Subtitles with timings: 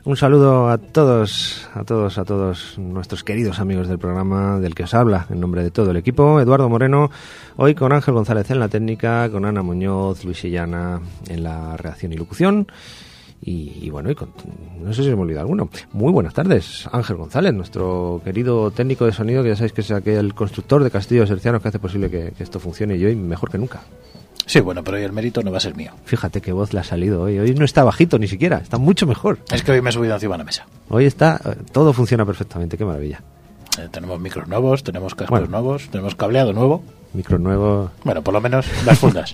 [0.05, 4.83] Un saludo a todos, a todos, a todos nuestros queridos amigos del programa del que
[4.83, 6.41] os habla en nombre de todo el equipo.
[6.41, 7.09] Eduardo Moreno,
[7.55, 10.99] hoy con Ángel González en la técnica, con Ana Muñoz, Luis Illana
[11.29, 12.67] en la redacción y locución.
[13.45, 14.29] Y, bueno, y con,
[14.81, 15.69] no sé si me olvida alguno.
[15.93, 19.91] Muy buenas tardes, Ángel González, nuestro querido técnico de sonido, que ya sabéis que es
[19.91, 23.57] aquel constructor de castillos hercianos que hace posible que esto funcione y hoy mejor que
[23.57, 23.81] nunca.
[24.45, 25.91] Sí, bueno, pero hoy el mérito no va a ser mío.
[26.05, 27.39] Fíjate qué voz le ha salido hoy.
[27.39, 29.39] Hoy no está bajito ni siquiera, está mucho mejor.
[29.51, 30.65] Es que hoy me he subido encima de la mesa.
[30.89, 33.21] Hoy está, eh, todo funciona perfectamente, qué maravilla.
[33.79, 35.47] Eh, tenemos micros nuevos, tenemos cascos Bueno.
[35.47, 36.83] nuevos, tenemos cableado nuevo.
[37.13, 37.91] Micro nuevo.
[38.03, 39.33] Bueno, por lo menos las fundas.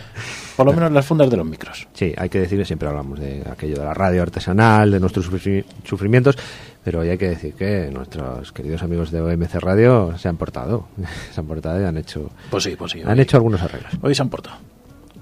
[0.56, 1.86] por lo menos las fundas de los micros.
[1.94, 5.30] Sí, hay que decir que siempre hablamos de aquello de la radio artesanal, de nuestros
[5.30, 6.36] sufri- sufrimientos,
[6.84, 10.88] pero hoy hay que decir que nuestros queridos amigos de OMC Radio se han portado,
[11.32, 13.02] se han portado y han hecho, Pues sí, pues sí.
[13.02, 13.92] han hoy- hecho algunos arreglos.
[14.02, 14.56] Hoy se han portado.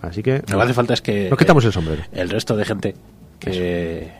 [0.03, 1.29] Así que Lo que hace falta es que...
[1.31, 2.03] nos quitamos el sombrero.
[2.13, 2.95] El resto de gente
[3.41, 4.13] que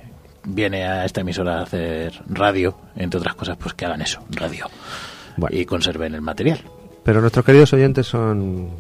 [0.45, 4.67] viene a esta emisora a hacer radio, entre otras cosas, pues que hagan eso, radio.
[5.37, 5.57] Bueno.
[5.57, 6.61] Y conserven el material.
[7.05, 8.71] Pero nuestros queridos oyentes son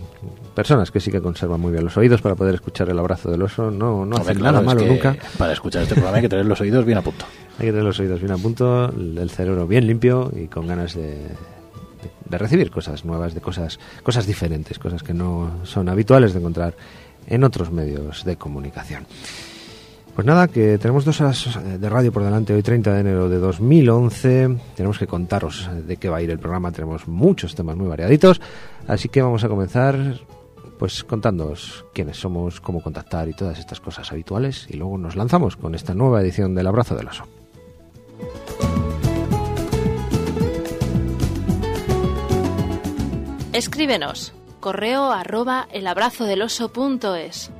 [0.56, 3.42] personas que sí que conservan muy bien los oídos para poder escuchar el abrazo del
[3.42, 3.70] oso.
[3.70, 5.14] No, no hacen claro, nada malo nunca.
[5.38, 7.24] Para escuchar este programa hay que tener los oídos bien a punto.
[7.58, 10.94] Hay que tener los oídos bien a punto, el cerebro bien limpio y con ganas
[10.94, 11.30] de, de-
[12.28, 16.74] de recibir cosas nuevas, de cosas, cosas diferentes, cosas que no son habituales de encontrar
[17.28, 19.06] en otros medios de comunicación.
[20.14, 23.28] Pues nada, que tenemos dos horas eh, de radio por delante, hoy 30 de enero
[23.28, 24.56] de 2011.
[24.74, 27.86] Tenemos que contaros eh, de qué va a ir el programa, tenemos muchos temas muy
[27.86, 28.40] variaditos,
[28.88, 29.96] así que vamos a comenzar
[30.78, 35.56] pues contándoos quiénes somos, cómo contactar y todas estas cosas habituales y luego nos lanzamos
[35.56, 37.24] con esta nueva edición del Abrazo del Oso.
[43.52, 44.34] Escríbenos.
[44.60, 47.50] Correo arroba elabrazodeloso.es.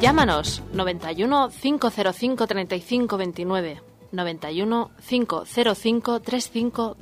[0.00, 3.82] Llámanos 91 505 35 29
[4.12, 6.96] 91 505 35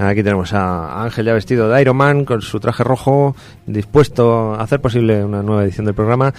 [0.00, 3.34] Aquí tenemos a Ángel ya vestido de Iron Man con su traje rojo,
[3.66, 6.32] dispuesto a hacer posible una nueva edición del programa.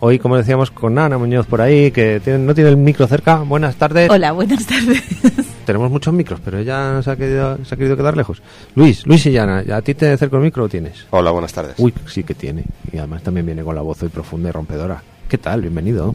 [0.00, 3.38] Hoy, como decíamos, con Ana Muñoz por ahí, que tiene- no tiene el micro cerca.
[3.38, 4.08] Buenas tardes.
[4.08, 5.02] Hola, buenas tardes.
[5.66, 8.40] Tenemos muchos micros, pero ella se ha querido, se ha querido quedar lejos.
[8.76, 11.04] Luis, Luis y Yana, ¿a ti te acerco el micro o tienes?
[11.10, 11.74] Hola, buenas tardes.
[11.78, 12.64] Uy, sí que tiene.
[12.92, 15.02] Y además también viene con la voz hoy profunda y rompedora.
[15.28, 15.60] ¿Qué tal?
[15.62, 16.14] Bienvenido.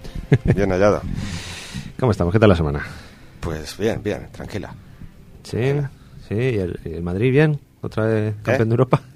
[0.56, 1.02] Bien hallado.
[2.00, 2.32] ¿Cómo estamos?
[2.32, 2.80] ¿Qué tal la semana?
[3.40, 4.74] Pues bien, bien, tranquila.
[5.44, 5.74] Sí,
[6.28, 6.34] sí.
[6.34, 7.58] ¿Y el, y el Madrid bien?
[7.80, 8.64] ¿Otra vez campeón ¿Eh?
[8.66, 9.02] de Europa?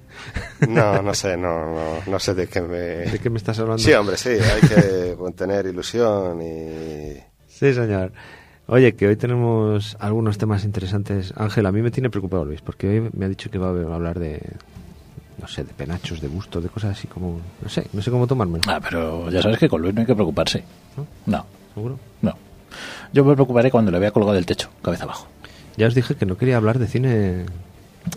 [0.69, 2.77] No, no sé, no, no, no sé de qué me...
[2.79, 3.83] ¿De qué me estás hablando?
[3.83, 7.17] Sí, hombre, sí, hay que tener ilusión y...
[7.49, 8.13] Sí, señor.
[8.69, 11.35] Oye, que hoy tenemos algunos temas interesantes.
[11.37, 13.95] Ángel, a mí me tiene preocupado Luis, porque hoy me ha dicho que va a
[13.95, 14.41] hablar de,
[15.41, 18.29] no sé, de penachos, de bustos, de cosas así como, no sé, no sé cómo
[18.29, 18.63] tomármelo.
[18.69, 20.63] Ah, pero ya sabes que con Luis no hay que preocuparse.
[20.97, 21.07] ¿No?
[21.27, 21.99] No, ¿Seguro?
[22.23, 22.35] no.
[23.13, 25.27] Yo me preocuparé cuando le vea colgado del techo, cabeza abajo.
[25.77, 27.47] Ya os dije que no quería hablar de cine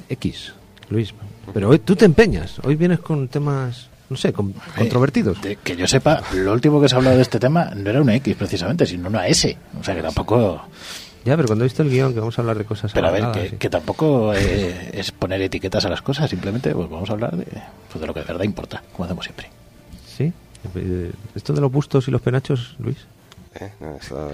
[0.10, 0.54] X,
[0.90, 1.14] Luis.
[1.54, 2.60] Pero hoy tú te empeñas.
[2.64, 5.38] Hoy vienes con temas, no sé, con- controvertidos.
[5.40, 7.90] Eh, de- que yo sepa, lo último que se ha hablado de este tema no
[7.90, 9.56] era una X precisamente, sino una S.
[9.80, 10.62] O sea que tampoco...
[11.24, 13.12] Ya, pero cuando he visto el guion que vamos a hablar de cosas Pero a
[13.12, 17.10] ver, que, y- que tampoco eh, es poner etiquetas a las cosas, simplemente pues vamos
[17.10, 17.46] a hablar de,
[17.92, 19.50] pues, de lo que de verdad importa, como hacemos siempre.
[20.16, 20.32] Sí.
[20.76, 22.98] Eh, Esto de los bustos y los penachos, Luis.
[23.60, 23.72] ¿eh?
[23.80, 24.32] No, eso-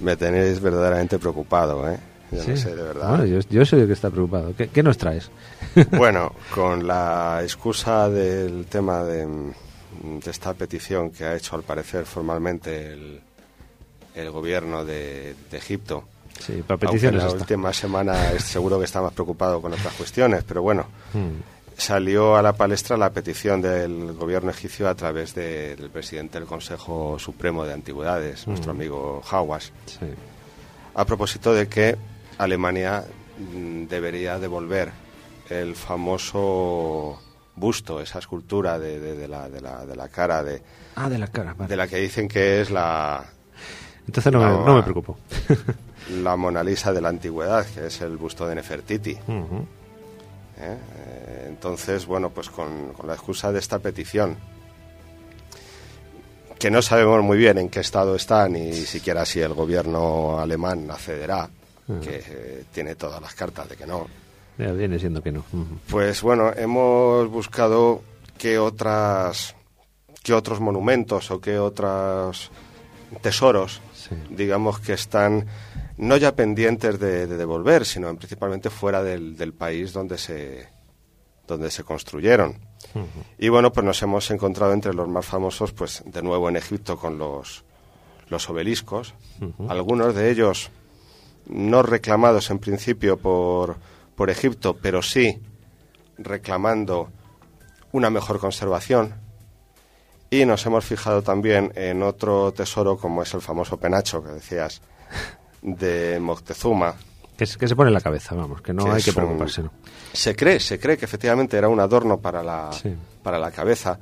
[0.00, 1.98] Me tenéis verdaderamente preocupado, ¿eh?
[2.32, 2.50] Yo Sí.
[2.50, 3.08] no sé, de verdad.
[3.10, 4.54] Bueno, yo, yo soy el que está preocupado.
[4.56, 5.30] ¿Qué, qué nos traes?
[5.92, 12.04] Bueno, con la excusa del tema de, de esta petición que ha hecho al parecer
[12.06, 13.20] formalmente el,
[14.14, 16.04] el gobierno de, de Egipto,
[16.40, 17.40] Sí, para aunque peticiones la está.
[17.40, 21.42] última semana es seguro que está más preocupado con otras cuestiones, pero bueno, Mm.
[21.76, 26.48] salió a la palestra la petición del gobierno egipcio a través de- del presidente del
[26.48, 30.06] Consejo Supremo de Antigüedades, nuestro amigo Hawass, Sí.
[30.94, 31.96] a propósito de que
[32.42, 33.04] Alemania
[33.38, 34.90] mm, debería devolver
[35.48, 37.20] el famoso
[37.56, 40.62] busto, esa escultura de, de- de la, de la- de la cara de,
[40.96, 41.68] Ah, de la cara, vale.
[41.68, 43.24] de la que dicen que es la,
[44.06, 45.18] Entonces no, me, No, no me preocupo.
[46.22, 49.10] la Mona Lisa de la antigüedad, que es el busto de Nefertiti.
[49.12, 49.18] ¿eh?
[50.58, 54.36] Eh, Entonces, bueno, pues con, con la excusa de esta petición,
[56.58, 60.90] que no sabemos muy bien en qué estado está, ni siquiera si el gobierno alemán
[60.90, 61.48] accederá,
[62.00, 64.06] que eh, tiene todas las cartas de que no.
[64.58, 65.44] Ya viene siendo que no.
[65.88, 68.02] Pues bueno, hemos buscado
[68.38, 69.54] qué otras
[70.22, 72.50] qué otros monumentos o qué otros
[73.22, 74.14] tesoros, Sí.
[74.30, 75.46] digamos que están
[75.96, 80.68] no ya pendientes de, de devolver, sino principalmente fuera del, del país donde se
[81.46, 82.58] donde se construyeron.
[83.38, 86.96] Y bueno, pues nos hemos encontrado entre los más famosos, pues de nuevo en Egipto
[86.98, 87.64] con los
[88.28, 89.14] los obeliscos,
[89.68, 90.70] algunos de ellos
[91.46, 93.76] no reclamados en principio por,
[94.14, 95.40] por Egipto, pero sí
[96.18, 97.10] reclamando
[97.92, 99.14] una mejor conservación.
[100.30, 104.80] Y nos hemos fijado también en otro tesoro como es el famoso penacho que decías
[105.60, 106.94] de Moctezuma.
[107.36, 109.16] Que, es- que se pone en la cabeza, vamos, que no que hay que un-
[109.16, 109.72] preocuparse, ¿no?
[110.12, 112.94] Se cree, se cree que efectivamente era un adorno para la, Sí.
[113.22, 113.98] para la cabeza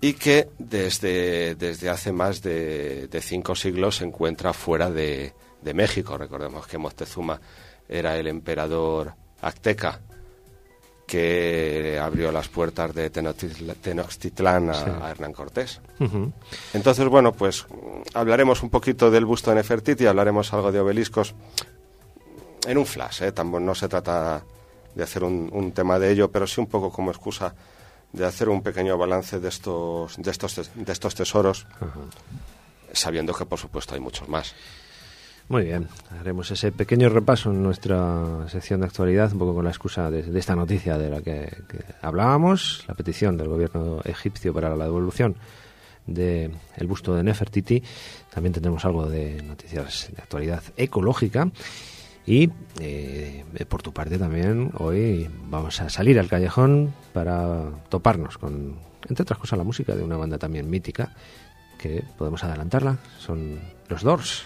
[0.00, 5.32] y que desde, desde hace más de, de cinco siglos se encuentra fuera de,
[5.62, 6.16] de México.
[6.18, 7.40] Recordemos que Moctezuma
[7.88, 10.00] era el emperador azteca
[11.06, 14.84] que abrió las puertas de Tenochtitl- Tenochtitlán a, Sí.
[15.02, 15.80] a Hernán Cortés.
[16.72, 17.66] Entonces, bueno, pues
[18.14, 21.34] hablaremos un poquito del busto de Nefertiti, hablaremos algo de obeliscos
[22.66, 23.32] en un flash, ¿eh?
[23.32, 24.44] Tampoco no se trata
[24.94, 27.54] de hacer un, un tema de ello, pero sí un poco como excusa
[28.12, 31.66] de hacer un pequeño balance de estos, de estos, de estos tesoros,
[32.92, 34.54] sabiendo que por supuesto hay muchos más.
[35.50, 35.88] Muy bien,
[36.20, 40.22] haremos ese pequeño repaso en nuestra sección de actualidad, un poco con la excusa de,
[40.22, 41.50] de esta noticia de la que,
[42.02, 45.34] hablábamos, la petición del gobierno egipcio para la devolución
[46.06, 47.82] del el busto de Nefertiti.
[48.32, 51.50] También tendremos algo de noticias de actualidad ecológica.
[52.24, 52.48] Y
[52.78, 58.76] eh, por tu parte también hoy vamos a salir al callejón para toparnos con,
[59.08, 61.12] entre otras cosas, la música de una banda también mítica
[61.76, 62.98] que podemos adelantarla.
[63.18, 63.58] Son
[63.88, 64.44] los Doors.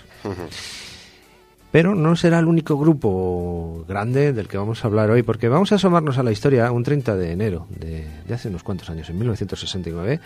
[1.74, 5.72] Pero no será el único grupo grande del que vamos a hablar hoy, porque vamos
[5.72, 9.18] a asomarnos a la historia un 30 de enero de, hace unos cuantos años, en
[9.18, 10.20] 1969.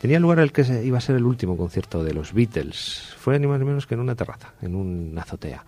[0.00, 3.14] Tenía lugar el que iba a ser el último concierto de los Beatles.
[3.18, 5.66] Fue ni más ni menos que en una terraza, en una azotea.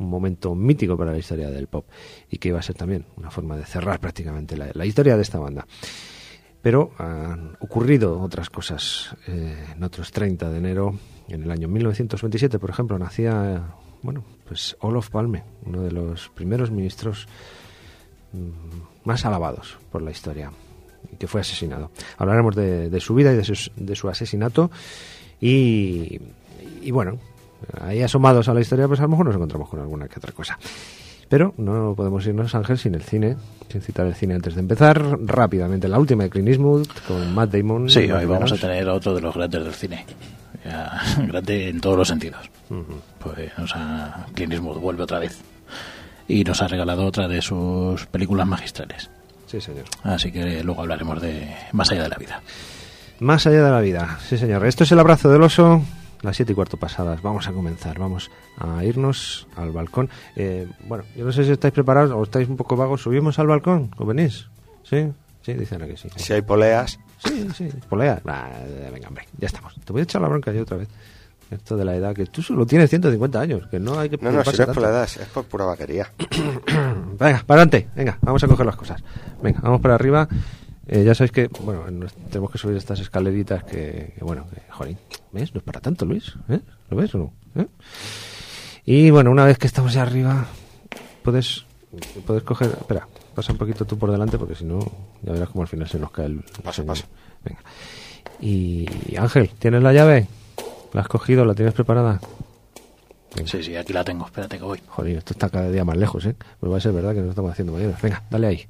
[0.00, 1.86] Un momento mítico para la historia del pop
[2.28, 5.38] y que iba a ser también una forma de cerrar prácticamente la, historia de esta
[5.38, 5.68] banda.
[6.60, 9.14] Pero han ocurrido otras cosas.
[9.28, 14.76] eh, en otros 30 de enero, en el año 1927, por ejemplo, nacía, bueno, pues
[14.80, 17.26] Olof Palme, uno de los primeros ministros
[18.32, 20.50] mm, más alabados por la historia,
[21.12, 21.90] y que fue asesinado.
[22.16, 24.70] Hablaremos de, de su vida y de su, de su asesinato.
[25.40, 26.20] Y,
[26.82, 27.18] y bueno,
[27.80, 30.32] ahí asomados a la historia, pues a lo mejor nos encontramos con alguna que otra
[30.32, 30.58] cosa.
[31.28, 33.36] Pero no podemos irnos, Ángel, sin el cine,
[33.70, 35.18] sin citar el cine antes de empezar.
[35.26, 37.90] Rápidamente, la última de Clint Eastwood con Matt Damon.
[37.90, 40.06] Sí, hoy vamos a tener otro de los grandes del cine.
[41.26, 42.50] Grande en todos los sentidos.
[43.18, 45.38] Pues nos ha, Clint Eastwood vuelve otra vez.
[46.26, 49.10] Y nos ha regalado otra de sus películas magistrales.
[49.46, 49.84] Sí, señor.
[50.02, 52.42] Así que luego hablaremos de Más allá de la vida.
[53.20, 54.64] Más allá de la vida, sí, señor.
[54.66, 55.82] Esto es el abrazo del oso.
[56.22, 57.22] Las siete y cuarto pasadas.
[57.22, 57.98] Vamos a comenzar.
[57.98, 60.10] Vamos a irnos al balcón.
[60.36, 63.02] Eh, bueno, yo no sé si estáis preparados o estáis un poco vagos.
[63.02, 63.90] ¿Subimos al balcón?
[63.96, 64.48] ¿O venís?
[64.82, 65.08] ¿Sí?
[65.42, 66.08] Sí, dicen que sí.
[66.16, 67.68] Si hay poleas, Sí, sí.
[67.88, 68.20] Polea.
[68.24, 68.50] Bah,
[68.92, 69.26] venga, hombre.
[69.38, 69.74] Ya estamos.
[69.84, 70.88] Te voy a echar la bronca yo otra vez.
[71.50, 74.30] Esto de la edad, que tú solo tienes 150 años, que no hay que no,
[74.30, 76.12] no, si no es por la edad, es por pura vaquería.
[77.18, 77.88] Venga, para adelante.
[77.96, 79.02] Venga, vamos a coger las cosas.
[79.42, 80.28] Venga, vamos para arriba.
[80.86, 81.84] Eh, ya sabéis que, bueno,
[82.30, 84.98] tenemos que subir estas escaleritas que, que, bueno, que, jolín,
[85.32, 85.54] ¿ves?
[85.54, 86.34] No es para tanto, Luis.
[86.48, 86.60] ¿eh?
[86.90, 87.32] ¿Lo ves o no?
[87.56, 87.66] ¿Eh?
[88.84, 90.46] Y bueno, una vez que estamos ya arriba,
[91.22, 91.64] puedes,
[92.26, 92.68] puedes coger.
[92.78, 93.06] Espera,
[93.38, 94.80] pasa un poquito tú por delante porque si no,
[95.22, 96.42] ya verás cómo al final se nos cae el.
[96.64, 97.04] Paso, paso.
[97.44, 97.60] Venga.
[98.40, 100.26] Y Ángel, ¿tienes la llave?
[100.92, 101.44] ¿La has cogido?
[101.44, 102.20] ¿La tienes preparada?
[103.36, 103.48] Venga.
[103.48, 104.26] Sí, sí, aquí la tengo.
[104.26, 104.82] Espérate que voy.
[104.88, 106.34] Joder, esto está cada día más lejos, ¿eh?
[106.58, 108.02] Pues va a ser verdad que nos estamos haciendo mayores.
[108.02, 108.66] Venga, dale ahí.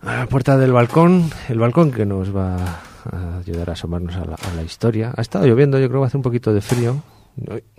[0.00, 2.56] A la puerta del balcón, el balcón que nos va
[3.04, 5.12] a ayudar a asomarnos a la, a la historia.
[5.14, 7.02] Ha estado lloviendo, yo creo que hace un poquito de frío.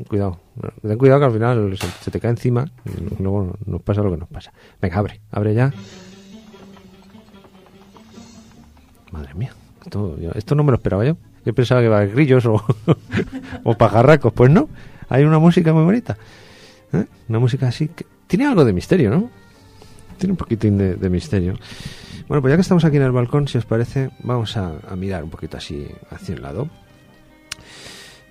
[0.07, 0.39] Cuidado,
[0.83, 4.17] ten cuidado que al final se, te cae encima y luego nos pasa lo que
[4.17, 4.53] nos pasa.
[4.79, 5.73] Venga, abre, abre ya.
[9.11, 9.51] Madre mía,
[9.83, 11.17] esto, esto no me lo esperaba yo.
[11.43, 12.63] Yo pensaba que iba a haber grillos o,
[13.63, 14.31] o pajarracos.
[14.33, 14.69] Pues no,
[15.09, 16.17] hay una música muy bonita.
[16.93, 17.05] ¿eh?
[17.27, 19.29] Una música así que tiene algo de misterio, ¿no?
[20.19, 21.55] Tiene un poquitín de, misterio.
[22.27, 24.95] Bueno, pues ya que estamos aquí en el balcón, si os parece, vamos a, a
[24.95, 26.69] mirar un poquito así hacia un lado.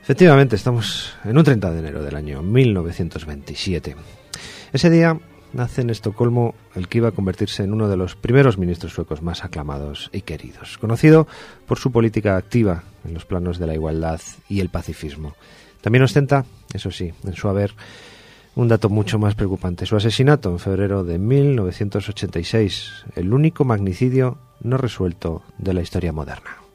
[0.06, 3.96] Efectivamente, estamos en un 30 de enero del año 1927.
[4.72, 5.18] Ese día
[5.52, 9.20] nace en Estocolmo el que iba a convertirse en uno de los primeros ministros suecos
[9.20, 11.26] más aclamados y queridos, conocido
[11.66, 15.34] por su política activa en los planos de la igualdad y el pacifismo.
[15.80, 17.74] También ostenta, eso sí, en su haber
[18.54, 24.78] un dato mucho más preocupante, su asesinato en febrero de 1986, el único magnicidio no
[24.78, 26.65] resuelto de la historia moderna.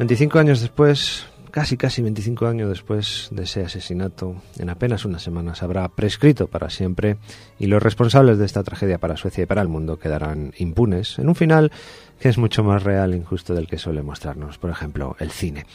[0.00, 5.62] 25 años después, casi casi 25 años después de ese asesinato, en apenas unas semanas
[5.62, 7.18] habrá prescrito para siempre
[7.58, 11.28] y los responsables de esta tragedia para Suecia y para el mundo quedarán impunes en
[11.28, 11.70] un final
[12.18, 15.66] que es mucho más real e injusto del que suele mostrarnos, por ejemplo, el cine.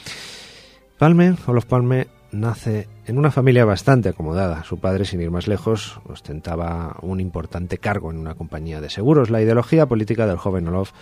[0.98, 4.64] Palme, Olof Palme, nace en una familia bastante acomodada.
[4.64, 9.30] Su padre, sin ir más lejos, ostentaba un importante cargo en una compañía de seguros.
[9.30, 10.94] La ideología política del joven Olof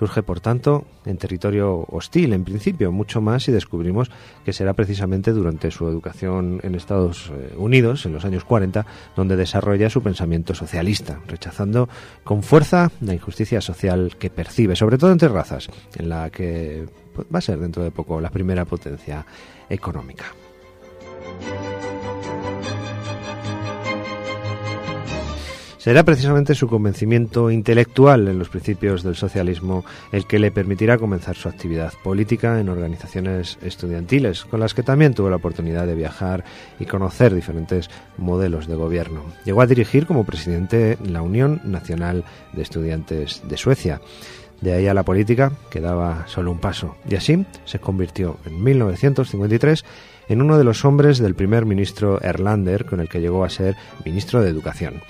[0.00, 4.10] Surge, por tanto, en territorio hostil, en principio, mucho más si descubrimos
[4.46, 9.36] que será precisamente durante su educación en Estados eh, Unidos, en los años 40, donde
[9.36, 11.90] desarrolla su pensamiento socialista, rechazando
[12.24, 17.26] con fuerza la injusticia social que percibe, sobre todo entre razas, en la que pues,
[17.28, 19.26] va a ser dentro de poco la primera potencia
[19.68, 20.24] económica.
[25.80, 29.82] Será precisamente su convencimiento intelectual en los principios del socialismo
[30.12, 35.14] el que le permitirá comenzar su actividad política en organizaciones estudiantiles, con las que también
[35.14, 36.44] tuvo la oportunidad de viajar
[36.78, 39.24] y conocer diferentes modelos de gobierno.
[39.46, 44.02] Llegó a dirigir como presidente la Unión Nacional de Estudiantes de Suecia.
[44.60, 49.86] De ahí a la política quedaba solo un paso, y así se convirtió en 1953
[50.28, 53.76] en uno de los hombres del primer ministro Erlander, con el que llegó a ser
[54.04, 55.00] ministro de Educación.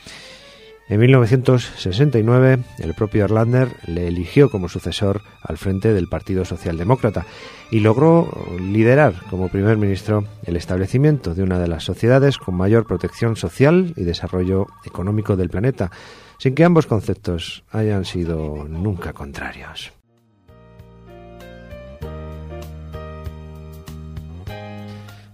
[0.91, 7.27] En 1969, el propio Erlander le eligió como sucesor al frente del Partido Socialdemócrata
[7.71, 8.29] y logró
[8.59, 13.95] liderar como primer ministro el establecimiento de una de las sociedades con mayor protección social
[13.97, 15.93] y desarrollo económico del planeta,
[16.39, 19.93] sin que ambos conceptos hayan sido nunca contrarios.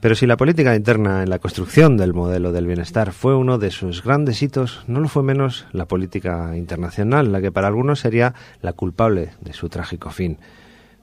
[0.06, 3.72] Pero si la política interna en la construcción del modelo del bienestar fue uno de
[3.72, 8.32] sus grandes hitos, no lo fue menos la política internacional, la que para algunos sería
[8.62, 10.38] la culpable de su trágico fin.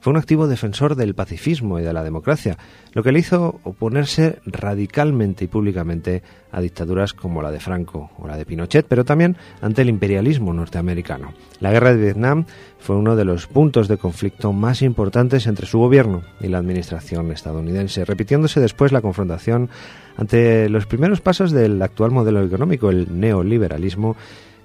[0.04, 2.58] Fue un activo defensor del pacifismo y de la democracia,
[2.92, 8.28] lo que le hizo oponerse radicalmente y públicamente a dictaduras como la de Franco o
[8.28, 11.32] la de Pinochet, pero también ante el imperialismo norteamericano.
[11.58, 12.44] La guerra de Vietnam
[12.78, 17.32] fue uno de los puntos de conflicto más importantes entre su gobierno y la administración
[17.32, 19.70] estadounidense, repitiéndose después la confrontación
[20.18, 24.16] ante los primeros pasos del actual modelo económico, el neoliberalismo,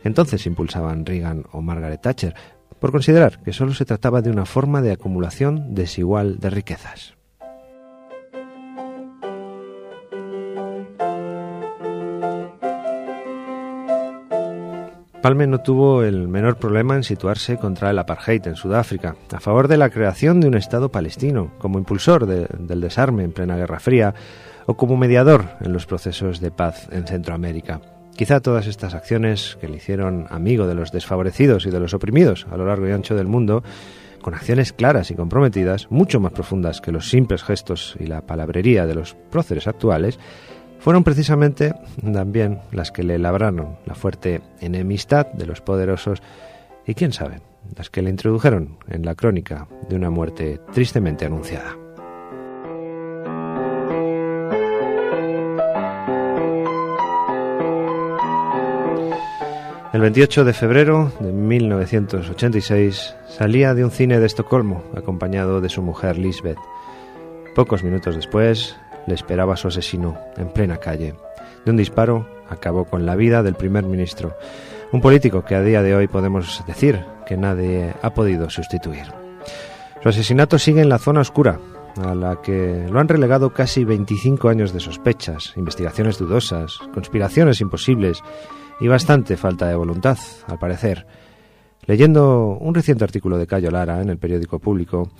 [0.03, 2.35] entonces impulsaban Reagan o Margaret Thatcher,
[2.79, 7.19] por considerar que solo se trataba de una forma de acumulación desigual de riquezas.
[15.21, 19.67] Palme no tuvo el menor problema en situarse contra el apartheid en Sudáfrica, a favor
[19.67, 24.13] de la creación de un Estado palestino, como impulsor del desarme en plena Guerra Fría
[24.65, 27.81] o como mediador en los procesos de paz en Centroamérica.
[28.19, 32.47] Quizá todas estas acciones que le hicieron amigo de los desfavorecidos y de los oprimidos
[32.51, 33.63] a lo largo y ancho del mundo,
[34.21, 38.85] con acciones claras y comprometidas, mucho más profundas que los simples gestos y la palabrería
[38.85, 40.19] de los próceres actuales,
[40.79, 41.73] fueron precisamente
[42.11, 46.21] también las que le labraron la fuerte enemistad de los poderosos
[46.85, 47.39] y quién sabe,
[47.77, 51.88] las que le introdujeron en la crónica de una muerte tristemente anunciada.
[59.91, 65.81] El 28 de febrero de 1986 salía de un cine de Estocolmo acompañado de su
[65.81, 66.59] mujer Lisbeth.
[67.55, 68.77] Pocos minutos después
[69.07, 71.15] le esperaba su asesino en plena calle.
[71.65, 74.37] De un disparo acabó con la vida del primer ministro,
[74.91, 79.11] un político que a día de hoy podemos decir que nadie ha podido sustituir.
[80.03, 81.59] Su asesinato sigue en la zona oscura,
[81.97, 88.21] a la que lo han relegado casi 25 años de sospechas, investigaciones dudosas, conspiraciones imposibles
[88.79, 90.17] y bastante falta de voluntad,
[90.47, 91.05] al parecer.
[91.85, 95.11] Leyendo un reciente artículo de Cayo Lara en el periódico público,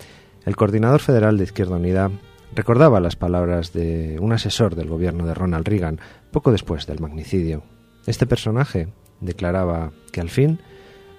[0.46, 2.12] el coordinador federal de Izquierda Unida
[2.56, 6.00] recordaba las palabras de un asesor del gobierno de Ronald Reagan
[6.32, 7.64] poco después del magnicidio.
[8.06, 8.88] Este personaje
[9.20, 10.60] declaraba que al fin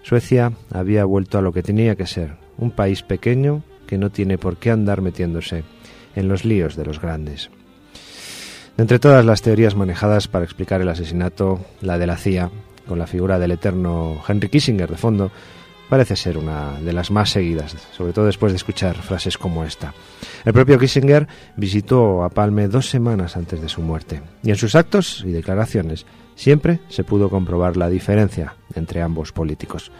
[0.02, 4.38] Suecia había vuelto a lo que tenía que ser, un país pequeño que no tiene
[4.38, 5.64] por qué andar metiéndose
[6.14, 7.50] en los líos de los grandes.
[8.80, 12.50] Entre todas las teorías manejadas para explicar el asesinato, la de la CIA,
[12.88, 15.30] con la figura del eterno Henry Kissinger de fondo,
[15.90, 19.92] parece ser una de las más seguidas, sobre todo después de escuchar frases como esta.
[20.46, 24.74] El propio Kissinger visitó a Palme dos semanas antes de su muerte, y en sus
[24.74, 29.92] actos y declaraciones siempre se pudo comprobar la diferencia entre ambos políticos.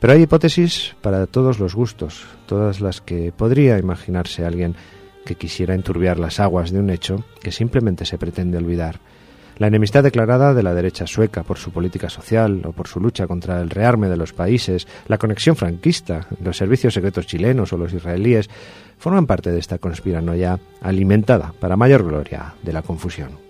[0.00, 4.74] Pero hay hipótesis para todos los gustos, todas las que podría imaginarse alguien
[5.26, 9.00] que quisiera enturbiar las aguas de un hecho que simplemente se pretende olvidar.
[9.58, 13.26] La enemistad declarada de la derecha sueca por su política social o por su lucha
[13.26, 17.92] contra el rearme de los países, la conexión franquista, los servicios secretos chilenos o los
[17.92, 18.50] israelíes,
[18.98, 23.45] forman parte de esta conspiranoia alimentada para mayor gloria de la confusión.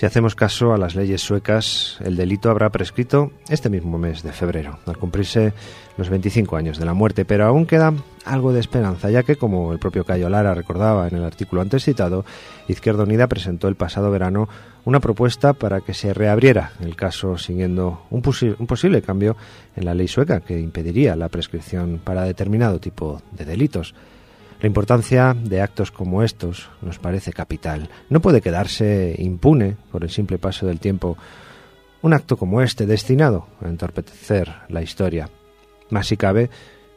[0.00, 4.32] Si hacemos caso a las leyes suecas, el delito habrá prescrito este mismo mes de
[4.32, 5.52] febrero, al cumplirse
[5.98, 7.92] los 25 años de la muerte, pero aún queda
[8.24, 11.84] algo de esperanza, ya que, como el propio Cayo Lara recordaba en el artículo antes
[11.84, 12.24] citado,
[12.66, 14.48] Izquierda Unida presentó el pasado verano
[14.86, 18.22] una propuesta para que se reabriera el caso siguiendo un,
[18.58, 19.36] un posible cambio
[19.76, 23.94] en la ley sueca que impediría la prescripción para determinado tipo de delitos.
[24.60, 27.88] La importancia de actos como estos nos parece capital.
[28.10, 31.16] No puede quedarse impune por el simple paso del tiempo
[32.02, 35.30] un acto como este destinado a entorpecer la historia.
[35.88, 36.50] Más si cabe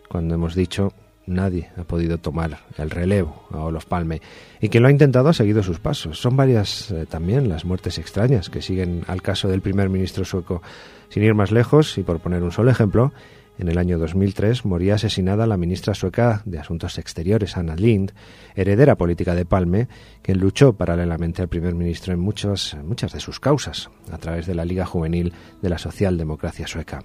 [0.10, 0.94] cuando hemos dicho
[1.26, 4.22] nadie ha podido tomar el relevo a Olof Palme
[4.60, 6.20] y quien lo ha intentado ha seguido sus pasos.
[6.20, 10.62] Son varias eh, también las muertes extrañas que siguen al caso del primer ministro sueco.
[11.08, 13.14] Sin ir más lejos y por poner un solo ejemplo,
[13.58, 18.12] en el año 2003 moría asesinada la ministra sueca de Asuntos Exteriores, Anna Lind,
[18.56, 19.88] heredera política de Palme,
[20.22, 24.56] quien luchó paralelamente al primer ministro en muchas, muchas de sus causas, a través de
[24.56, 27.04] la Liga Juvenil de la Socialdemocracia Sueca.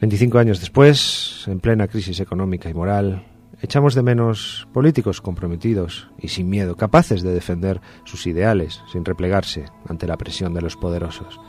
[0.00, 3.24] 25 años después, en plena crisis económica y moral,
[3.62, 9.64] echamos de menos políticos comprometidos y sin miedo, capaces de defender sus ideales sin replegarse
[9.88, 11.40] ante la presión de los poderosos.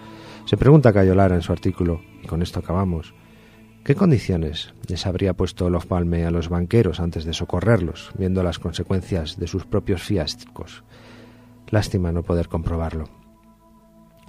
[0.45, 3.13] Se pregunta Cayolara en su artículo, y con esto acabamos,
[3.87, 8.59] ¿Qué condiciones les habría puesto Olof Palme a los banqueros antes de socorrerlos, viendo las
[8.59, 10.83] consecuencias de sus propios fiascos?
[11.69, 13.05] Lástima no poder comprobarlo.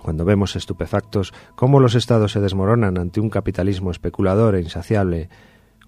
[0.00, 5.28] Cuando vemos estupefactos cómo los estados se desmoronan ante un capitalismo especulador e insaciable,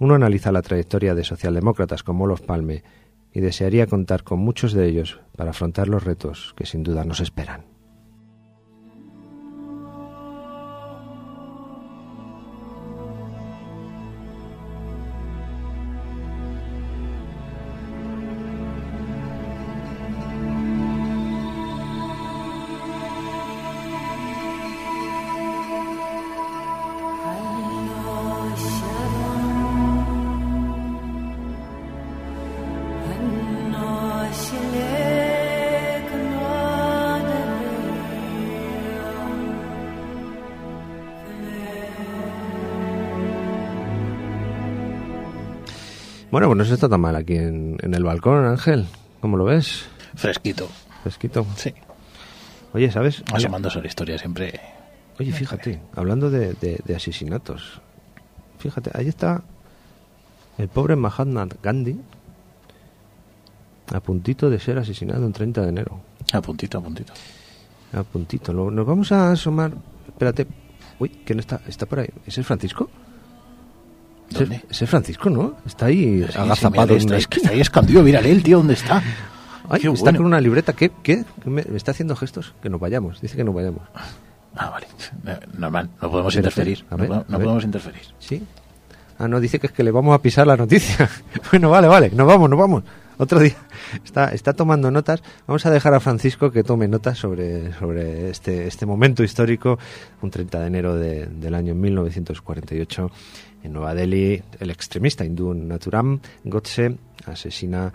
[0.00, 2.82] uno analiza la trayectoria de socialdemócratas como Olof Palme
[3.32, 7.20] y desearía contar con muchos de ellos para afrontar los retos que sin duda nos
[7.20, 7.69] esperan.
[46.30, 48.86] Bueno, pues no se está tan mal aquí en, el balcón, Ángel.
[49.20, 49.86] ¿Cómo lo ves?
[50.14, 50.68] Fresquito.
[51.02, 51.44] Fresquito.
[51.56, 51.74] Sí.
[52.72, 53.24] Oye, ¿sabes?
[53.32, 54.60] Asomándose la historia siempre.
[55.18, 57.80] Oye, fíjate, hablando de, asesinatos.
[58.58, 59.42] Fíjate, ahí está
[60.56, 61.98] el pobre Mahatma Gandhi
[63.92, 66.00] a puntito de ser asesinado el 30 de enero.
[66.32, 67.12] A puntito, a puntito.
[67.92, 68.52] A puntito.
[68.52, 69.72] Nos vamos a asomar.
[70.06, 70.46] Espérate.
[71.00, 71.60] Uy, ¿quién está?
[71.66, 72.08] ¿Está por ahí?
[72.24, 72.88] ¿Es el Francisco?
[74.30, 74.62] ¿Dónde?
[74.70, 75.56] Ese Francisco, ¿no?
[75.66, 77.42] Está ahí agazapado en una esquina.
[77.42, 79.02] Está ahí escondido, mírale el tío dónde está.
[79.68, 80.72] Ay, está con una libreta.
[80.72, 80.90] ¿Qué?
[81.02, 81.24] ¿Qué?
[81.44, 82.54] Me, está haciendo gestos?
[82.62, 83.20] Que nos vayamos.
[83.20, 83.82] Dice que nos vayamos.
[84.56, 84.86] Ah, vale.
[85.56, 85.90] Normal.
[86.02, 86.84] No podemos interferir.
[86.90, 88.02] no, podemos interferir.
[88.18, 88.42] Sí.
[89.18, 91.08] Ah, no, dice que es que le vamos a pisar la noticia.
[91.52, 92.10] bueno, vale, vale.
[92.10, 92.84] Nos vamos, nos vamos.
[93.18, 93.54] Otro día
[94.02, 95.22] está, está tomando notas.
[95.46, 99.78] Vamos a dejar a Francisco que tome notas sobre, sobre este, este momento histórico,
[100.22, 103.10] un 30 de enero de, del año 1948
[103.62, 106.96] en Nueva Delhi, el extremista hindú Naturam Godse
[107.26, 107.92] asesina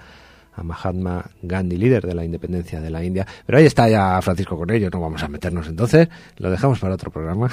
[0.55, 3.25] a Mahatma Gandhi, líder de la independencia de la India.
[3.45, 6.95] Pero ahí está ya Francisco con ello, no vamos a meternos entonces, lo dejamos para
[6.95, 7.49] otro programa.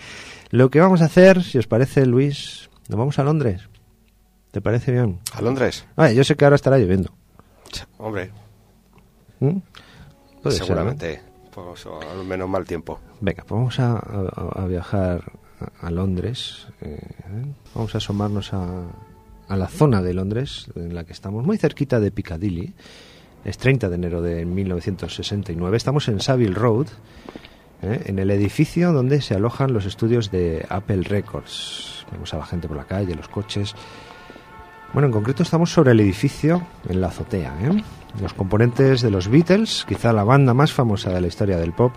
[0.50, 3.68] lo que vamos a hacer, si os parece, Luis, nos vamos a Londres.
[4.50, 5.18] ¿Te parece bien?
[5.32, 5.84] ¿A Londres?
[5.96, 7.12] Vale, yo sé que ahora estará lloviendo.
[7.98, 8.30] Hombre.
[9.40, 9.58] ¿Mm?
[10.48, 11.20] Seguramente.
[11.52, 13.00] Pues, al menos mal tiempo.
[13.20, 15.24] Venga, pues vamos a, a viajar
[15.80, 16.66] a Londres.
[16.80, 17.00] Eh,
[17.74, 18.86] vamos a asomarnos a,
[19.48, 22.74] a la zona de Londres en la que estamos, muy cerquita de Piccadilly.
[23.44, 25.76] Es 30 de enero de 1969.
[25.76, 26.86] Estamos en Savile Road,
[27.82, 28.02] ¿eh?
[28.06, 32.06] en el edificio donde se alojan los estudios de Apple Records.
[32.10, 33.74] Vemos a la gente por la calle, los coches.
[34.94, 37.54] Bueno, en concreto estamos sobre el edificio en la azotea.
[37.62, 37.82] ¿eh?
[38.22, 41.92] Los componentes de los Beatles, quizá la banda más famosa de la historia del pop,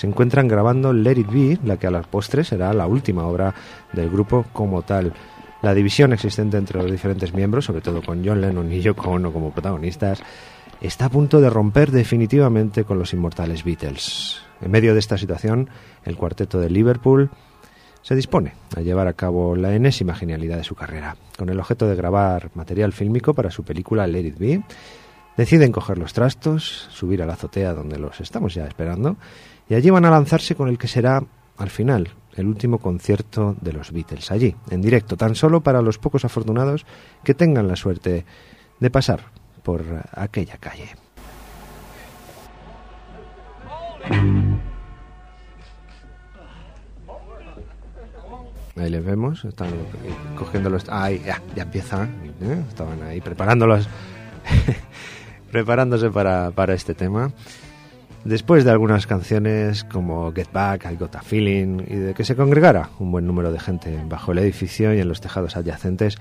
[0.00, 3.54] se encuentran grabando Let It Be, la que a las postres será la última obra
[3.92, 5.12] del grupo como tal.
[5.60, 9.30] La división existente entre los diferentes miembros, sobre todo con John Lennon y Yoko Ono
[9.30, 10.22] como protagonistas,
[10.80, 14.40] está a punto de romper definitivamente con los inmortales Beatles.
[14.62, 15.68] En medio de esta situación,
[16.06, 17.28] el cuarteto de Liverpool
[18.00, 21.16] se dispone a llevar a cabo la enésima genialidad de su carrera.
[21.36, 24.62] Con el objeto de grabar material fílmico para su película Let It Be,
[25.36, 29.18] deciden coger los trastos, subir a la azotea donde los estamos ya esperando,
[29.70, 31.22] y allí van a lanzarse con el que será,
[31.56, 35.96] al final, el último concierto de los Beatles allí, en directo, tan solo para los
[35.96, 36.84] pocos afortunados
[37.22, 38.24] que tengan la suerte
[38.80, 39.20] de pasar
[39.62, 40.88] por aquella calle.
[48.76, 49.70] Ahí les vemos, están
[50.36, 50.88] cogiendo los...
[50.88, 52.08] Ahí, ya, ya empieza.
[52.40, 52.64] ¿eh?
[52.68, 53.88] Estaban ahí preparándolos,
[55.52, 57.30] preparándose para, para este tema.
[58.24, 62.36] Después de algunas canciones como Get Back, I Got a Feeling y de que se
[62.36, 66.18] congregara un buen número de gente bajo el edificio y en los tejados adyacentes,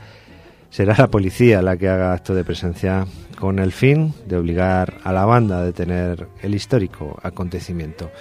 [0.69, 3.05] será la policía la que haga acto de presencia
[3.37, 8.11] con el fin de obligar a la banda a detener el histórico acontecimiento.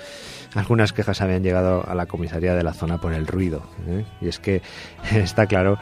[0.55, 4.05] Algunas quejas habían llegado a la comisaría de la zona por el ruido, ¿eh?
[4.21, 4.61] y es que
[5.15, 5.79] está claro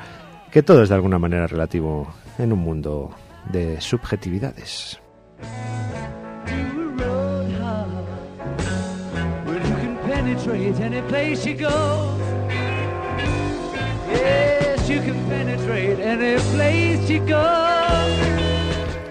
[0.50, 3.10] que todo es de alguna manera relativo en un mundo
[3.50, 5.00] de subjetividades.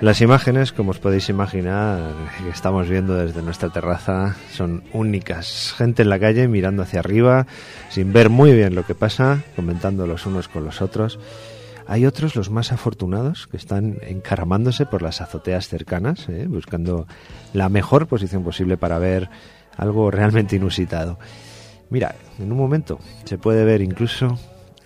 [0.02, 5.74] Las imágenes, como os podéis imaginar, que estamos viendo desde nuestra terraza, son únicas.
[5.78, 7.48] Gente en la calle mirando hacia arriba,
[7.90, 11.18] sin ver muy bien lo que pasa, comentando los unos con los otros.
[11.88, 16.46] Hay otros, los más afortunados, que están encaramándose por las azoteas cercanas, ¿eh?
[16.48, 17.08] buscando
[17.54, 19.30] la mejor posición posible para ver
[19.78, 21.18] algo realmente inusitado.
[21.90, 24.38] Mira, en un momento se puede ver incluso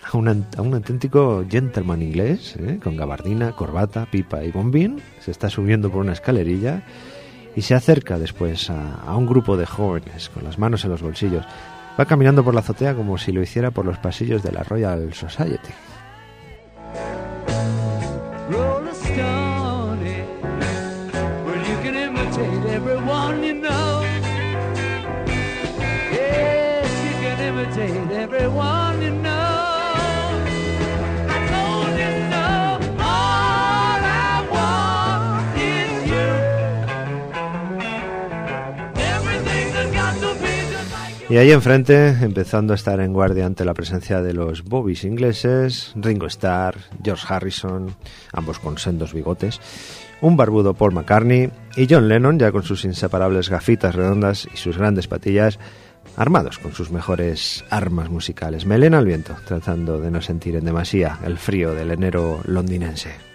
[0.02, 2.78] a un, a un auténtico gentleman inglés, ¿eh?
[2.82, 6.82] con gabardina, corbata, pipa y bombín, se está subiendo por una escalerilla
[7.56, 11.02] y se acerca después a, a un grupo de jóvenes con las manos en los
[11.02, 11.44] bolsillos.
[11.98, 15.12] Va caminando por la azotea como si lo hiciera por los pasillos de la Royal
[15.12, 15.70] Society.
[41.30, 45.92] Y ahí enfrente, empezando a estar en guardia ante la presencia de los bobbies ingleses,
[45.94, 47.94] Ringo Starr, George Harrison,
[48.32, 49.60] ambos con sendos bigotes,
[50.22, 54.76] un barbudo Paul McCartney y John Lennon, ya con sus inseparables gafitas redondas y sus
[54.76, 55.60] grandes patillas,
[56.16, 58.66] armados con sus mejores armas musicales.
[58.66, 63.29] Melena al viento, tratando de no sentir en demasía el frío del enero londinense.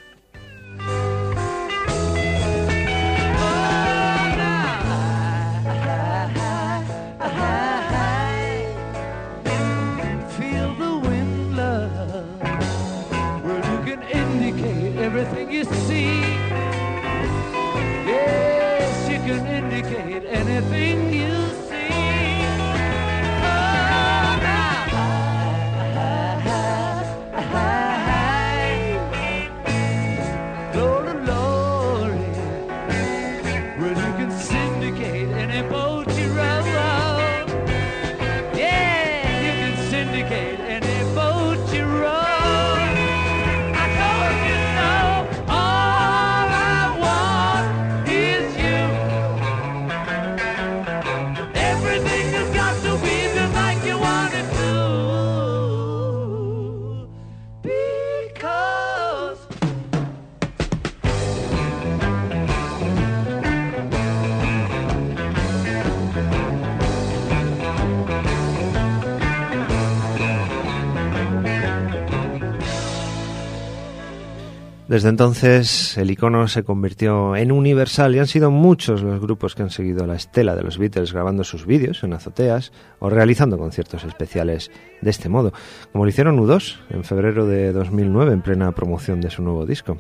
[74.95, 79.62] Desde entonces el icono se convirtió en universal y han sido muchos los grupos que
[79.62, 84.05] han seguido la estela de los Beatles grabando sus vídeos en azoteas o realizando conciertos
[84.05, 85.51] especiales de este modo,
[85.91, 89.97] como lo hicieron U2 en febrero de 2009 en plena promoción de su nuevo disco.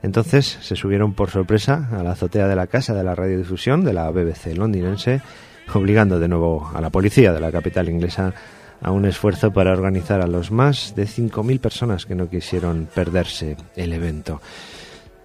[0.00, 3.94] Entonces se subieron por sorpresa a la azotea de la casa de la radiodifusión de
[3.94, 5.22] la BBC londinense,
[5.74, 8.32] obligando de nuevo a la policía de la capital inglesa
[8.84, 13.56] a un esfuerzo para organizar a los más de 5.000 personas que no quisieron perderse
[13.76, 14.42] el evento.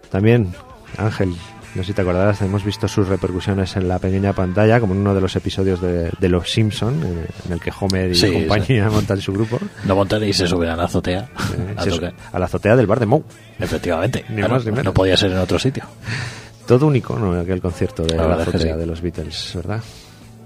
[0.10, 0.54] También,
[0.98, 1.36] Ángel,
[1.76, 5.02] no sé si te acordarás, hemos visto sus repercusiones en la pequeña pantalla, como en
[5.02, 9.34] uno de los episodios de, Los Simpson, en, el que Homer y compañía montan su
[9.34, 9.60] grupo.
[9.86, 11.30] Lo montan y se suben a la azotea.
[12.32, 13.24] a, la azotea del bar de Moe.
[13.60, 14.24] Efectivamente.
[14.30, 14.86] ni más ni menos.
[14.86, 15.84] No podía ser en otro sitio.
[16.65, 19.84] Todo un icono aquel concierto de la, azotea de los Beatles, ¿verdad?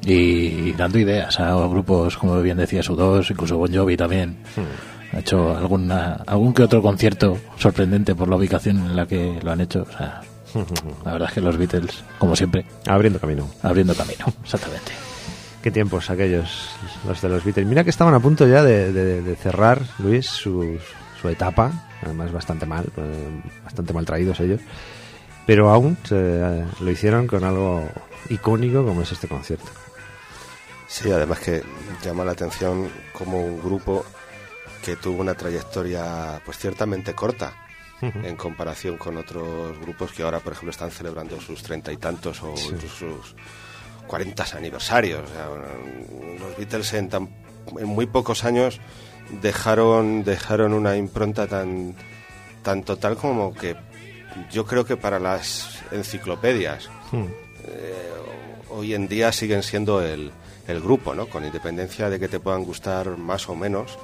[0.06, 4.38] Y dando ideas a grupos, como bien decía U2, incluso Bon Jovi también.
[4.56, 5.16] Hmm.
[5.16, 9.52] Ha hecho alguna, algún que otro concierto sorprendente por la ubicación en la que lo
[9.52, 9.86] han hecho.
[9.88, 10.22] O sea,
[11.06, 12.66] la verdad es que los Beatles, como siempre.
[12.88, 13.48] Abriendo camino.
[13.62, 14.92] Abriendo camino, exactamente.
[15.62, 16.70] Qué tiempos aquellos,
[17.08, 17.68] los de los Beatles.
[17.68, 20.78] Mira que estaban a punto ya de, cerrar, Luis, su,
[21.22, 21.88] su, etapa.
[22.02, 23.08] Además, bastante mal, pues,
[23.64, 24.60] bastante mal traídos ellos.
[25.46, 27.88] Pero aún lo hicieron con algo
[28.30, 29.83] icónico como es este concierto.
[30.94, 31.64] Sí, además que
[32.04, 34.06] llama la atención como un grupo
[34.86, 37.52] que tuvo una trayectoria pues ciertamente corta
[38.00, 42.44] en comparación con otros grupos que ahora, por ejemplo, están celebrando sus treinta y tantos
[42.44, 43.36] o sus
[44.06, 45.24] cuarenta aniversarios.
[46.40, 48.80] los Beatles en, en, muy pocos años
[49.42, 51.96] dejaron, dejaron una impronta tan,
[52.62, 53.76] tan total como que
[54.52, 56.88] yo creo que para las enciclopedias.
[57.66, 58.12] Eh,
[58.70, 60.32] hoy en día siguen siendo el,
[60.68, 61.28] el grupo, ¿no?
[61.28, 63.98] Con independencia de que te puedan gustar más o menos,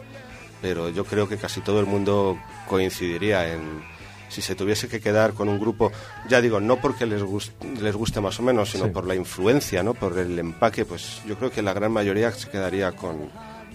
[0.61, 3.81] pero yo creo que casi todo el mundo coincidiría en
[4.29, 5.91] si se tuviese que quedar con un grupo,
[6.27, 9.81] ya digo, no porque les guste, les guste más o menos, sino por la influencia,
[9.81, 9.95] ¿no?
[9.95, 13.29] Por el empaque, pues yo creo que la gran mayoría se quedaría con,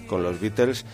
[0.06, 0.84] con los Beatles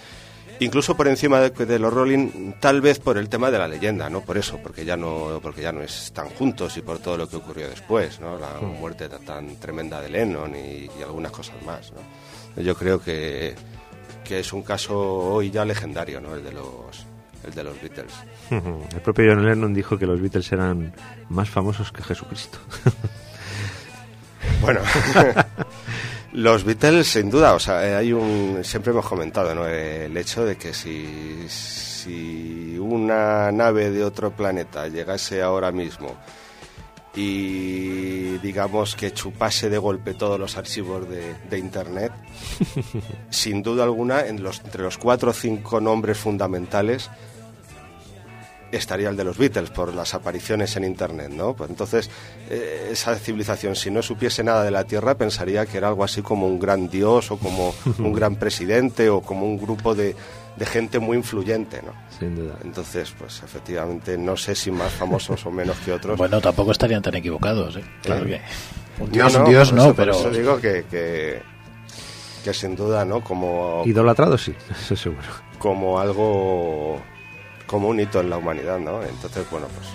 [0.60, 4.20] incluso por encima de, los Rolling, tal vez por el tema de la leyenda, no
[4.20, 7.36] por eso, porque ya no, porque ya no están juntos y por todo lo que
[7.36, 8.38] ocurrió después, ¿no?
[8.38, 8.80] La hmm.
[8.80, 12.62] muerte tan, tremenda de Lennon y, algunas cosas más, ¿no?
[12.62, 13.54] Yo creo que,
[14.24, 16.34] que es un caso hoy ya legendario, ¿no?
[16.34, 17.06] El de los
[17.44, 18.12] el de los Beatles.
[18.50, 20.92] El propio John Lennon dijo que los Beatles eran
[21.28, 22.58] más famosos que Jesucristo.
[24.60, 24.80] bueno,
[26.32, 28.60] Los Beatles, sin duda, o sea, eh, hay un.
[28.62, 29.66] Siempre hemos comentado, ¿no?
[29.66, 36.16] El hecho de que si, si una nave de otro planeta llegase ahora mismo
[37.14, 42.12] y digamos que chupase de golpe todos los archivos de, de internet,
[43.30, 47.10] sin duda alguna, en los, entre los cuatro o cinco nombres fundamentales
[48.72, 51.54] estaría el de los Beatles por las apariciones en Internet, ¿no?
[51.54, 52.10] Pues entonces,
[52.48, 56.22] eh, esa civilización, si no supiese nada de la Tierra, pensaría que era algo así
[56.22, 60.14] como un gran dios o como un gran presidente o como un grupo de,
[60.60, 61.92] gente muy influyente, ¿no?
[62.18, 62.54] Sin duda.
[62.62, 66.18] Entonces, pues efectivamente, no sé si más famosos o menos que otros.
[66.18, 67.84] Bueno, tampoco estarían tan equivocados, ¿eh?
[68.02, 68.40] Claro que...
[68.98, 70.12] Un dios, no, un dios no, pero...
[70.12, 71.40] Por eso digo que, que,
[72.44, 73.24] que sin duda, ¿no?
[73.24, 73.82] Como...
[73.86, 75.22] Idolatrado, sí, eso seguro.
[75.58, 77.00] Como algo
[77.70, 79.00] como un hito en la humanidad, ¿no?
[79.00, 79.88] Entonces, bueno, pues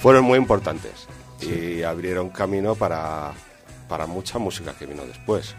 [0.00, 1.06] fueron muy importantes
[1.40, 3.30] y abrieron camino para,
[3.88, 5.54] para mucha música que vino después.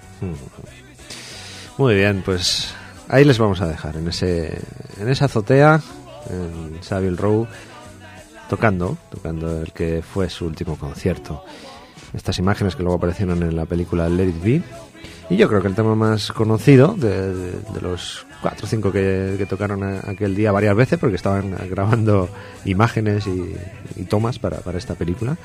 [1.78, 2.74] Muy bien, pues
[3.08, 4.62] ahí les vamos a dejar, en, ese,
[5.00, 5.80] en esa azotea,
[6.30, 7.48] en Savile Row,
[8.50, 11.46] tocando, tocando el que fue su último concierto.
[12.14, 14.62] Estas imágenes que luego aparecieron en la película Let It Be.
[15.30, 19.84] Y yo creo que el tema más conocido de, los cuatro o cinco que, tocaron
[19.84, 22.30] aquel día varias veces porque estaban grabando
[22.64, 25.38] imágenes y, tomas para, esta película.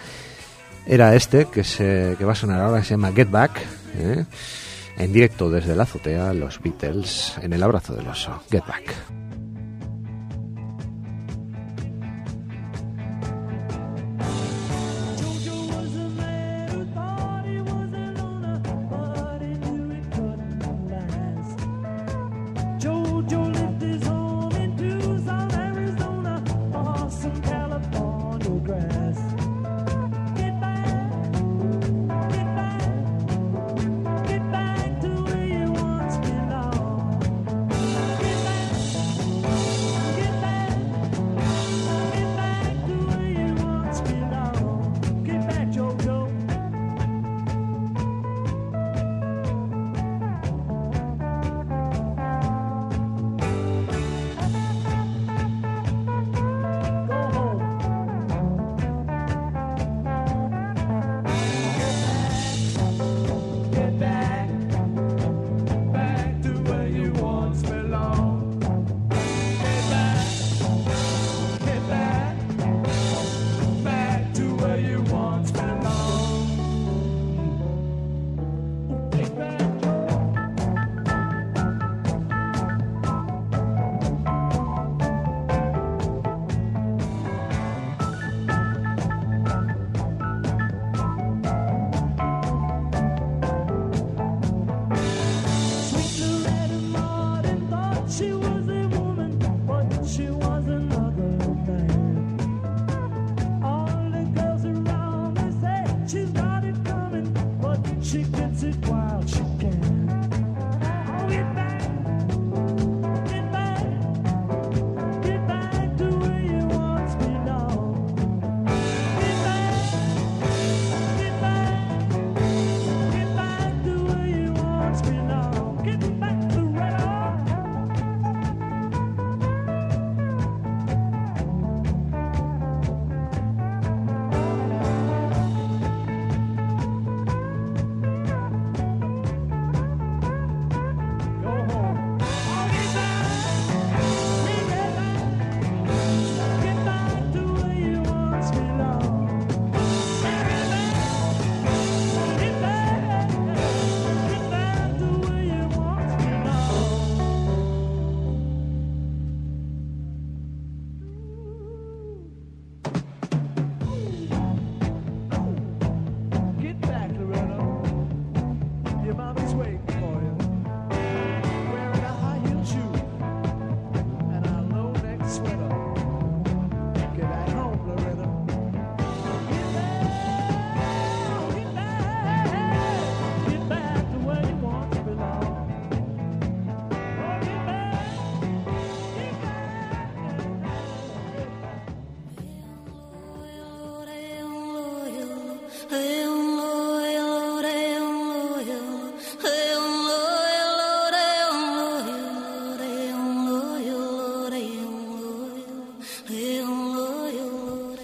[0.86, 3.52] Era este que, se, que va a sonar ahora, que se llama Get Back,
[3.98, 4.24] ¿eh?
[4.98, 8.42] en directo desde la azotea, los Beatles en el abrazo del oso.
[8.50, 9.29] Get Back.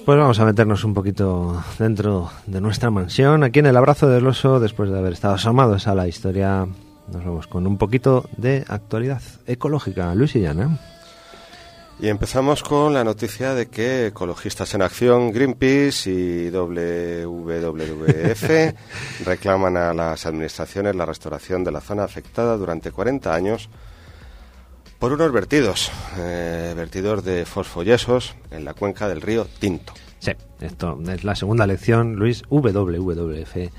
[0.07, 4.25] Pues vamos a meternos un poquito dentro de nuestra mansión, aquí en el abrazo del
[4.29, 6.64] oso, después de haber estado asomados a la historia,
[7.09, 10.14] nos vamos con un poquito de actualidad ecológica.
[10.14, 10.79] Luis y Llana.
[11.99, 17.64] Y empezamos con la noticia de que Ecologistas en Acción, Greenpeace y WWF
[19.27, 23.69] reclaman a las administraciones la restauración de la zona afectada durante 40 años
[24.99, 29.93] por unos vertidos, eh, vertidos de fosfoyesos en la cuenca del río Tinto.
[30.19, 33.71] Sí, esto es la segunda lección, Luis, WWF, eh,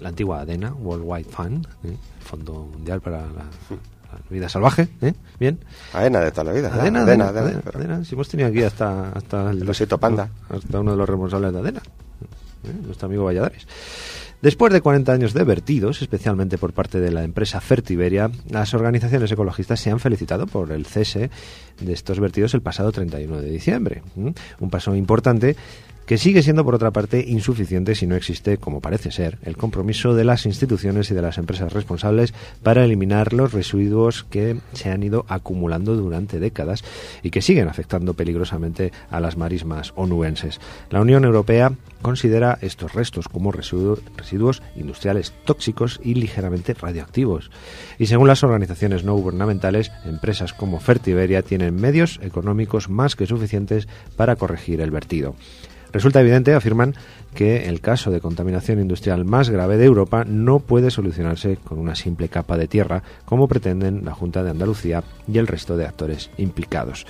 [0.00, 3.44] la antigua ADENA, World Wide Fund, eh, Fondo Mundial para la,
[4.30, 5.14] Vida Salvaje, ¿eh?
[5.38, 5.58] Bien.
[5.92, 6.74] ADENA de toda la vida.
[6.74, 9.64] ADENA, ADENA, Si hemos tenido aquí hasta, hasta el...
[10.00, 10.30] Panda.
[10.48, 11.82] Hasta uno de los responsables de ADENA,
[12.84, 13.66] nuestro amigo Valladares.
[14.40, 19.32] Después de 40 años de vertidos, especialmente por parte de la empresa Fertiberia, las organizaciones
[19.32, 21.28] ecologistas se han felicitado por el cese
[21.80, 24.02] de estos vertidos el pasado 31 de diciembre.
[24.14, 25.56] Un paso importante
[26.08, 30.14] que sigue siendo, por otra parte, insuficiente si no existe, como parece ser, el compromiso
[30.14, 35.02] de las instituciones y de las empresas responsables para eliminar los residuos que se han
[35.02, 36.82] ido acumulando durante décadas
[37.22, 40.60] y que siguen afectando peligrosamente a las marismas onubenses.
[40.88, 47.50] La Unión Europea considera estos restos como residuos industriales tóxicos y ligeramente radioactivos.
[47.98, 53.88] Y según las organizaciones no gubernamentales, empresas como Fertiberia tienen medios económicos más que suficientes
[54.16, 55.34] para corregir el vertido.
[55.92, 56.94] Resulta evidente, afirman,
[57.34, 61.94] que el caso de contaminación industrial más grave de Europa no puede solucionarse con una
[61.94, 66.30] simple capa de tierra, como pretenden la Junta de Andalucía y el resto de actores
[66.36, 67.06] implicados.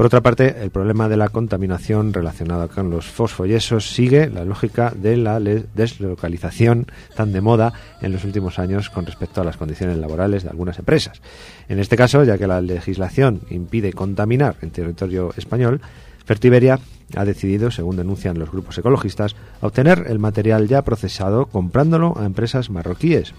[0.00, 4.94] Por otra parte, el problema de la contaminación relacionada con los fosfoyesos sigue la lógica
[4.96, 9.98] de la deslocalización tan de moda en los últimos años con respecto a las condiciones
[9.98, 11.20] laborales de algunas empresas.
[11.68, 15.82] En este caso, ya que la legislación impide contaminar en territorio español,
[16.24, 16.78] Fertiberia
[17.16, 22.70] ha decidido, según denuncian los grupos ecologistas, obtener el material ya procesado comprándolo a empresas
[22.70, 23.34] marroquíes.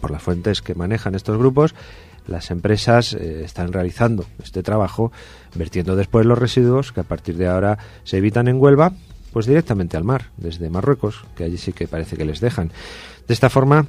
[0.00, 1.74] Por las fuentes que manejan estos grupos,
[2.26, 5.12] las empresas eh, están realizando este trabajo
[5.54, 8.92] vertiendo después los residuos que a partir de ahora se evitan en Huelva,
[9.32, 12.72] pues directamente al mar, desde Marruecos, que allí sí que parece que les dejan.
[13.28, 13.88] De esta forma,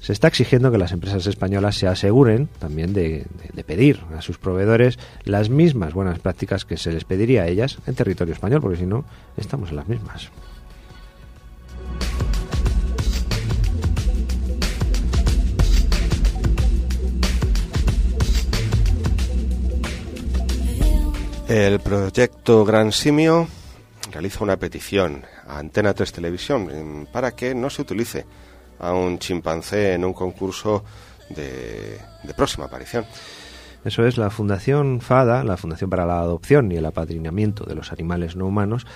[0.00, 3.26] se está exigiendo que las empresas españolas se aseguren también de,
[3.66, 7.94] pedir a sus proveedores las mismas buenas prácticas que se les pediría a ellas en
[7.94, 9.04] territorio español, porque si no,
[9.36, 10.30] estamos en las mismas.
[21.48, 23.48] El proyecto Gran Simio
[24.12, 28.26] realiza una petición a Antena 3 Televisión para que no se utilice
[28.78, 30.84] a un chimpancé en un concurso
[31.30, 31.98] de,
[32.36, 33.04] próxima aparición.
[33.84, 37.92] Eso es, la Fundación FADA, la Fundación para la Adopción y el Apadrinamiento de los
[37.92, 38.86] Animales No Humanos,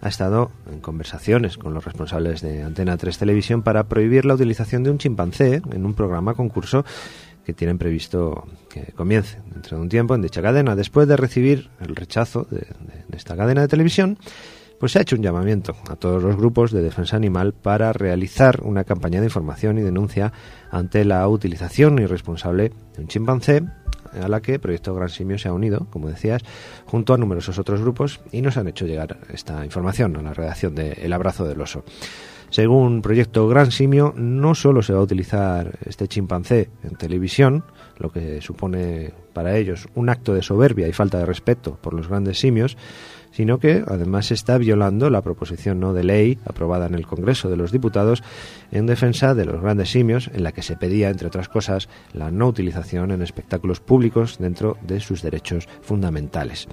[0.00, 4.82] ha estado en conversaciones con los responsables de Antena 3 Televisión para prohibir la utilización
[4.82, 6.84] de un chimpancé en un programa concurso
[7.44, 10.74] que tienen previsto que comience dentro de un tiempo en dicha cadena.
[10.74, 12.66] Después de recibir el rechazo de
[13.12, 14.18] esta cadena de televisión,
[14.80, 18.62] pues se ha hecho un llamamiento a todos los grupos de defensa animal para realizar
[18.62, 20.32] una campaña de información y denuncia
[20.70, 23.62] ante la utilización irresponsable de un chimpancé
[24.18, 26.42] a la que Proyecto Gran Simio se ha unido, como decías,
[26.86, 30.74] junto a numerosos otros grupos y nos han hecho llegar esta información a la redacción
[30.74, 31.84] de El Abrazo del Oso.
[32.48, 37.64] Según Proyecto Gran Simio, no solo se va a utilizar este chimpancé en televisión,
[37.98, 42.08] lo que supone para ellos un acto de soberbia y falta de respeto por los
[42.08, 42.76] grandes simios,
[43.32, 47.48] sino que además se está violando la proposición no de ley aprobada en el Congreso
[47.48, 48.22] de los Diputados
[48.72, 52.30] en defensa de los grandes simios, en la que se pedía, entre otras cosas, la
[52.30, 56.68] no utilización en espectáculos públicos dentro de sus derechos fundamentales.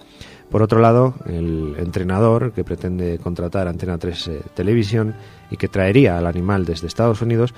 [0.49, 5.13] Por otro lado, el entrenador que pretende contratar Antena 3 eh, Televisión
[5.51, 7.53] y que traería al animal desde Estados Unidos,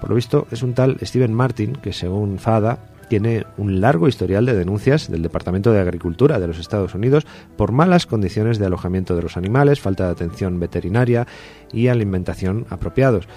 [0.00, 2.78] por lo visto es un tal Steven Martin que, según FADA,
[3.08, 7.26] tiene un largo historial de denuncias del Departamento de Agricultura de los Estados Unidos
[7.56, 11.26] por malas condiciones de alojamiento de los animales, falta de atención veterinaria
[11.72, 13.28] y alimentación apropiados.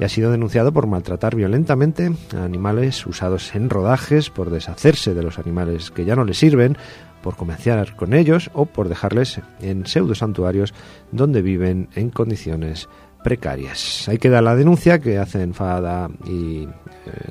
[0.00, 5.22] Y ha sido denunciado por maltratar violentamente a animales usados en rodajes, por deshacerse de
[5.24, 6.76] los animales que ya no le sirven,
[7.22, 10.72] por comerciar con ellos o por dejarles en pseudo santuarios
[11.10, 12.88] donde viven en condiciones
[13.22, 14.08] precarias.
[14.08, 16.68] Ahí queda la denuncia que hacen FADA y eh,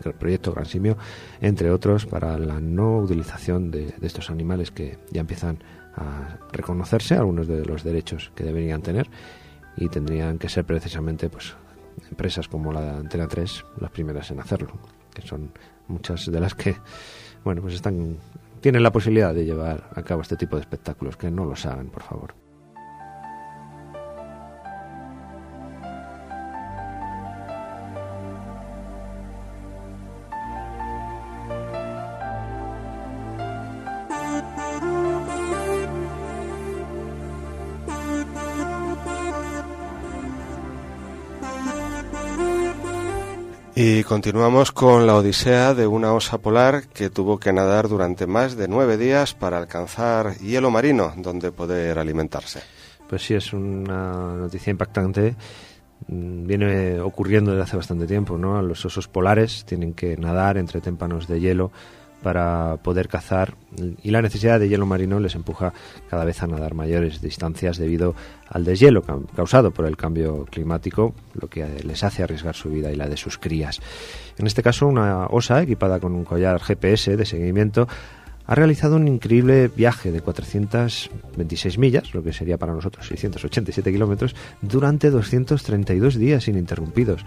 [0.06, 0.98] el proyecto Gran Simio,
[1.42, 5.60] entre otros, para la no utilización de, estos animales que ya empiezan
[5.96, 9.10] a reconocerse algunos de los derechos que deberían tener
[9.76, 11.56] y tendrían que ser precisamente pues
[12.10, 14.74] empresas como la Antena 3 las primeras en hacerlo,
[15.14, 15.52] que son
[15.88, 16.76] muchas de las que
[17.44, 18.18] bueno, pues están
[18.62, 21.88] tienen la posibilidad de llevar a cabo este tipo de espectáculos, que no lo hagan,
[21.88, 22.47] por favor.
[43.90, 48.58] Y continuamos con la odisea de una osa polar que tuvo que nadar durante más
[48.58, 52.60] de nueve días para alcanzar hielo marino donde poder alimentarse.
[53.08, 55.38] Pues sí, es una noticia impactante.
[56.10, 58.62] Mm, viene ocurriendo desde hace bastante tiempo, ¿no?
[58.62, 61.72] Los osos polares tienen que nadar entre témpanos de hielo
[62.24, 63.56] para poder cazar
[64.02, 65.74] y la necesidad de hielo marino les empuja
[66.10, 68.16] cada vez a nadar mayores distancias debido
[68.50, 69.04] al deshielo
[69.36, 73.18] causado por el cambio climático, lo que les hace arriesgar su vida y la de
[73.18, 73.80] sus crías.
[74.38, 77.88] En este caso, una osa equipada con un collar GPS de seguimiento
[78.48, 84.36] ha realizado un increíble viaje de 426 millas, lo que sería para nosotros 687 kilómetros,
[84.62, 87.26] durante 232 días ininterrumpidos.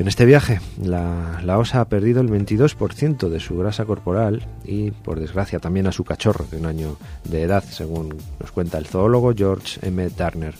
[0.00, 5.20] En este viaje, la, osa ha perdido el 22% de su grasa corporal y, por
[5.20, 9.34] desgracia, también a su cachorro de un año de edad, según nos cuenta el zoólogo
[9.36, 10.08] George M.
[10.08, 10.54] Turner.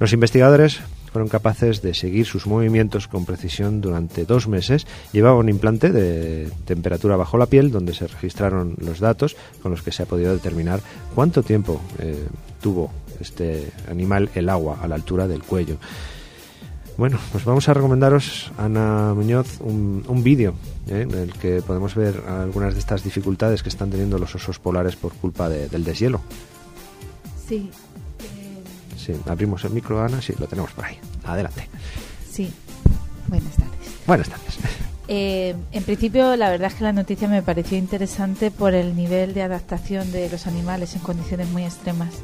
[0.00, 0.80] Los investigadores
[1.12, 4.84] fueron capaces de seguir sus movimientos con precisión durante dos meses.
[5.12, 9.82] Llevaba un implante de temperatura bajo la piel donde se registraron los datos con los
[9.82, 10.80] que se ha podido determinar
[11.14, 12.26] cuánto tiempo eh,
[12.60, 15.76] tuvo este animal el agua a la altura del cuello.
[17.02, 20.54] Bueno, pues vamos a recomendaros, Ana Muñoz, un, un vídeo
[20.86, 21.00] ¿eh?
[21.00, 24.94] en el que podemos ver algunas de estas dificultades que están teniendo los osos polares
[24.94, 26.20] por culpa del deshielo.
[27.48, 27.72] Sí.
[28.96, 30.96] Sí, abrimos el micro, Ana, sí, lo tenemos por ahí.
[31.24, 31.68] Adelante.
[32.30, 32.52] Sí,
[33.26, 34.06] buenas tardes.
[34.06, 34.58] Buenas tardes.
[35.08, 39.34] Eh, en principio, la verdad es que la noticia me pareció interesante por el nivel
[39.34, 42.14] de adaptación de los animales en condiciones muy extremas.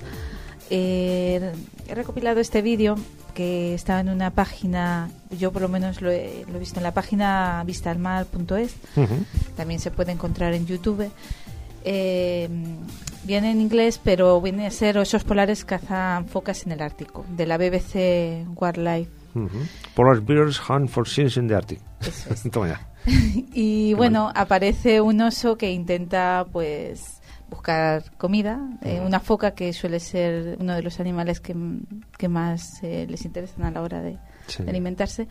[0.70, 1.52] Eh,
[1.88, 2.96] he recopilado este vídeo
[3.34, 7.62] que estaba en una página, yo por lo menos lo he, visto en la página
[7.64, 8.74] vistalmal.es,
[9.56, 11.10] también se puede encontrar en YouTube.
[11.84, 12.48] Eh,
[13.24, 17.46] viene en inglés, pero viene a ser osos polares cazan focas en el Ártico, de
[17.46, 19.10] la BBC Wildlife.
[19.94, 21.80] Polar bears hunt for seals in the Arctic.
[23.54, 27.17] y bueno, aparece un oso que intenta pues
[27.50, 28.60] buscar comida.
[28.82, 31.54] Eh, una foca que suele ser uno de los animales que,
[32.28, 34.18] más eh, les interesan a la hora de,
[34.66, 35.28] alimentarse.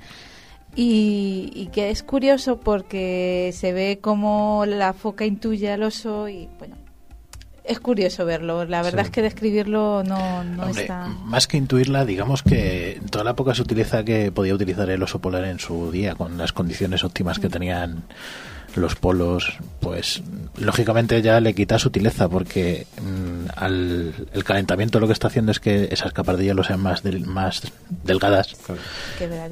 [0.76, 6.76] Y, que es curioso porque se ve como la foca intuye al oso y bueno,
[7.64, 8.66] es curioso verlo.
[8.66, 11.08] La verdad es que describirlo no, no está.
[11.08, 15.02] Más que intuirla, digamos que en toda la época se utiliza que podía utilizar el
[15.02, 17.52] oso polar en su día con las condiciones óptimas que mm.
[17.52, 18.04] tenían
[18.76, 20.22] los polos, pues
[20.58, 25.60] lógicamente ya le quita sutileza porque mm, al, el calentamiento lo que está haciendo es
[25.60, 27.62] que esas capas de hielo sean más, más
[28.04, 28.56] delgadas.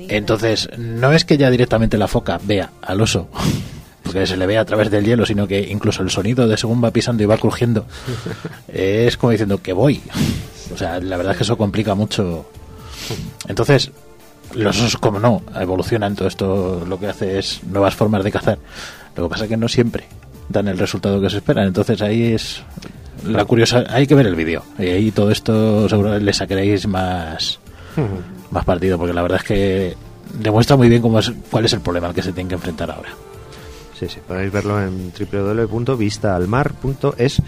[0.10, 3.30] Entonces, no es que ya directamente la foca vea al oso,
[4.04, 6.84] porque se le ve a través del hielo, sino que incluso el sonido de según
[6.84, 7.86] va pisando y va crujiendo
[8.68, 10.02] es como diciendo que voy.
[10.74, 12.50] O sea, la verdad es que eso complica mucho.
[13.48, 13.92] Entonces,
[14.56, 16.16] los osos, como no, evolucionan.
[16.16, 18.60] Todo esto lo que hace es nuevas formas de cazar.
[19.16, 20.06] Lo que pasa es que no siempre
[20.50, 21.66] dan el resultado que se espera.
[21.66, 22.62] Entonces ahí es
[23.26, 23.86] la curiosa.
[23.90, 24.64] Hay que ver el vídeo.
[24.78, 27.60] Y ahí todo esto seguro le sacaréis más,
[28.52, 28.98] más partido.
[28.98, 29.96] Porque la verdad es que
[30.40, 32.92] demuestra muy bien cómo es, cuál es el problema al que se tiene que enfrentar
[32.92, 33.10] ahora.
[34.00, 37.42] Sí, sí, podéis verlo en www.vistaalmar.es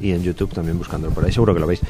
[0.00, 1.80] y en YouTube también buscándolo por ahí, seguro que lo veis.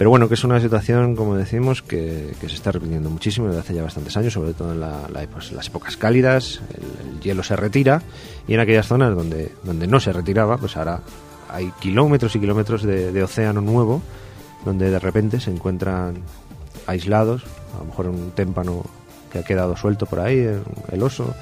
[0.00, 3.74] Pero bueno, que es una situación, como decimos, que, se está repitiendo muchísimo desde hace
[3.74, 7.54] ya bastantes años, sobre todo en la, la- las épocas cálidas, el, el hielo se
[7.54, 8.00] retira
[8.48, 11.02] y en aquellas zonas donde, donde no se retiraba, pues ahora
[11.50, 14.00] hay kilómetros y kilómetros de, océano nuevo,
[14.64, 16.14] donde de repente se encuentran
[16.86, 17.42] aislados,
[17.76, 18.82] a lo mejor un témpano
[19.30, 20.38] que ha quedado suelto por ahí,
[20.92, 21.34] el, oso,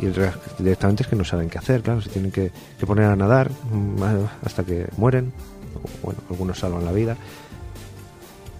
[0.00, 2.50] y re- directamente es que no saben qué hacer, claro, se tienen que,
[2.80, 4.02] que poner a nadar mm,
[4.44, 5.32] hasta que mueren,
[6.02, 7.16] bueno, algunos salvan la vida,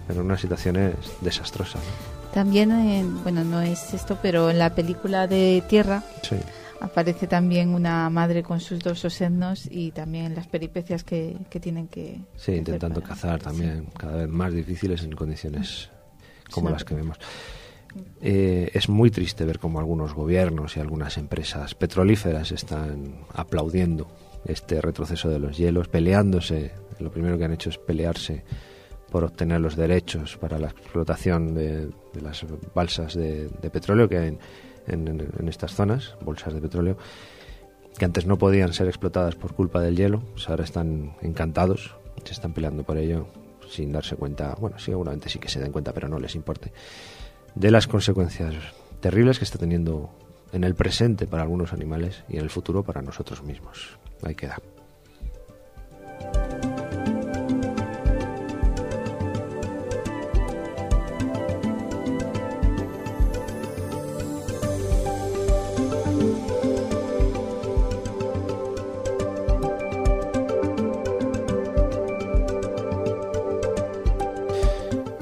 [0.09, 1.77] pero una situación es desastrosa.
[1.77, 2.33] ¿no?
[2.33, 6.35] También, en- bueno, no es esto, pero en la película de Tierra Sí,
[6.81, 11.87] aparece también una madre con sus dos osednos y también las peripecias que, que tienen
[11.87, 12.17] que...
[12.37, 15.89] sí, que intentando para- cazar también, cada vez más difíciles en condiciones
[16.51, 16.73] como Sí.
[16.73, 17.17] las que vemos.
[18.21, 24.07] Eh, es muy triste ver cómo algunos gobiernos y algunas empresas petrolíferas están aplaudiendo
[24.45, 26.71] este retroceso de los hielos, peleándose.
[26.99, 28.43] Lo primero que han hecho es pelearse
[29.11, 34.17] por obtener los derechos para la explotación de, de las balsas de, de petróleo que
[34.17, 34.27] hay
[34.87, 36.97] en, en- en estas zonas, bolsas de petróleo,
[37.97, 42.33] que antes no podían ser explotadas por culpa del hielo, pues ahora están encantados, se
[42.33, 43.27] están peleando por ello
[43.69, 46.71] sin darse cuenta, bueno, seguramente sí que se den cuenta, pero no les importe,
[47.55, 48.53] de las consecuencias
[48.99, 50.09] terribles que está teniendo
[50.53, 53.97] en el presente para algunos animales y en el futuro para nosotros mismos.
[54.23, 54.57] Ahí queda.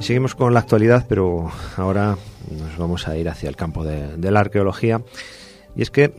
[0.07, 2.17] Seguimos con la actualidad, pero ahora
[2.49, 5.01] nos vamos a ir hacia el campo de, la arqueología.
[5.75, 6.13] Y es que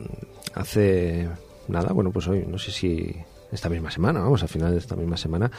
[0.53, 1.27] hace
[1.69, 3.17] nada, bueno, pues hoy, no sé si
[3.51, 5.51] esta misma semana, vamos, a final de esta misma semana,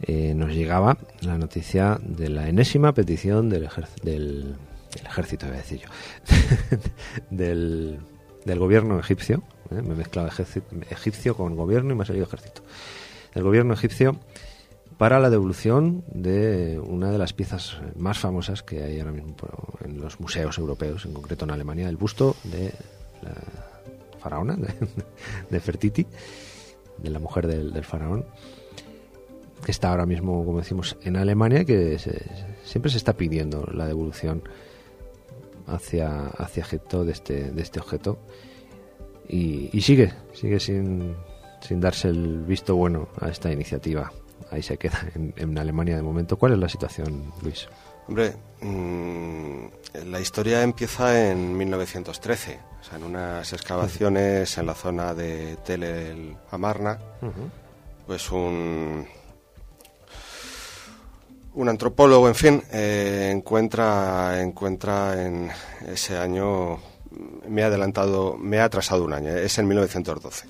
[0.00, 3.68] eh, nos llegaba la noticia de la enésima petición del,
[4.04, 4.54] del,
[4.94, 5.88] del ejército, iba a decir yo,
[7.30, 7.98] del,
[8.44, 9.42] gobierno egipcio,
[9.72, 9.82] ¿eh?
[9.82, 12.62] me he mezclado ejerci- egipcio con gobierno y me ha salido ejército,
[13.34, 14.20] del gobierno egipcio
[14.98, 19.34] para la devolución de una de las piezas más famosas que hay ahora mismo
[19.84, 22.72] en los museos europeos, en concreto en Alemania, el busto de
[23.22, 23.34] la
[24.18, 24.68] faraona, de,
[25.50, 26.06] de Fertiti,
[26.98, 28.24] de la mujer del, del faraón,
[29.64, 32.24] que está ahora mismo, como decimos, en Alemania, que se-
[32.64, 34.42] siempre se está pidiendo la devolución
[35.66, 38.18] hacia, hacia Egipto de este, de este objeto.
[39.28, 41.14] Y, y sigue, sigue sin,
[41.60, 44.12] sin darse el visto bueno a esta iniciativa.
[44.56, 46.38] Ahí se queda en, en Alemania de momento.
[46.38, 47.68] ¿Cuál es la situación, Luis?
[48.08, 49.66] Hombre, mm,
[50.06, 55.82] la historia empieza en 1913, o sea, en unas excavaciones en la zona de Tel
[55.82, 56.98] el Amarna,
[58.06, 59.06] pues un
[61.52, 65.50] un antropólogo, en fin, eh, encuentra encuentra en
[65.86, 66.78] ese año
[67.48, 70.46] me ha adelantado, me ha atrasado un año, es en 1912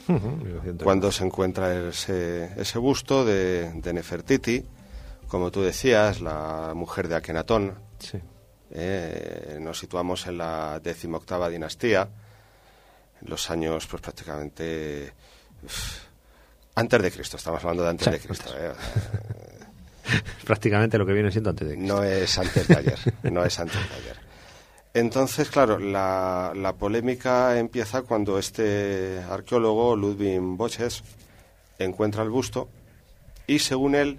[0.82, 4.64] cuando se encuentra ese, ese busto de, de Nefertiti,
[5.28, 7.74] como tú decías, la mujer de Akenatón.
[7.98, 8.18] Sí.
[8.70, 12.08] Eh, nos situamos en la decimoctava dinastía,
[13.22, 15.12] en los años, pues prácticamente
[16.74, 17.36] antes de Cristo.
[17.36, 18.50] Estamos hablando de antes Sí, de Cristo.
[18.58, 18.72] eh,
[20.44, 21.94] Prácticamente lo que viene siendo antes de Cristo.
[21.94, 22.98] no es antes de ayer.
[23.24, 24.16] No es antes de ayer.
[24.96, 31.02] Entonces, claro, la, la polémica empieza cuando este arqueólogo, Ludwig Boches,
[31.78, 32.68] encuentra el busto
[33.46, 34.18] y, según él,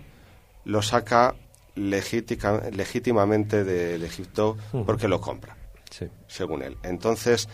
[0.66, 1.34] lo saca
[1.76, 4.56] legítica- legítimamente de, de Egipto
[4.86, 5.56] porque lo compra,
[5.90, 6.06] Sí.
[6.28, 6.78] según él.
[6.84, 7.50] Entonces,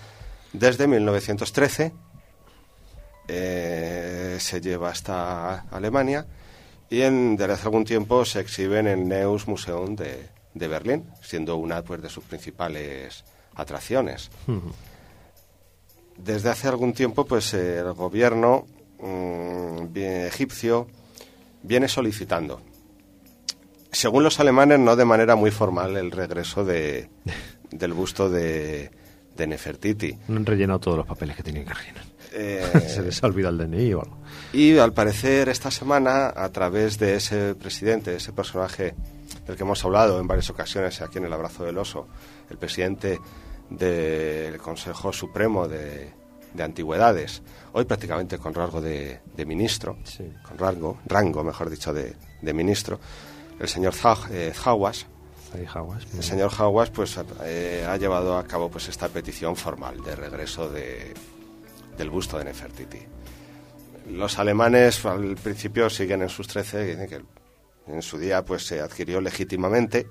[0.52, 1.94] desde 1913
[3.30, 6.26] eh, se lleva hasta Alemania
[6.90, 11.06] y en, desde hace algún tiempo se exhibe en el Neues Museum de, de Berlín,
[11.22, 13.24] siendo una pues, de sus principales
[13.56, 14.30] atracciones.
[16.18, 18.66] Desde hace algún tiempo, pues el gobierno
[19.00, 20.88] mm, egipcio
[21.64, 22.62] viene solicitando,
[23.94, 27.10] según los alemanes, no de manera muy formal, el regreso de,
[27.72, 28.92] del busto de,
[29.36, 30.18] de Nefertiti.
[30.28, 32.04] No han rellenado todos los papeles que tenían que rellenar.
[32.34, 34.18] Eh, Se les ha olvidado el DNI o algo.
[34.52, 38.96] Y al parecer esta semana, a través de ese presidente, ese personaje
[39.46, 42.08] del que hemos hablado en varias ocasiones aquí en el Abrazo del Oso,
[42.50, 43.20] el presidente
[43.70, 46.12] del Consejo Supremo de,
[46.60, 49.98] Antigüedades, hoy prácticamente con rango de, ministro,
[50.48, 52.16] con rango, rango, mejor dicho, de,
[52.54, 53.00] ministro,
[53.60, 53.94] el señor
[54.30, 55.08] eh, Zawas,
[55.54, 60.70] el señor Hawas pues eh, ha llevado a cabo pues esta petición formal de regreso
[60.70, 61.14] de,
[61.98, 63.00] del busto de Nefertiti.
[64.12, 67.22] Los alemanes al principio siguen en sus trece, dicen que
[67.88, 70.08] en su día pues se adquirió legítimamente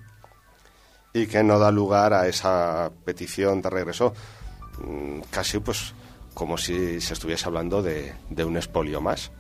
[1.13, 4.15] y que no da lugar a esa petición de regreso
[4.85, 5.95] mm, casi pues
[6.35, 8.15] como si se estuviese hablando de,
[8.45, 9.31] un expolio más.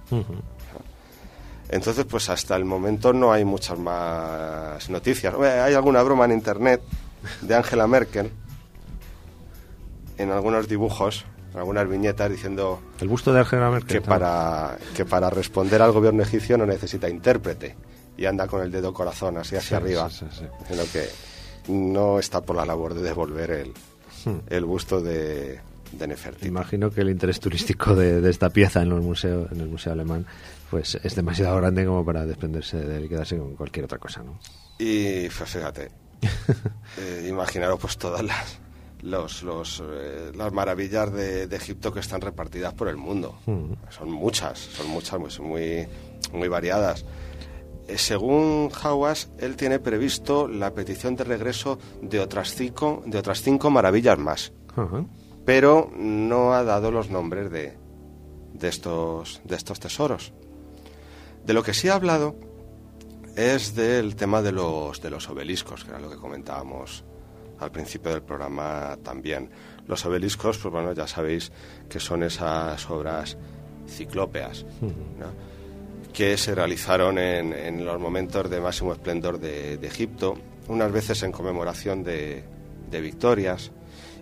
[1.70, 5.34] Entonces, pues hasta el momento no hay muchas más noticias.
[5.34, 6.82] Hay alguna broma en internet
[7.40, 8.30] de Angela Merkel
[10.18, 11.24] en algunos dibujos,
[11.54, 15.92] en algunas viñetas diciendo el busto de Angela Merkel que para que para responder al
[15.92, 17.74] gobierno egipcio no necesita intérprete
[18.16, 21.08] y anda con el dedo corazón así hacia arriba, sino que
[21.68, 23.72] no está por la labor de devolver el,
[24.24, 24.40] hmm.
[24.48, 25.60] el busto de,
[25.92, 26.48] de Nefertiti.
[26.48, 29.92] Imagino que el interés turístico de, de, esta pieza en los museos, en el museo
[29.92, 30.26] alemán,
[30.70, 34.22] pues es demasiado grande como para desprenderse de él y quedarse con cualquier otra cosa,
[34.22, 34.38] ¿no?
[34.78, 35.90] Y pues fíjate,
[36.98, 38.58] eh, imaginaros pues todas las
[39.02, 43.38] los, los eh, las maravillas de, Egipto que están repartidas por el mundo.
[43.46, 43.72] Mm.
[43.90, 45.86] Son muchas, son muchas, pues, muy,
[46.32, 47.04] muy variadas.
[47.92, 53.42] Eh, según Hawass, él tiene previsto la petición de regreso de otras cinco, de otras
[53.42, 54.52] cinco maravillas más.
[55.44, 57.76] Pero no ha dado los nombres de,
[58.54, 60.32] de, estos, de estos tesoros.
[61.44, 62.34] De lo que sí ha hablado
[63.36, 67.04] es del tema de los, de los obeliscos, que era lo que comentábamos
[67.58, 69.50] al principio del programa también.
[69.86, 71.52] Los obeliscos, pues bueno, ya sabéis
[71.90, 73.36] que son esas obras
[73.86, 74.64] ciclópeas,
[76.12, 80.36] que se realizaron en, los momentos de máximo esplendor de, Egipto,
[80.68, 82.44] unas veces en conmemoración de,
[82.90, 83.72] de victorias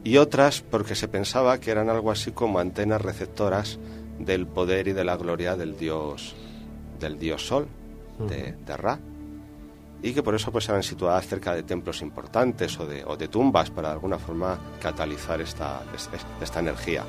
[0.02, 3.78] y otras porque se pensaba que eran algo así como antenas receptoras
[4.18, 6.34] del poder y de la gloria del dios
[7.00, 7.66] del dios Sol,
[8.18, 8.98] de, Ra,
[10.02, 13.28] y que por eso pues eran situadas cerca de templos importantes o de, o de
[13.28, 15.82] tumbas para de alguna forma catalizar esta,
[16.42, 17.04] esta, energía.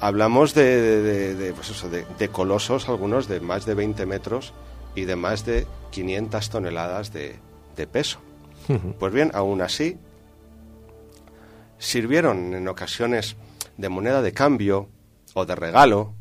[0.00, 4.52] Hablamos de, de, pues eso, de, colosos, algunos de más de 20 metros
[4.94, 7.38] y de más de 500 toneladas de,
[7.90, 8.18] peso.
[8.98, 9.98] Pues bien, aún así,
[11.78, 13.36] sirvieron en ocasiones
[13.76, 14.88] de moneda de cambio
[15.34, 16.14] o de regalo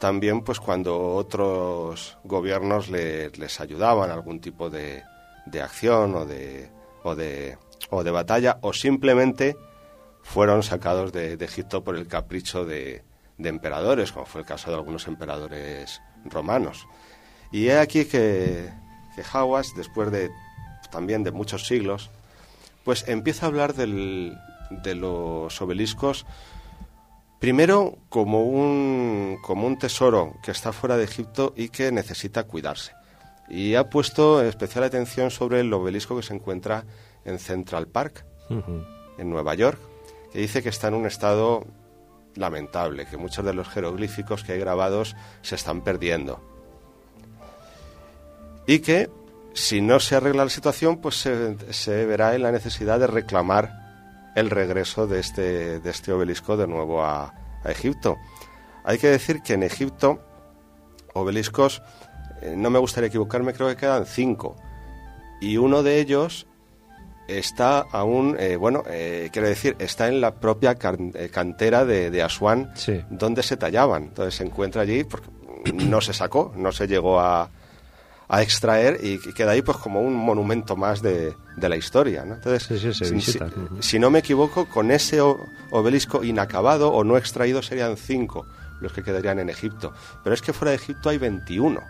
[0.00, 5.02] también pues cuando otros gobiernos les ayudaban a algún tipo de,
[5.46, 6.70] de acción o de,
[7.02, 7.58] o, de,
[7.90, 9.56] o de batalla o simplemente
[10.22, 13.02] fueron sacados de, Egipto por el capricho de,
[13.38, 16.86] de, emperadores, como fue el caso de algunos emperadores romanos.
[17.52, 18.70] Y he aquí que,
[19.14, 20.30] que Hawass, después de
[20.90, 22.10] también de muchos siglos,
[22.84, 24.36] pues empieza a hablar del,
[24.70, 26.26] de los obeliscos
[27.40, 32.92] Primero, como un, como un tesoro que está fuera de Egipto y que necesita cuidarse.
[33.48, 36.84] Y ha puesto especial atención sobre el obelisco que se encuentra
[37.24, 39.80] en Central Park, en Nueva York,
[40.32, 41.66] que dice que está en un estado
[42.34, 46.40] lamentable, que muchos de los jeroglíficos que hay grabados se están perdiendo.
[48.66, 49.10] Y que
[49.52, 53.80] si no se arregla la situación, pues se, se verá en la necesidad de reclamar
[54.34, 58.16] el regreso de este, de este obelisco de nuevo a, Egipto.
[58.84, 60.18] Hay que decir que en Egipto
[61.12, 61.82] obeliscos,
[62.40, 64.56] eh, no me gustaría equivocarme, creo que quedan cinco.
[65.42, 66.46] Y uno de ellos
[67.38, 72.72] está aún, eh, bueno, eh, quiero decir, está en la propia cantera de, de Asuán,
[73.10, 74.04] donde se tallaban.
[74.04, 75.28] Entonces se encuentra allí, porque
[75.72, 77.50] no se sacó, no se llegó a,
[78.28, 82.24] a extraer y queda ahí pues como un monumento más de, de la historia.
[82.24, 82.34] ¿no?
[82.34, 82.96] Entonces,
[83.80, 88.46] si, no me equivoco, con ese obelisco inacabado o no extraído serían cinco
[88.80, 89.92] los que quedarían en Egipto.
[90.22, 91.80] Pero es que fuera de Egipto hay 21.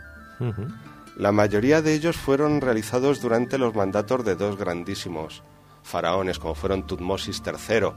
[1.20, 5.42] La mayoría de ellos fueron realizados durante los mandatos de dos grandísimos
[5.82, 7.90] faraones, como fueron Tutmosis III,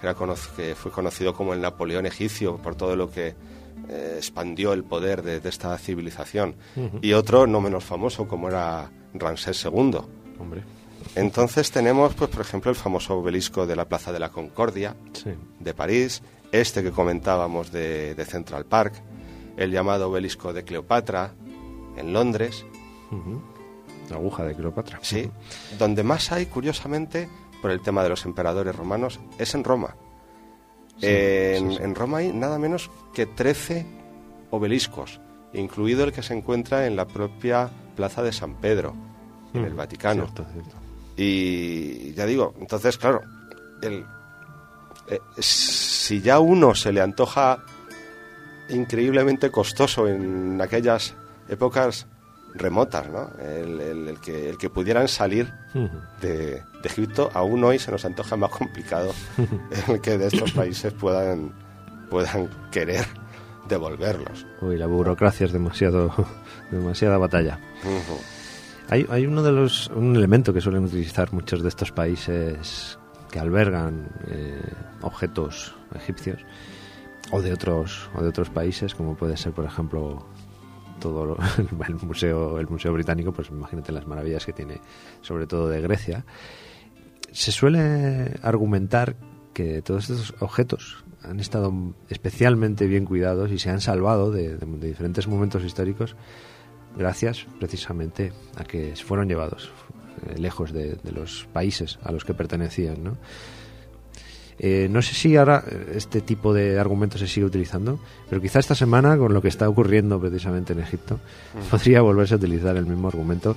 [0.00, 0.14] que, era
[0.54, 3.34] que fue conocido como el Napoleón egipcio por todo lo que
[3.88, 6.54] eh, expandió el poder de, esta civilización.
[7.02, 9.98] Y otro no menos famoso, como era Ramsés II.
[10.38, 10.62] Hombre.
[11.16, 14.94] Entonces tenemos, pues, por ejemplo, el famoso obelisco de la Plaza de la Concordia
[15.58, 18.94] de París, este que comentábamos de, Central Park,
[19.56, 21.34] el llamado obelisco de Cleopatra
[22.00, 22.66] en Londres.
[24.08, 24.98] La aguja de Cleopatra.
[25.02, 25.30] Sí,
[25.78, 27.28] donde más hay, curiosamente,
[27.62, 29.94] por el tema de los emperadores romanos, es en Roma
[31.02, 33.86] en, Roma hay nada menos que 13
[34.50, 35.20] obeliscos,
[35.52, 38.94] incluido el que se encuentra en la propia plaza de San Pedro.
[39.52, 40.26] en el Vaticano.
[40.26, 40.76] Cierto, cierto.
[41.16, 43.20] Y ya digo, entonces, claro,
[43.82, 44.04] el,
[45.08, 47.64] eh, si ya uno se le antoja
[48.68, 51.16] increíblemente costoso en aquellas
[51.50, 52.06] épocas
[52.54, 53.30] remotas, ¿no?
[53.40, 55.52] El, el- el que, el que pudieran salir
[56.20, 56.28] de,
[56.62, 59.12] de Egipto, aún hoy se nos antoja más complicado
[59.88, 61.52] el que de estos países puedan,
[62.10, 63.06] puedan querer
[63.68, 64.46] devolverlos.
[64.60, 66.12] Uy, la burocracia es demasiado,
[66.72, 67.60] demasiada batalla.
[68.88, 72.98] Hay, hay uno de los un elemento que suelen utilizar muchos de estos países
[73.30, 74.60] que albergan eh,
[75.02, 76.40] objetos egipcios
[77.30, 80.26] o de otros o de otros países como puede ser por ejemplo
[81.00, 81.38] todo lo-
[81.88, 84.80] el museo el museo británico pues imagínate las maravillas que tiene
[85.22, 86.24] sobre todo de Grecia
[87.32, 89.16] se suele argumentar
[89.52, 91.72] que todos estos objetos han estado
[92.08, 96.16] especialmente bien cuidados y se han salvado de, diferentes momentos históricos
[96.96, 99.70] gracias precisamente a que fueron llevados
[100.28, 103.02] eh, lejos de, de los países a los que pertenecían.
[103.04, 103.16] ¿no?
[104.62, 107.98] Eh, no sé si ahora eh, este tipo de argumento se sigue utilizando,
[108.28, 111.18] pero quizá esta semana, con lo que está ocurriendo precisamente en Egipto,
[111.70, 113.56] podría volverse a utilizar el mismo argumento,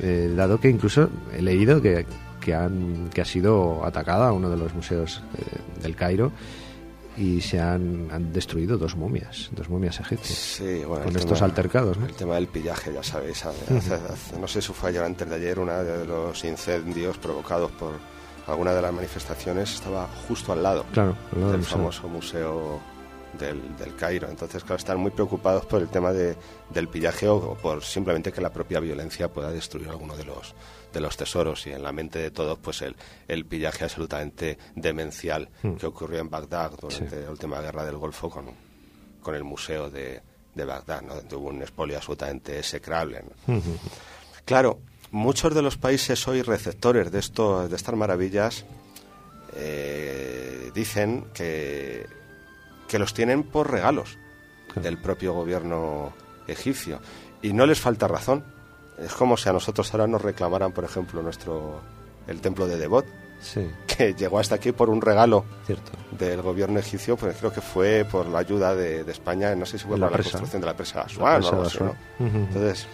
[0.00, 2.06] eh, dado que incluso he leído que,
[2.40, 6.30] que, han, que ha sido atacada uno de los museos eh, del Cairo
[7.16, 11.38] y se han, han destruido dos momias, dos momias egipcias, Sí, bueno, con el estos
[11.38, 11.98] tema- altercados.
[11.98, 12.06] ¿no?
[12.06, 13.44] El tema del pillaje, ya sabéis.
[13.44, 17.70] hace- hace- no sé si fue ayer antes de ayer, uno de los incendios provocados
[17.72, 17.92] por
[18.46, 21.76] alguna de las manifestaciones estaba justo al lado Claro, al lado del museo.
[21.78, 22.80] famoso museo
[23.38, 24.28] del, del Cairo.
[24.28, 26.36] Entonces, claro, están muy preocupados por el tema de,
[26.70, 30.54] del pillaje o, por simplemente que la propia violencia pueda destruir alguno de los
[30.92, 32.94] de los tesoros y en la mente de todos pues el,
[33.26, 38.46] el pillaje absolutamente demencial que ocurrió en Bagdad durante la última guerra del Golfo con,
[39.20, 40.22] con el museo de,
[40.54, 41.16] de Bagdad, ¿no?
[41.16, 43.24] donde hubo un expolio absolutamente execrable.
[43.48, 43.60] ¿no?
[44.44, 44.78] Claro,
[45.14, 48.64] muchos de los países hoy receptores de, esto, de estas maravillas
[49.54, 52.06] eh, dicen que,
[52.88, 54.18] que los tienen por regalos
[54.74, 56.12] del propio gobierno
[56.48, 56.98] egipcio.
[57.42, 58.44] Y no les falta razón.
[58.98, 61.80] Es como si a nosotros ahora nos reclamaran, por ejemplo, nuestro
[62.26, 63.06] el templo de Devot,
[63.40, 65.92] Sí, que llegó hasta aquí por un regalo cierto.
[66.18, 69.78] del gobierno egipcio, pues creo que fue por la ayuda de, de España, no sé
[69.78, 71.78] si fue La por la construcción de la presa Asuán o algo así.
[71.80, 71.94] ¿no?
[72.18, 72.86] Entonces,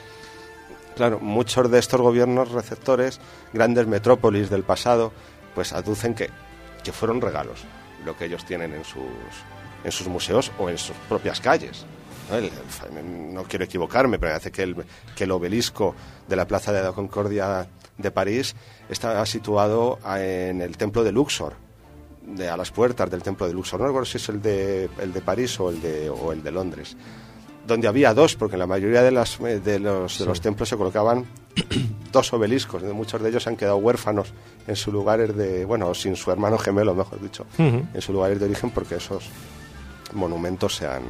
[0.97, 3.20] claro, muchos de estos gobiernos receptores,
[3.53, 5.12] grandes metrópolis del pasado,
[5.55, 6.30] pues aducen que,
[6.84, 7.64] que fueron regalos
[8.05, 9.03] lo que ellos tienen en sus,
[9.84, 11.84] en sus museos o en sus propias calles.
[13.34, 13.43] ¿no?
[13.45, 14.76] Quiero equivocarme, pero me parece que el,
[15.16, 15.95] que el obelisco
[16.28, 17.66] de la Plaza de la Concordia
[17.99, 18.55] de París
[18.88, 21.55] está situado a- en el templo de Luxor,
[22.24, 23.80] de, a las puertas del templo de Luxor.
[23.80, 26.53] No recuerdo si es el de, el de París o el de, o el de
[26.53, 26.97] Londres.
[27.70, 30.68] Donde había dos, porque en la mayoría de, las, eh, de, los, de los templos
[30.68, 31.24] se colocaban
[32.12, 32.82] dos obeliscos.
[32.82, 34.32] Muchos de ellos han quedado huérfanos
[34.66, 35.64] en sus lugares de.
[35.64, 37.46] Bueno, sin su hermano gemelo, mejor dicho.
[37.94, 39.24] En sus lugares de origen, porque esos
[40.14, 41.02] monumentos se han.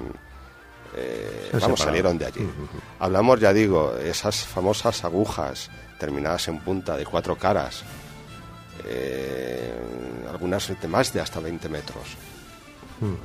[0.97, 2.47] eh, Se vamos, salieron de allí.
[2.99, 7.85] Hablamos, ya digo, esas famosas agujas terminadas en punta de cuatro caras,
[8.87, 9.73] eh,
[10.31, 12.05] algunas de más de hasta 20 metros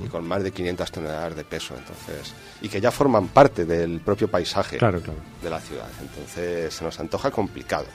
[0.03, 3.99] y con más de 500 toneladas de peso, entonces, y que ya forman parte del
[3.99, 5.19] propio paisaje Claro, claro.
[5.43, 5.87] de la ciudad.
[6.01, 7.85] Entonces se nos antoja complicado.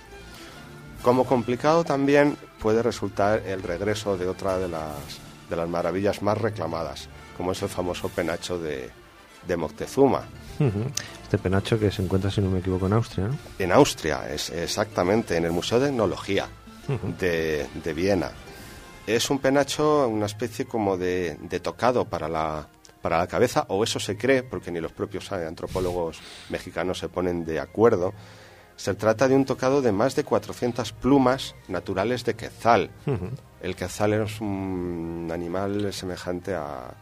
[1.03, 4.93] Como complicado también puede resultar el regreso de otra de las,
[5.49, 8.91] de las maravillas más reclamadas, como es el famoso penacho de,
[9.49, 10.25] de Moctezuma.
[11.23, 13.39] Este penacho que se encuentra, si no me equivoco, en Austria, ¿no?
[13.59, 16.47] En Austria, es exactamente, en el Museo de Etnología
[17.19, 18.31] de, de Viena.
[19.17, 22.69] Es un penacho, una especie como de, de tocado para la,
[23.03, 27.09] para la cabeza, o eso se cree, porque ni los propios eh, antropólogos mexicanos se
[27.09, 28.13] ponen de acuerdo.
[28.77, 32.91] Se trata de un tocado de más de 400 plumas naturales de quetzal.
[33.61, 36.95] El quetzal es un animal semejante a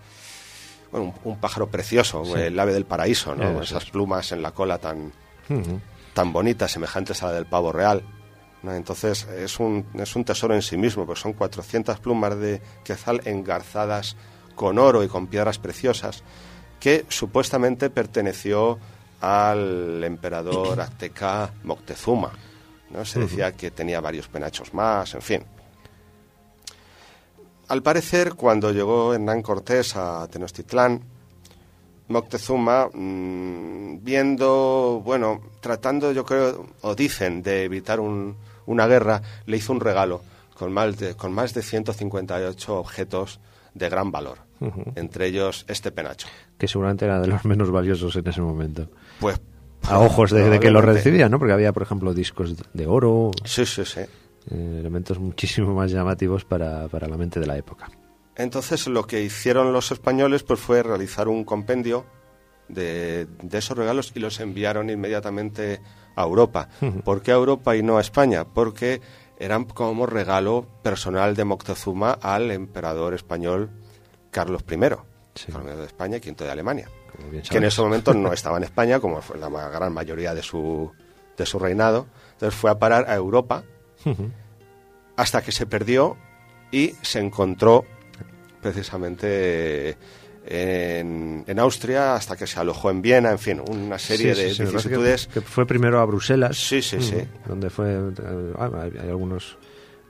[0.90, 3.50] bueno, un, un pájaro precioso, el ave del paraíso, ¿no?
[3.50, 3.90] Eso Esas es.
[3.90, 5.12] plumas en la cola tan,
[6.14, 8.02] tan bonitas, semejantes a la del pavo real.
[8.64, 13.20] Entonces es un, es un tesoro en sí mismo, porque son 400 plumas de quetzal
[13.24, 14.16] engarzadas
[14.54, 16.24] con oro y con piedras preciosas,
[16.80, 18.78] que supuestamente perteneció
[19.20, 22.32] al emperador azteca Moctezuma.
[22.90, 23.04] ¿no?
[23.04, 25.42] Se decía que tenía varios penachos más, en fin.
[27.68, 31.02] Al parecer, cuando llegó Hernán Cortés a Tenochtitlán,
[32.08, 38.36] Moctezuma, mm, viendo, bueno, tratando, yo creo, o dicen, de evitar un-
[38.68, 40.22] una guerra, le hizo un regalo
[40.54, 43.40] con más de, con más de 158 objetos
[43.74, 44.38] de gran valor,
[44.96, 46.26] entre ellos este penacho.
[46.58, 48.88] Que seguramente era de los menos valiosos en ese momento.
[49.20, 49.40] Pues
[49.82, 51.38] a ojos de, de que lo recibían, ¿no?
[51.38, 54.00] Porque había, por ejemplo, discos de oro, Sí, sí, sí.
[54.00, 57.88] eh, elementos muchísimo más llamativos para, para la mente de la época.
[58.34, 62.04] Entonces lo que hicieron los españoles pues fue realizar un compendio
[62.68, 65.80] de, de esos regalos y los enviaron inmediatamente
[66.18, 66.68] a Europa.
[67.04, 68.44] ¿Por qué a Europa y no a España?
[68.44, 69.00] Porque
[69.38, 73.70] eran como regalo personal de Moctezuma al emperador español
[74.30, 74.76] Carlos I,
[75.34, 75.52] Sí.
[75.52, 76.90] Carlos I de España y V de Alemania,
[77.48, 80.90] que en ese momento no estaba en España, como fue la gran mayoría de su,
[81.36, 82.06] de su reinado.
[82.32, 83.62] Entonces fue a parar a Europa
[85.16, 86.16] hasta que se perdió
[86.72, 87.84] y se encontró
[88.60, 89.96] precisamente
[90.50, 94.50] en, en Austria hasta que se alojó en Viena, en fin, una serie Sí, de
[94.50, 95.26] sí, que- vicisitudes.
[95.26, 96.56] Que, fue primero a Bruselas.
[96.56, 97.16] Sí, sí, sí.
[97.46, 97.92] Donde fue.
[97.92, 99.56] eh, ah, hay hay algunos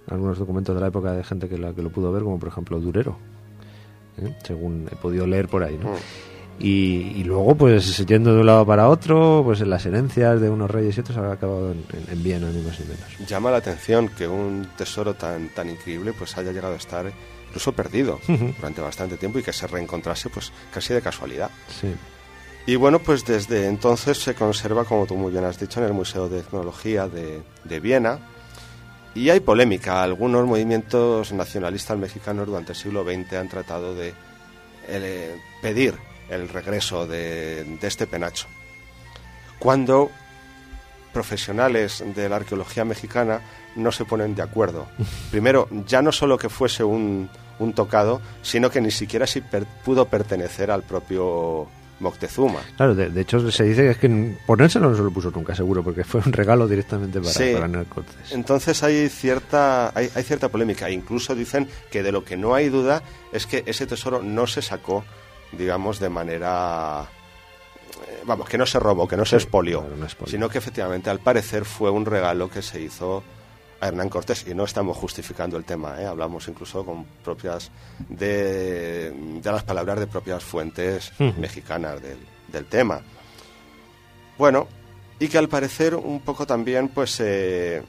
[0.09, 2.49] algunos documentos de la época de gente que, la, que lo pudo ver, como por
[2.49, 3.18] ejemplo Durero.
[4.22, 4.34] ¿eh?
[4.45, 5.91] Según he podido leer por ahí, ¿no?
[5.93, 5.97] Mm.
[6.61, 10.51] Y, y luego, pues yendo de un lado para otro, pues en las herencias de
[10.51, 13.28] unos reyes y otros, ha acabado en, en- en Viena, ni más ni menos.
[13.28, 17.12] Llama la atención que un tesoro tan, tan increíble pues haya llegado a estar
[17.49, 21.51] incluso perdido durante bastante tiempo y que se reencontrase pues casi de casualidad.
[21.80, 21.94] Sí.
[22.66, 25.94] Y bueno, pues desde entonces se conserva, como tú muy bien has dicho, en el
[25.94, 28.18] Museo de Etnología de, de Viena.
[29.14, 30.03] Y hay polémica.
[30.03, 34.12] Algunos movimientos nacionalistas mexicanos durante el siglo XX han tratado de
[34.86, 35.94] eh, pedir
[36.28, 38.46] el regreso de, de este penacho.
[39.59, 40.11] Cuando
[41.14, 43.40] profesionales de la arqueología mexicana
[43.78, 44.86] no se ponen de acuerdo.
[45.30, 49.66] Primero, ya no solo que fuese un, un tocado, sino que ni siquiera si per-
[49.84, 51.66] pudo pertenecer al propio
[52.00, 52.60] Moctezuma.
[52.76, 55.54] Claro, de, de hecho se dice que es que ponérselo no se lo puso nunca,
[55.56, 57.50] seguro, porque fue un regalo directamente para, Sí.
[57.52, 58.30] para Hernán Cortés.
[58.30, 60.88] Entonces hay cierta, hay, hay cierta polémica.
[60.90, 63.02] Incluso dicen que de lo que no hay duda
[63.32, 65.04] es que ese tesoro no se sacó,
[65.50, 67.02] digamos, de manera...
[68.06, 70.30] eh, Vamos, que no se robó, que no se expolió, claro, no expolió.
[70.30, 73.24] sino que efectivamente al parecer fue un regalo que se hizo
[73.80, 76.06] a Hernán Cortés y no estamos justificando el tema, ¿eh?
[76.06, 77.70] hablamos incluso con propias
[78.08, 82.18] de, de las palabras de propias fuentes mexicanas del,
[82.48, 83.00] del tema.
[84.36, 84.68] Bueno,
[85.18, 87.82] y que al parecer un poco también pues eh,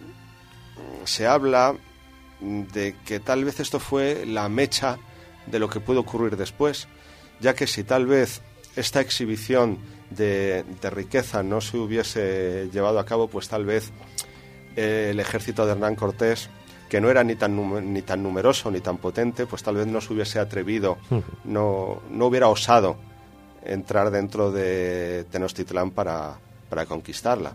[1.06, 1.76] se habla
[2.40, 4.98] de que tal vez esto fue la mecha
[5.46, 6.88] de lo que pudo ocurrir después,
[7.40, 8.42] ya que si tal vez
[8.76, 9.80] esta exhibición
[10.10, 13.92] de, de riqueza no se hubiese llevado a cabo, pues tal vez
[14.80, 16.50] eh, el ejército de Hernán Cortés,
[16.90, 20.02] que no era ni tan, ni tan numeroso ni tan potente, pues tal vez no
[20.02, 20.98] se hubiese atrevido,
[21.46, 22.98] no, no hubiera osado
[23.64, 26.34] entrar dentro de Tenochtitlán para,
[26.70, 27.54] para conquistarla.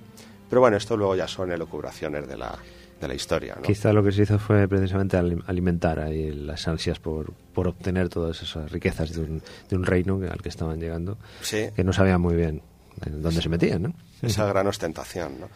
[0.48, 2.56] Pero bueno, esto luego ya son elucubraciones de la,
[3.00, 3.54] de la historia.
[3.56, 3.62] ¿no?
[3.62, 8.08] Quizá lo que se hizo fue precisamente alim- alimentar ahí las ansias por, por obtener
[8.10, 11.92] todas esas riquezas de un, de un reino al que estaban llegando, Sí, que no
[11.92, 12.62] sabían muy bien
[13.04, 13.94] en dónde se metían, ¿no?
[14.22, 15.40] esa gran ostentación.
[15.40, 15.48] ¿no?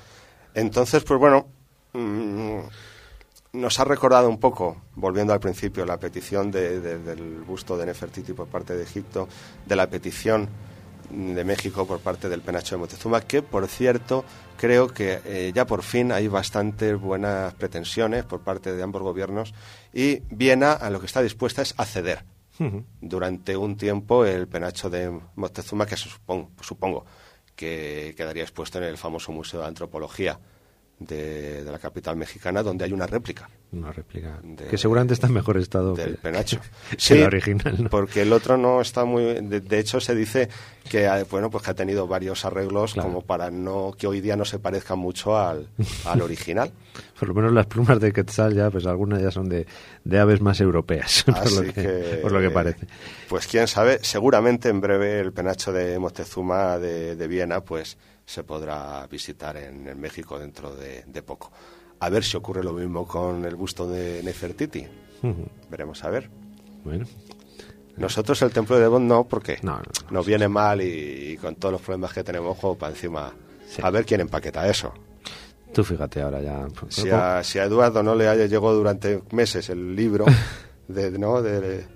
[0.55, 1.47] Entonces, pues bueno,
[1.93, 2.59] mm,
[3.55, 7.87] nos ha recordado un poco, volviendo al principio, la petición de- de- del busto de
[7.87, 9.29] Nefertiti por parte de Egipto,
[9.67, 10.49] de la petición
[11.11, 14.27] de México por parte del penacho de Moctezuma, que por cierto
[14.59, 19.55] creo que eh, ya por fin hay bastantes buenas pretensiones por parte de ambos gobiernos
[19.95, 22.25] y Viena a lo que está dispuesta es a ceder
[23.01, 27.07] durante un tiempo el penacho de Moctezuma, que se supon- supongo
[27.57, 30.39] que quedaría expuesto en el famoso Museo de Antropología
[30.99, 35.29] de, de la capital mexicana, donde hay una réplica Una réplica De- que seguramente está
[35.29, 36.59] en mejor estado del que, penacho.
[37.09, 37.89] que la original, ¿no?
[37.91, 39.23] porque el otro no está muy...
[39.43, 40.49] De, de hecho, se dice
[40.91, 43.09] que, ha- bueno, pues que ha tenido varios arreglos Claro.
[43.11, 45.69] como para no que hoy día no se parezca mucho al,
[46.05, 46.73] al original.
[47.19, 49.67] Por lo menos las plumas de Quetzal ya, pues algunas ya son de,
[50.05, 52.87] de aves más europeas, por, lo que, que, por lo que parece.
[53.29, 57.97] Pues quién sabe, seguramente en breve el penacho de Moctezuma de, de Viena pues
[58.29, 61.51] se podrá visitar en, en México dentro de, de poco.
[62.01, 64.87] A ver si ocurre lo mismo con el busto de Nefertiti.
[65.71, 66.29] Veremos a ver.
[66.85, 67.07] Bueno,
[67.97, 71.37] Nosotros el templo de Devon no, porque No, no, no, nos viene mal y, y
[71.39, 73.33] con todos los problemas que tenemos, juego para encima.
[73.67, 73.81] Sí.
[73.83, 74.93] A ver quién empaqueta eso.
[75.73, 76.67] tú fíjate ahora ya.
[76.89, 80.27] Si a, si a Eduardo no le haya llegado durante meses el libro
[80.89, 81.41] de, ¿no?
[81.41, 81.87] de, de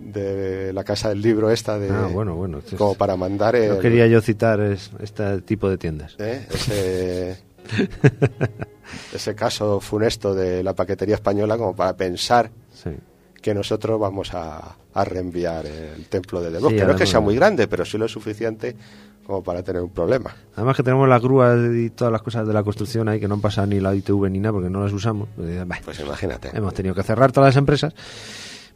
[0.00, 2.60] la casa del libro esta de Ah, bueno, bueno.
[2.76, 6.14] como para mandar el, No quería yo citar es- este tipo de tiendas.
[6.18, 6.46] ¿eh?
[6.52, 7.38] ese
[9.12, 12.90] ese caso funesto de la paquetería española como para pensar Sí.
[13.42, 17.06] que nosotros vamos a, a reenviar el templo de Devos, Sí, que no es que
[17.06, 18.76] sea muy grande, pero sí lo suficiente
[19.26, 20.36] como para tener un problema.
[20.54, 23.34] Además que tenemos las grúas y todas las cosas de la construcción ahí que no
[23.34, 25.28] han pasado ni la ITV ni nada porque no las usamos.
[25.34, 26.50] Pues, bah, Pues imagínate.
[26.56, 27.92] Hemos tenido que cerrar todas las empresas.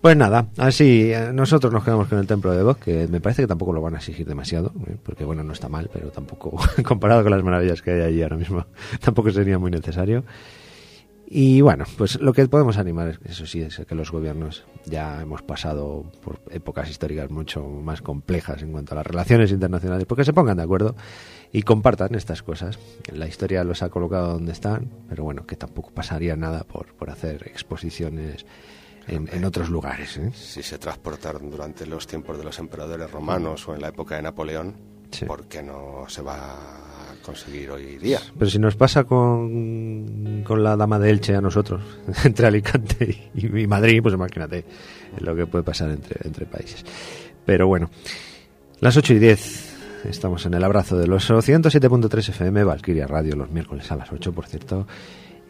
[0.01, 3.43] Pues nada, así eh, nosotros nos quedamos con el templo de voz, que me parece
[3.43, 4.97] que tampoco lo van a exigir demasiado, ¿eh?
[5.03, 8.39] porque bueno, no está mal, pero tampoco, comparado con las maravillas que hay allí ahora
[8.39, 8.65] mismo,
[9.01, 10.25] tampoco sería muy necesario.
[11.33, 15.43] Y bueno, pues lo que podemos animar, eso sí, es que los gobiernos ya hemos
[15.43, 20.33] pasado por épocas históricas mucho más complejas en cuanto a las relaciones internacionales, porque se
[20.33, 20.97] pongan de acuerdo
[21.53, 22.79] y compartan estas cosas.
[23.15, 27.11] La historia los ha colocado donde están, pero bueno, que tampoco pasaría nada por, por
[27.11, 28.45] hacer exposiciones
[29.11, 30.17] en, otros lugares.
[30.17, 30.31] ¿eh?
[30.35, 34.23] Si se transportaron durante los tiempos de los emperadores romanos o en la época de
[34.23, 34.77] Napoleón,
[35.27, 38.21] ¿por qué no se va a conseguir hoy día?
[38.39, 41.83] Pero si nos pasa con, con la dama de Elche a nosotros,
[42.25, 44.65] entre Alicante y, Madrid, pues imagínate
[45.19, 46.85] lo que puede pasar entre, entre países.
[47.45, 47.91] Pero bueno,
[48.81, 53.51] las 8 y 10 estamos en el abrazo del oso 107.3 FM, Valkyria Radio, los
[53.51, 54.87] miércoles a las 8, por cierto.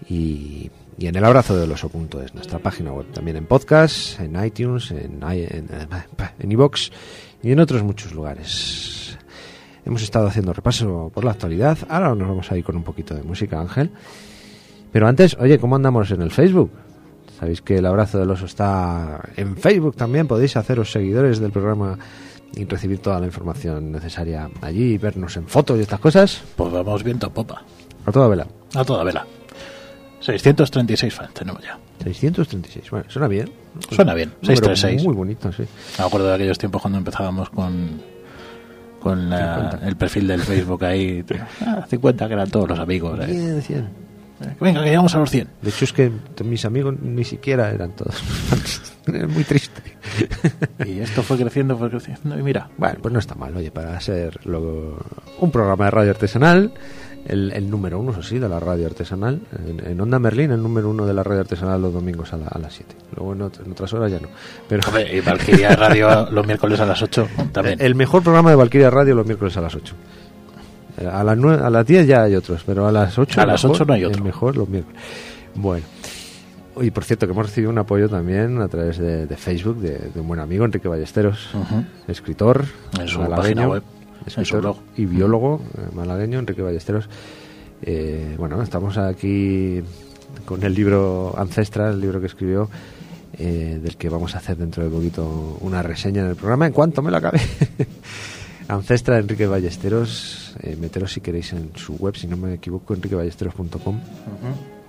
[0.09, 4.91] Y y en el abrazo del oso.es, nuestra página web, también en podcast, en iTunes,
[4.91, 5.69] en, en,
[6.39, 6.91] en iVox
[7.43, 9.19] y en otros muchos lugares.
[9.85, 13.15] Hemos estado haciendo repaso por la actualidad, ahora nos vamos a ir con un poquito
[13.15, 13.91] de música, Ángel.
[14.93, 16.71] Pero antes, oye, ¿cómo andamos en el Facebook?
[17.39, 21.99] Sabéis que el abrazo del oso está en Facebook también, podéis haceros seguidores del programa
[22.55, 26.43] y recibir toda la información necesaria allí, vernos en fotos y estas cosas.
[26.57, 27.63] Pues vamos viento a popa.
[28.05, 28.47] A toda vela.
[28.75, 29.27] A toda vela.
[30.21, 31.79] 636 fans tenemos ya.
[32.05, 33.51] 636, bueno, suena bien.
[33.91, 35.05] Suena bien, 636.
[35.05, 35.65] Muy bonito, sí.
[35.99, 38.01] Me acuerdo de aquellos tiempos cuando empezábamos con
[39.01, 41.25] con el perfil del Facebook ahí.
[41.89, 43.19] 50, ah, que eran todos los amigos.
[43.23, 43.61] ¿eh?
[43.63, 43.89] 100,
[44.61, 45.49] Venga, que llegamos a los 100.
[45.61, 46.11] De hecho, es que
[46.45, 48.23] mis amigos ni siquiera eran todos.
[49.07, 49.83] es muy triste.
[50.87, 52.39] y esto fue creciendo, fue creciendo.
[52.39, 52.69] Y mira.
[52.79, 54.99] Bueno, pues no está mal, oye, para ser luego
[55.41, 56.73] un programa de radio artesanal
[57.27, 59.41] el, número uno, eso sí, de la radio artesanal.
[59.85, 62.95] En, Onda Merlín, el número uno de la radio artesanal los domingos a, las 7.
[63.17, 64.29] Luego en, otras horas ya no.
[64.69, 67.81] Pero, y Valkyria Radio los miércoles a las 8 también.
[67.81, 69.95] El mejor programa de Valkyria Radio los miércoles a las 8.
[71.13, 73.65] A las, 9, a las 10 ya hay otros, pero a las 8, a las
[73.65, 74.23] 8 no hay otro.
[74.25, 75.01] mejor los miércoles.
[75.55, 75.87] Bueno.
[76.81, 80.27] Y por cierto, que hemos recibido un apoyo también a través de, Facebook de, un
[80.27, 81.51] buen amigo, Enrique Ballesteros,
[82.09, 82.65] escritor,
[82.99, 83.83] en su página web
[84.27, 87.09] escritor y biólogo eh, malagueño, Enrique Ballesteros.
[87.83, 89.83] Eh, bueno, estamos aquí
[90.45, 92.69] con el libro Ancestral, el libro que escribió,
[93.39, 96.73] eh, del que vamos a hacer dentro de poquito una reseña en el programa, en
[96.73, 97.41] cuanto me lo acabe.
[98.69, 104.01] Ancestra Enrique Ballesteros, meteros si queréis en su web, si no me equivoco, enriqueballesteros.com.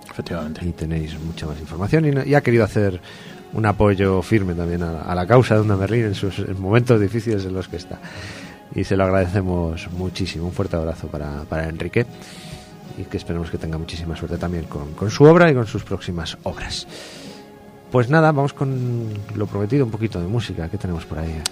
[0.08, 0.64] Efectivamente.
[0.64, 2.28] Y tenéis mucha más información.
[2.28, 3.00] Y, ha querido hacer
[3.54, 7.54] un apoyo firme también a, la causa de Onda Merlín en sus momentos difíciles en
[7.54, 7.98] los que está
[8.74, 10.46] y se lo agradecemos muchísimo.
[10.46, 12.06] Un fuerte abrazo para, para Enrique
[12.98, 15.84] y que esperemos que tenga muchísima suerte también con, con, su obra y con sus
[15.84, 16.86] próximas obras.
[17.90, 20.68] Pues nada, vamos con lo prometido, un poquito de música.
[20.68, 21.42] ¿Qué tenemos por ahí?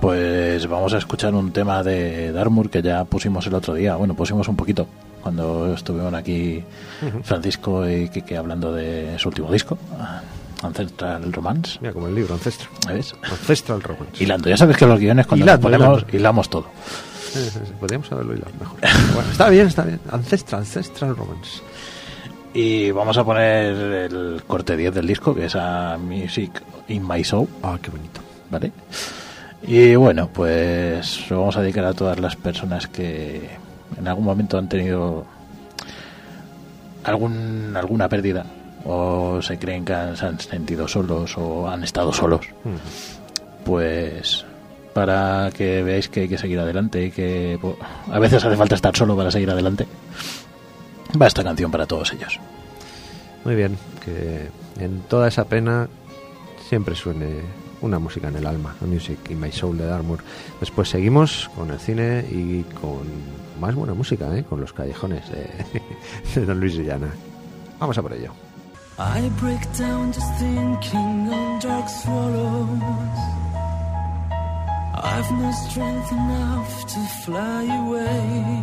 [0.00, 3.96] Pues vamos a escuchar un tema de Darmur que ya pusimos el otro día.
[3.96, 4.86] Bueno, pusimos un poquito
[5.22, 6.62] cuando estuvieron aquí
[7.22, 9.78] Francisco y Kike hablando de su último disco.
[10.66, 11.78] Ancestral Romance.
[11.80, 12.70] Mira, como el libro, Ancestral.
[12.88, 13.14] ¿Ves?
[13.22, 14.22] Ancestral Romance.
[14.22, 16.66] Hilando, ya sabes que los guiones cuando hilando, ponemos, hilamos todo.
[17.80, 18.78] podríamos haberlo hilado mejor.
[19.14, 20.00] bueno, está bien, está bien.
[20.10, 21.60] Ancestral, Ancestral Romance.
[22.54, 27.24] Y vamos a poner el corte 10 del disco, que es a Music in My
[27.24, 27.48] Soul.
[27.62, 28.20] Ah, qué bonito.
[28.50, 28.72] ¿Vale?
[29.66, 33.48] Y bueno, pues lo vamos a dedicar a todas las personas que
[33.98, 35.24] en algún momento han tenido
[37.02, 38.46] algún, alguna pérdida
[38.84, 42.46] o se creen que se han sentido solos o han estado solos,
[43.64, 44.44] pues
[44.92, 47.58] para que veáis que hay que seguir adelante y que
[48.10, 49.86] a veces hace falta estar solo para seguir adelante,
[51.20, 52.38] va esta canción para todos ellos.
[53.44, 55.88] Muy bien, que en toda esa pena
[56.68, 57.40] siempre suene
[57.82, 60.20] una música en el alma, la music in my soul de Darmour.
[60.60, 63.02] Después seguimos con el cine y con
[63.60, 64.44] más buena música, ¿eh?
[64.44, 65.50] con los callejones de,
[66.40, 67.08] de Don Luis Villana.
[67.78, 68.32] Vamos a por ello.
[68.96, 73.18] I break down just thinking on dark swallows.
[74.94, 78.54] I've no strength enough to fly away.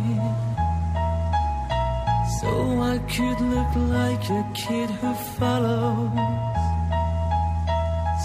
[2.40, 6.10] So I could look like a kid who follows,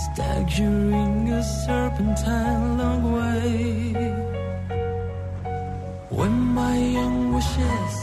[0.06, 3.92] staggering a serpentine long way.
[6.10, 7.96] When my young wishes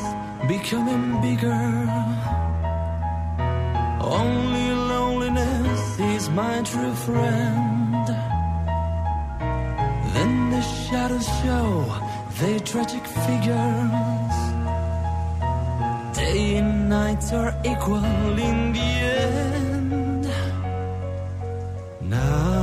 [0.47, 2.44] becoming bigger.
[4.07, 8.07] Only loneliness is my true friend.
[10.15, 11.85] Then the shadows show
[12.41, 14.37] their tragic figures.
[16.15, 18.05] Day and night are equal
[18.49, 18.91] in the
[19.25, 20.29] end.
[22.03, 22.54] Now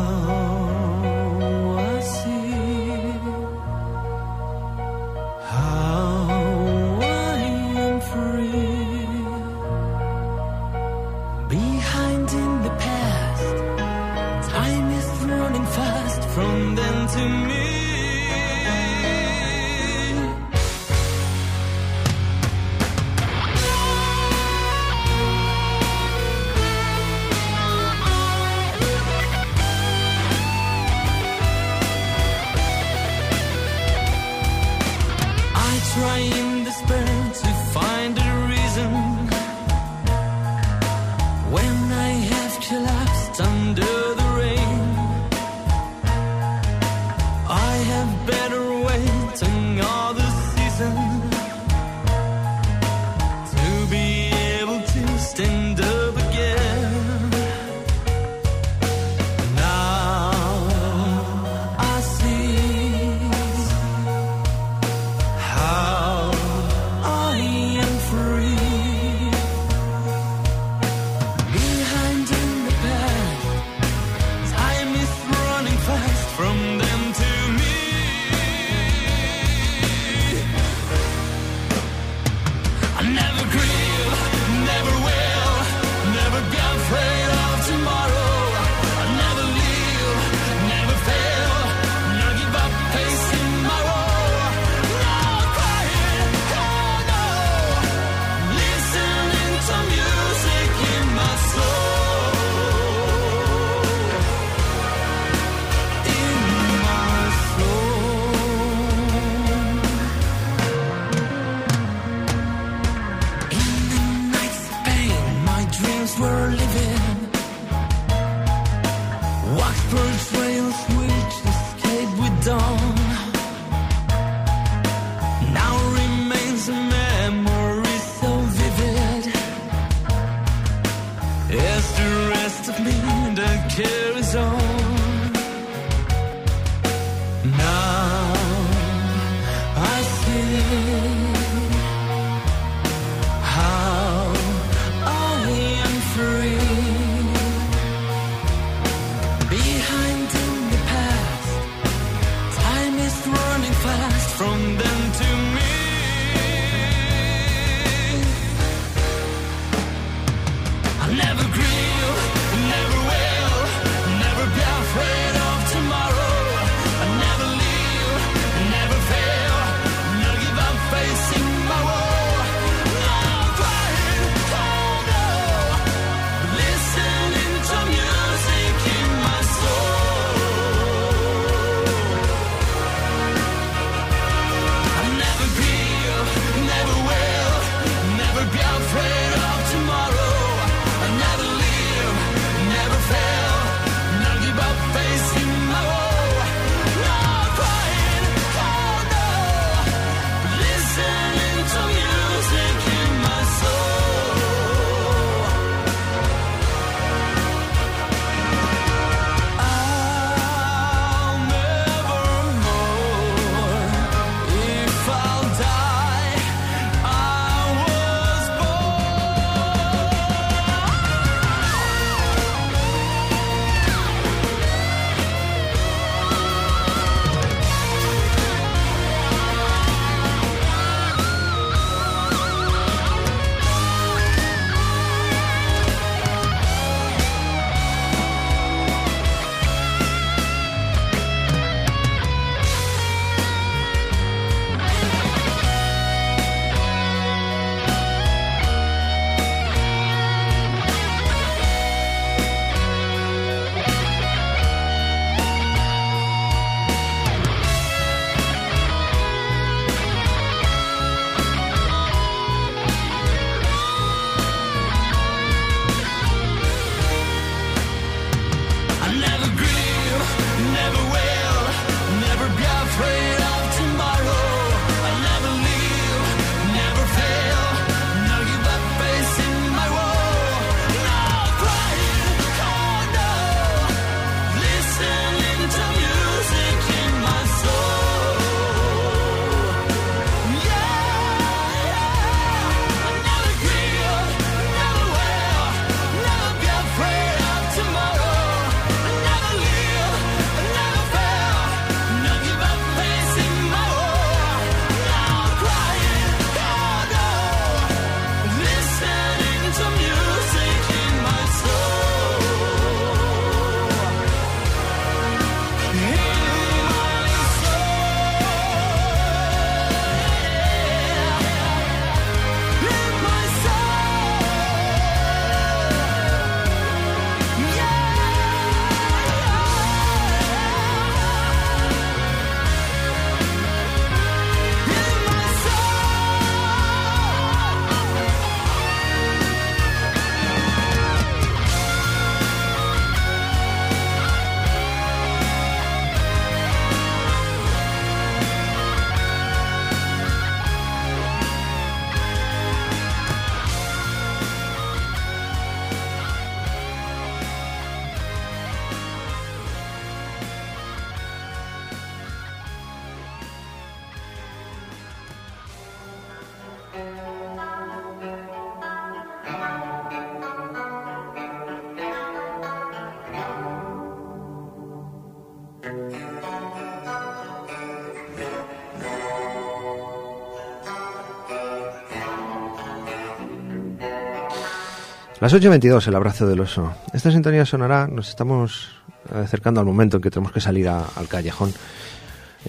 [385.41, 386.93] Las 8.22, el abrazo del oso.
[387.13, 388.89] Esta sintonía sonará, nos estamos
[389.33, 391.73] acercando al momento en que tenemos que salir a- al callejón.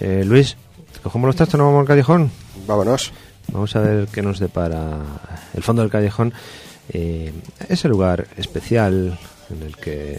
[0.00, 0.56] Eh, Luis,
[1.02, 2.30] ¿cogemos los trastos, nos vamos al callejón?
[2.66, 3.12] Vámonos.
[3.52, 4.98] Vamos a ver qué nos depara
[5.52, 6.32] el fondo del callejón.
[6.88, 7.32] Eh,
[7.68, 9.18] ese lugar especial
[9.50, 10.18] en el que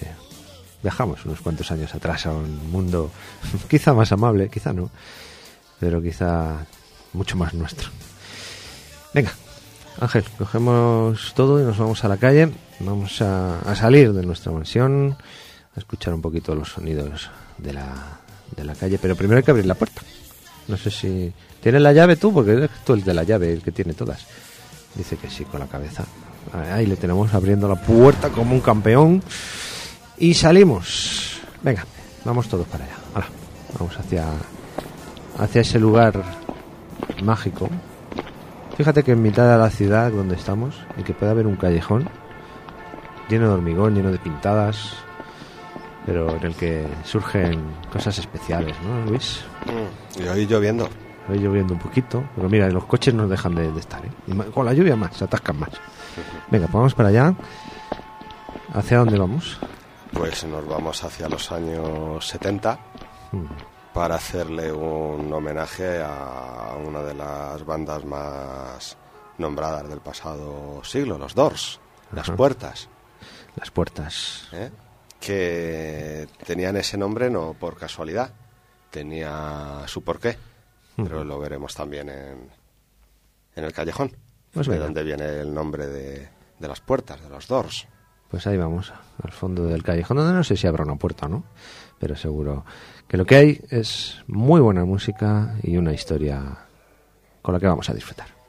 [0.83, 3.11] viajamos unos cuantos años atrás a un mundo
[3.69, 4.91] quizá más amable, quizá no,
[5.79, 6.65] pero quizá
[7.13, 7.89] mucho más nuestro.
[9.13, 9.31] Venga,
[9.99, 12.49] Ángel, cogemos todo y nos vamos a la calle.
[12.79, 15.15] Vamos a, salir de nuestra mansión,
[15.75, 18.19] a escuchar un poquito los sonidos de la,
[18.55, 20.01] de la calle, pero primero hay que abrir la puerta.
[20.67, 21.33] No sé si...
[21.61, 22.33] ¿Tienes la llave tú?
[22.33, 24.25] Porque eres tú el de la llave, el que tiene todas.
[24.95, 26.03] Dice que sí, con la cabeza.
[26.73, 29.23] Ahí le tenemos abriendo la puerta como un campeón.
[30.17, 31.39] Y salimos.
[31.61, 31.85] Venga,
[32.25, 32.95] vamos todos para allá.
[33.15, 33.27] Hala,
[33.79, 34.25] vamos hacia,
[35.39, 36.21] hacia ese lugar
[37.23, 37.69] mágico.
[38.77, 42.09] Fíjate que en mitad de la ciudad donde estamos, y que puede haber un callejón
[43.29, 44.95] lleno de hormigón, lleno de pintadas,
[46.05, 49.41] pero en el que surgen cosas especiales, ¿no, Luis?
[49.65, 50.89] Mm, Y hoy lloviendo.
[51.29, 54.09] Hoy lloviendo un poquito, pero mira, los coches no dejan de, de estar, ¿eh?
[54.27, 55.69] Y con la lluvia más, se atascan más.
[56.51, 57.33] Venga, pues vamos para allá.
[58.73, 59.57] ¿Hacia dónde vamos?
[60.11, 62.77] Pues nos vamos hacia los años 70
[63.31, 63.45] Hmm.
[63.93, 68.97] Para hacerle un homenaje a una de las bandas más
[69.37, 71.79] nombradas del pasado siglo, los Doors,
[72.11, 72.29] Las.
[72.31, 72.89] Puertas,
[73.55, 74.47] Las puertas.
[74.53, 74.71] ¿eh?
[75.19, 78.33] que tenían ese nombre no por casualidad,
[78.91, 80.37] tenía su porqué,
[80.97, 82.49] pero lo veremos también en,
[83.55, 84.15] en el callejón,
[84.53, 86.29] Pues de donde viene el nombre de,
[86.59, 87.87] de las puertas, de los Doors.
[88.33, 88.91] Pues ahí vamos,
[89.21, 91.43] al fondo del callejón, donde no sé si habrá una puerta no,
[91.99, 92.65] pero seguro
[93.07, 96.41] que lo que hay es muy buena música y una historia
[97.43, 98.42] con la que vamos a disfrutar.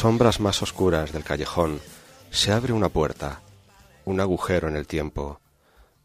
[0.00, 1.78] Sombras más oscuras del callejón
[2.30, 3.42] se abre una puerta,
[4.06, 5.42] un agujero en el tiempo,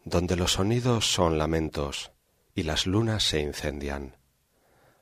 [0.03, 2.11] donde los sonidos son lamentos
[2.53, 4.17] y las lunas se incendian.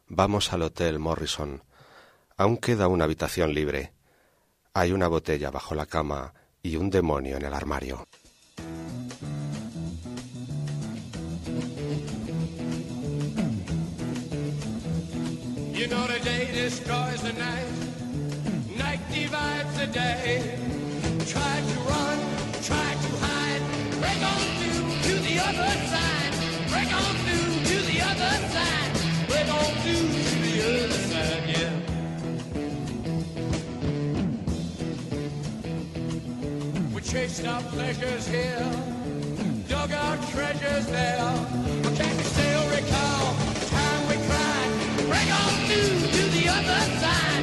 [0.08, 1.64] Vamos al Hotel Morrison.
[2.38, 3.94] Aún queda una habitación libre.
[4.76, 8.08] Hay una botella bajo la cama y un demonio en el armario.
[19.34, 20.58] Night divides the day.
[21.26, 22.18] Try to run,
[22.70, 23.64] try to hide,
[24.02, 26.34] break on through to the other side,
[26.72, 28.92] break on through to the other side,
[29.30, 31.74] break on through to the other side, yeah.
[36.94, 38.66] We chased our pleasures here,
[39.68, 41.34] dug our treasures there.
[41.84, 44.72] But can you still recall the time we cried?
[45.10, 47.43] Break on through to the other side.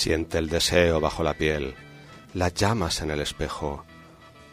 [0.00, 1.74] Siente el deseo bajo la piel,
[2.32, 3.84] las llamas en el espejo.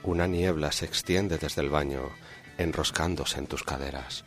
[0.03, 2.09] Una niebla se extiende desde el baño,
[2.57, 4.25] enroscándose en tus caderas.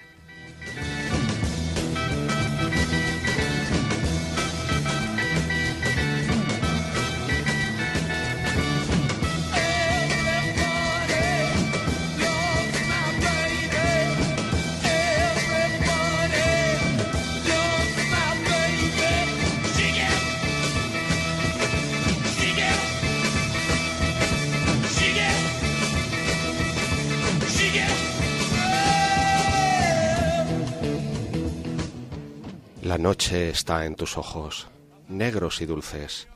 [32.91, 34.67] La noche está en tus ojos,
[35.07, 36.27] negros y dulces,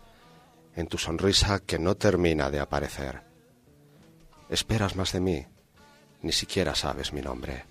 [0.77, 3.23] en tu sonrisa que no termina de aparecer.
[4.49, 5.47] Esperas más de mí,
[6.23, 7.65] ni siquiera sabes mi nombre.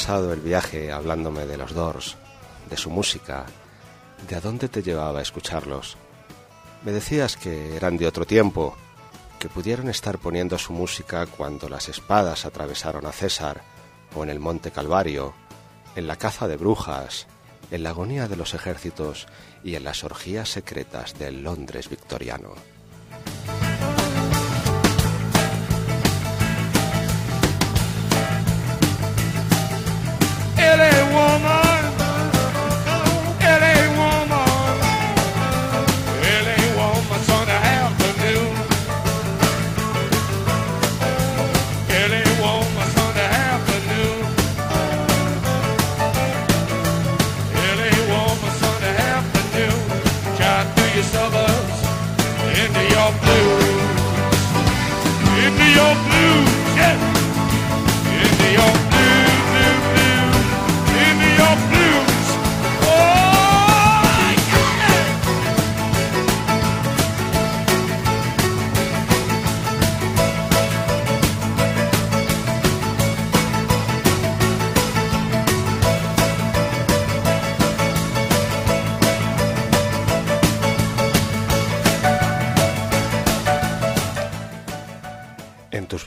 [0.00, 2.16] Pasado el viaje hablándome de los Doors,
[2.70, 3.44] de su música,
[4.26, 5.98] de a dónde te llevaba a escucharlos.
[6.82, 8.74] Me decías que eran de otro tiempo,
[9.38, 13.60] que pudieron estar poniendo su música cuando las espadas atravesaron a César,
[14.14, 15.34] o en el Monte Calvario,
[15.94, 17.26] en la caza de brujas,
[17.70, 19.26] en la agonía de los ejércitos
[19.62, 22.54] y en las orgías secretas del Londres victoriano.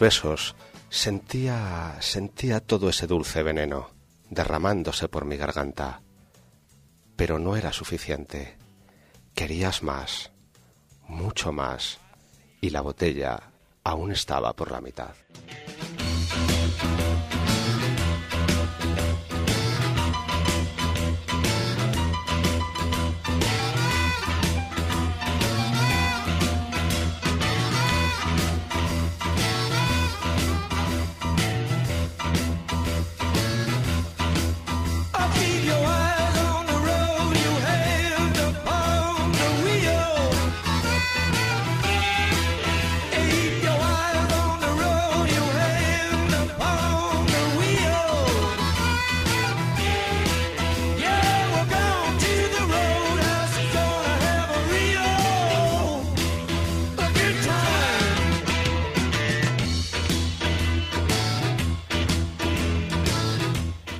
[0.04, 0.54] Besos
[0.90, 3.92] sentía sentía todo ese dulce veneno
[4.30, 6.02] derramándose por mi garganta.
[7.16, 8.58] Pero no era suficiente.
[9.34, 10.32] Querías más,
[11.08, 12.00] mucho más,
[12.60, 13.52] y la botella
[13.86, 15.16] aún estaba por la mitad.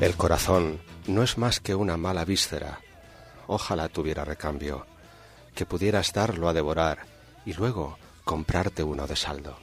[0.04, 2.82] El corazón no es más que una mala víscera.
[3.48, 4.86] Ojalá tuviera recambio,
[5.56, 7.06] que pudieras darlo a devorar
[7.46, 9.58] y luego comprarte uno de saldo.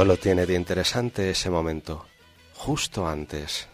[0.00, 2.06] Solo tiene de interesante ese momento,
[2.54, 3.68] justo antes,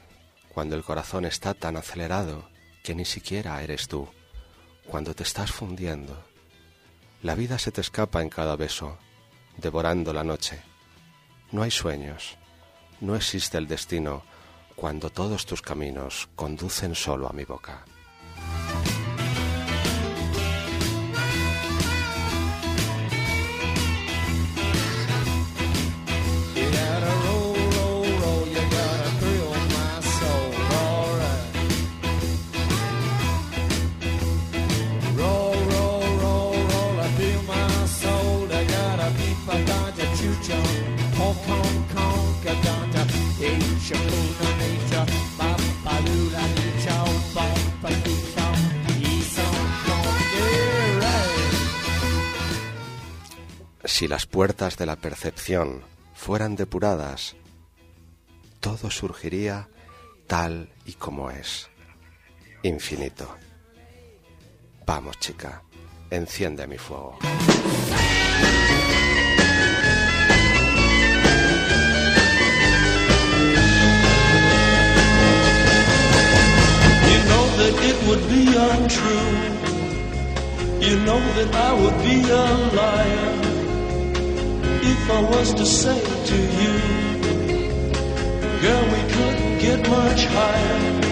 [0.52, 2.50] cuando el corazón está tan acelerado
[2.82, 4.08] que ni siquiera eres tú,
[4.88, 6.20] cuando te estás fundiendo.
[7.22, 8.98] La vida se te escapa en cada beso,
[9.56, 10.60] devorando la noche.
[11.52, 12.36] No hay sueños,
[13.00, 14.24] no existe el destino
[14.74, 17.84] cuando todos tus caminos conducen solo a mi boca.
[53.96, 55.82] Si las puertas de la percepción
[56.12, 57.34] fueran depuradas,
[58.60, 59.70] todo surgiría
[60.26, 61.70] tal y como es,
[62.62, 63.34] infinito.
[64.84, 65.62] Vamos, chica,
[66.10, 67.16] enciende mi fuego.
[77.08, 79.32] You know that it would be untrue.
[80.86, 81.18] You know
[81.50, 82.44] that would be a
[82.76, 83.45] liar
[84.92, 86.00] if I was to say
[86.30, 86.74] to you,
[88.62, 89.00] girl, we
[89.60, 91.06] get much higher.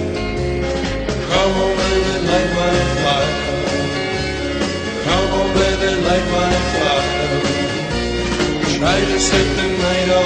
[8.84, 10.24] Try to set the night on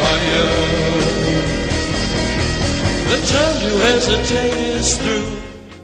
[0.00, 0.84] fire.
[4.98, 5.24] Through.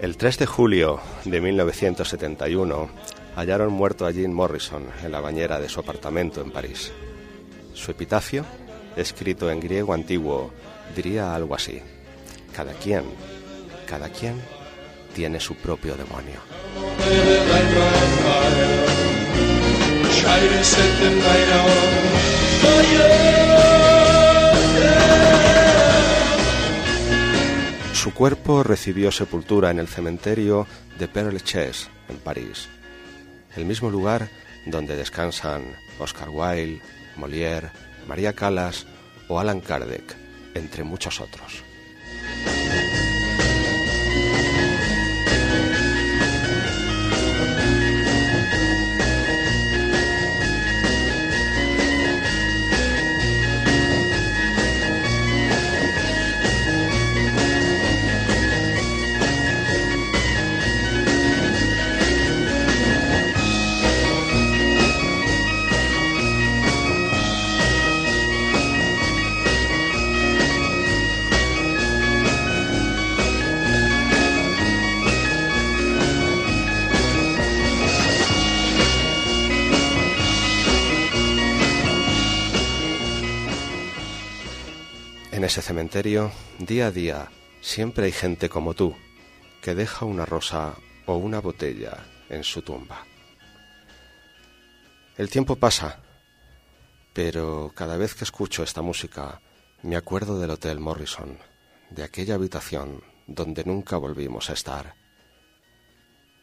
[0.03, 2.91] El 3 de julio de 1971
[3.41, 6.93] hallaron muerto a Jim Morrison en la bañera de su apartamento en París.
[7.73, 8.45] Su epitafio,
[8.97, 10.53] escrito en griego antiguo,
[10.95, 11.81] diría algo así:
[12.55, 13.05] Cada quien,
[13.87, 14.35] cada quien
[15.15, 16.41] tiene su propio demonio.
[27.95, 30.67] Su cuerpo recibió sepultura en el cementerio
[30.99, 32.69] de Père Lachaise, en París,
[33.57, 34.29] el mismo lugar
[34.67, 36.81] donde descansan Oscar Wilde,
[37.17, 37.71] Molière,
[38.07, 38.87] María Callas
[39.29, 40.17] o Alan Kardec,
[40.55, 41.70] entre muchos otros.
[85.51, 87.29] Ese cementerio, día a día,
[87.61, 88.95] siempre hay gente como tú,
[89.61, 93.05] que deja una rosa o una botella en su tumba.
[95.17, 96.05] El tiempo pasa,
[97.13, 99.41] pero cada vez que escucho esta música
[99.83, 101.37] me acuerdo del Hotel Morrison,
[101.91, 104.95] de aquella habitación donde nunca volvimos a estar.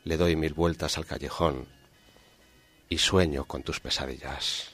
[0.04, 1.70] Le doy mil vueltas al callejón
[2.90, 4.74] y sueño con tus pesadillas.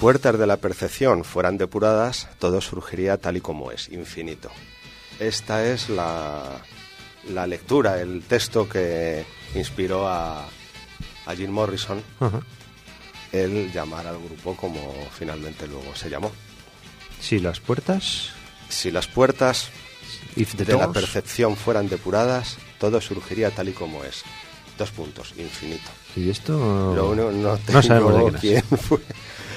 [0.00, 4.50] puertas de la percepción fueran depuradas, todo surgiría tal y como es, infinito.
[5.18, 6.62] Esta es la,
[7.28, 10.46] la lectura, el texto que inspiró a,
[11.26, 12.02] a Jim Morrison
[13.32, 16.32] el llamar al grupo como finalmente luego se llamó.
[17.20, 18.30] Si las puertas
[18.70, 19.68] Si las puertas
[20.36, 24.24] if the de la percepción fueran depuradas, todo surgiría tal y como es.
[24.78, 25.90] Dos puntos, infinito.
[26.16, 29.00] y esto Lo único, no, no sabemos de tengo quién fue.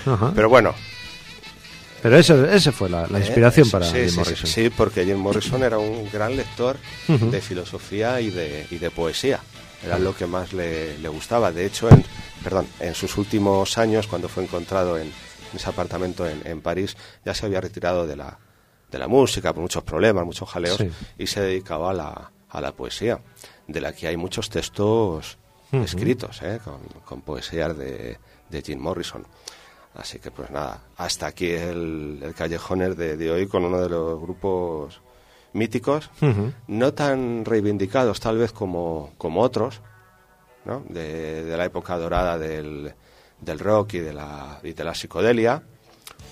[0.05, 0.31] Ajá.
[0.35, 0.73] Pero bueno,
[2.01, 4.47] Pero eso, ese fue la, la inspiración Eh, para sí, Jim sí, Morrison.
[4.49, 6.77] Sí, sí, porque Jim Morrison era un gran lector
[7.07, 9.39] de filosofía y de, y de poesía.
[9.85, 11.51] Era lo que más le, le gustaba.
[11.51, 12.03] De hecho, en,
[12.43, 16.95] perdón, en sus últimos años, cuando fue encontrado en, en ese apartamento en, en París,
[17.25, 18.37] ya se había retirado de la,
[18.91, 20.89] de la música por muchos problemas, muchos jaleos, Sí.
[21.17, 23.19] y se dedicaba a la, a la poesía,
[23.67, 25.37] de la que hay muchos textos
[25.71, 26.59] escritos, ¿eh?
[26.63, 28.17] con, con poesías de,
[28.49, 29.25] de Jim Morrison.
[29.95, 33.89] Así que pues nada, hasta aquí el, el Callejones de, de hoy con uno de
[33.89, 35.01] los grupos
[35.53, 36.09] míticos,
[36.67, 39.81] no tan reivindicados tal vez como, como otros,
[40.65, 40.83] ¿no?
[40.89, 42.91] de, de la época dorada del,
[43.39, 45.61] del rock y de la, y de la psicodelia.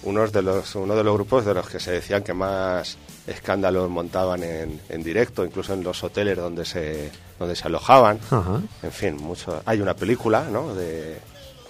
[0.03, 2.97] Unos de los, uno de los grupos de los que se decían que más
[3.27, 8.19] escándalos montaban en, en directo, incluso en los hoteles donde se, donde se alojaban.
[8.81, 10.73] En fin, mucho, hay una película ¿no?
[10.73, 11.19] de,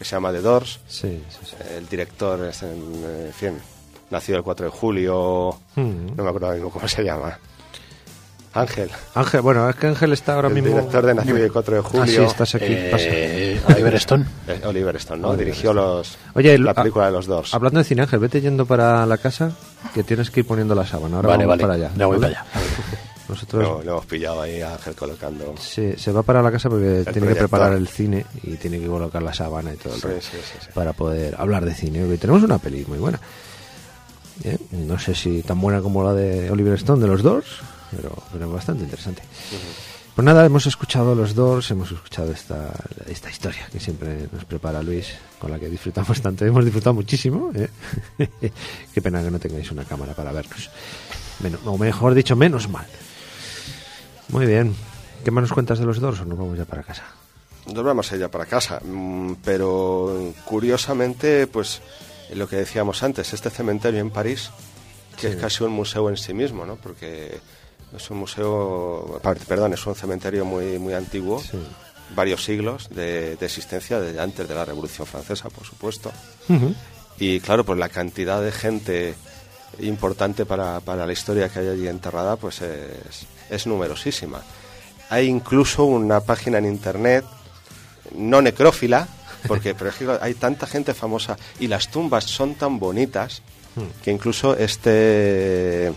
[0.02, 0.80] que se llama The Doors.
[0.88, 1.56] Sí, sí, sí.
[1.78, 3.53] El director es, en, en fin,
[4.10, 5.60] nacido el 4 de julio, Ujú.
[5.76, 7.38] no me acuerdo ahora mismo cómo se llama.
[8.53, 10.69] Ángel, Ángel, bueno, es que Ángel está ahora el mismo.
[10.72, 12.06] director de Nacido el 4 de Ah, julio.
[12.06, 12.65] sí, estás aquí.
[12.68, 13.73] Eh, pasa.
[13.76, 14.26] Oliver Stone.
[14.48, 15.28] Eh, Oliver Stone, ¿no?
[15.30, 17.53] Oliver Dirigió los, Oye, la el- película ah, de los Doors.
[17.53, 19.52] Hablando de cine, Ángel, vete yendo para la casa,
[19.94, 21.18] que tienes que ir poniendo la sábana.
[21.18, 21.61] Ahora vale, vamos vale.
[21.61, 21.95] para allá.
[21.95, 22.34] Ya voy ¿vale?
[22.36, 23.02] para allá.
[23.32, 25.56] Nosotros Lo, lo hemos pillado ahí a Ángel colocando.
[25.58, 28.88] Sí, se va para la casa porque tiene que preparar el cine y tiene que
[28.88, 30.68] colocar la sábana y todo el Sí, sí, sí.
[30.74, 32.03] para poder hablar de cine.
[32.03, 33.20] Hoy tenemos una peli muy buena.
[34.44, 34.58] ¿eh?
[34.72, 37.48] No sé si tan buena como la de Oliver Stone de los Doors,
[37.95, 39.24] pero, pero bastante interesante.
[40.16, 42.74] Pues nada, hemos escuchado los Doors, hemos escuchado esta,
[43.08, 45.08] esta historia que siempre nos prepara Luis,
[45.40, 46.45] con la que disfrutamos tanto.
[46.45, 47.49] Hemos disfrutado muchísimo.
[47.56, 47.70] ¿eh?
[48.94, 50.70] Qué pena que no tengáis una cámara para vernos.
[51.66, 52.86] O mejor dicho, menos mal.
[54.32, 54.76] Muy bien.
[55.24, 57.03] ¿Qué más nos cuentas de los Doors o nos vamos ya para casa?
[57.72, 61.82] Nos vamos a ir ya para casa, mm, pero curiosamente, pues
[62.34, 64.49] lo que decíamos antes, este cementerio en París,
[65.20, 66.78] que es casi un museo en sí mismo, ¿no?
[66.78, 67.40] Porque
[67.95, 71.60] es un museo, perdón, es un cementerio muy, muy antiguo, Sí.
[72.16, 76.12] varios siglos de, de existencia, desde antes de la Revolución Francesa, por supuesto.
[77.20, 79.14] Y claro, pues la cantidad de gente
[79.80, 84.41] importante para, para la historia que hay allí enterrada, pues es, es numerosísima.
[85.10, 87.23] Hay incluso una página en internet,
[88.15, 89.07] no necrófila,
[89.48, 93.41] porque pero es que hay tanta gente famosa y las tumbas son tan bonitas
[94.03, 95.88] que incluso este,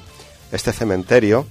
[0.53, 1.47] este cementerio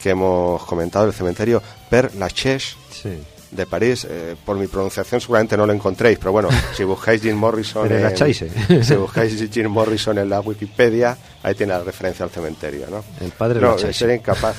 [0.00, 3.10] que hemos comentado, el cementerio Père Lachaise, Sí.
[3.50, 4.06] de París.
[4.08, 8.84] eh, por mi pronunciación seguramente no lo encontréis, pero bueno, si buscáis Jim Morrison, en,
[8.84, 13.04] si buscáis Jim Morrison en la Wikipedia, ahí tiene la referencia al cementerio, ¿no?
[13.24, 13.98] El padre no, Lachaise.
[13.98, 14.56] sería incapaz.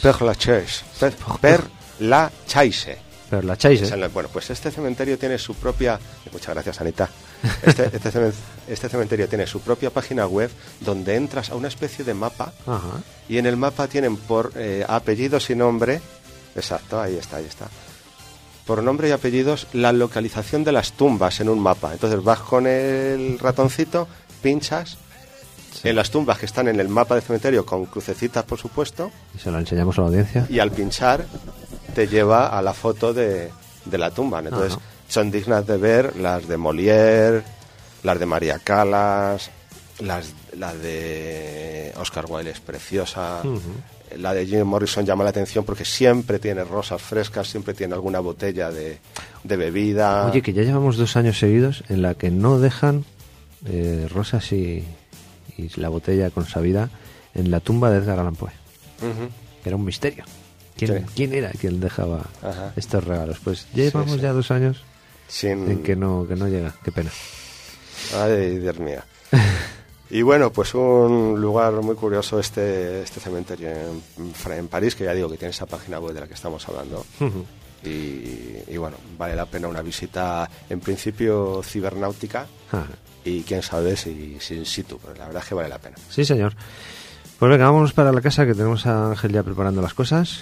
[0.00, 0.84] Père Lachaise.
[3.30, 3.82] Père Lachaise.
[3.84, 5.98] Es el- Bueno, pues este cementerio tiene su propia.
[6.32, 7.08] Muchas gracias, Anita.
[7.62, 8.32] Este, este
[8.68, 10.50] este cementerio tiene su propia página web
[10.80, 13.02] donde entras a una especie de mapa Ajá.
[13.28, 16.00] y en el mapa tienen por eh, apellidos y nombre,
[16.56, 17.66] exacto, ahí está, ahí está,
[18.66, 21.92] por nombre y apellidos la localización de las tumbas en un mapa.
[21.92, 24.08] Entonces vas con el ratoncito,
[24.42, 24.96] pinchas
[25.82, 29.38] en las tumbas que están en el mapa del cementerio con crucecitas, por supuesto, Y
[29.38, 30.46] se lo enseñamos a la audiencia.
[30.48, 31.26] y al pinchar
[31.94, 33.50] te lleva a la foto de,
[33.84, 34.38] de la tumba.
[34.40, 34.82] Entonces, Ajá.
[35.08, 37.42] son dignas de ver las de Molière,
[38.02, 39.50] las de María Calas,
[40.00, 43.40] las, la de Oscar Wilde es preciosa.
[44.18, 48.20] La de Jim Morrison llama la atención porque siempre tiene rosas frescas, siempre tiene alguna
[48.20, 48.98] botella de,
[49.42, 50.26] de bebida.
[50.26, 53.04] Oye, que ya llevamos dos años seguidos en la que no dejan
[53.66, 54.84] eh, rosas y,
[55.56, 56.90] y la botella consabida
[57.34, 58.50] en la tumba de Edgar Allan Poe.
[59.64, 60.24] Era un misterio.
[60.76, 61.04] ¿Quién, Sí.
[61.14, 62.72] quién era quien dejaba Ajá.
[62.76, 63.38] estos regalos?
[63.44, 64.20] Pues llevamos sí.
[64.20, 64.82] ya dos años
[65.28, 66.74] Sin, en que no, que no llega.
[66.84, 67.10] Qué pena.
[68.16, 69.00] Ay, Dios mío.
[70.10, 75.28] Y bueno, pues un lugar muy curioso este, este cementerio en, París, que ya digo
[75.30, 77.04] que tiene esa página web de la que estamos hablando.
[77.84, 77.88] y,
[78.68, 82.84] y bueno, vale la pena una visita en principio cibernáutica Ah,
[83.24, 85.96] y quién sabe si, si in situ, pero la verdad es que vale la pena.
[86.10, 86.54] sí, señor.
[87.38, 90.40] Pues venga, vámonos para la casa que tenemos a Ángel ya preparando las cosas.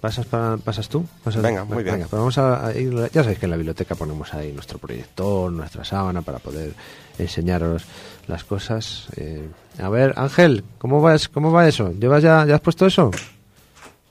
[0.00, 1.06] ¿Pasas, para, pasas tú?
[1.22, 1.94] ¿Pasas- Venga, muy bien.
[1.94, 5.52] Venga, pues vamos a, ir- ya sabéis que en la biblioteca ponemos ahí nuestro proyector,
[5.52, 6.72] nuestra sábana para poder
[7.18, 7.84] enseñaros
[8.26, 9.06] las cosas.
[9.16, 9.48] Eh,
[9.80, 11.92] a ver, Ángel, ¿cómo va, ¿cómo va eso?
[11.92, 13.12] ¿Llevas ya, ya has puesto eso?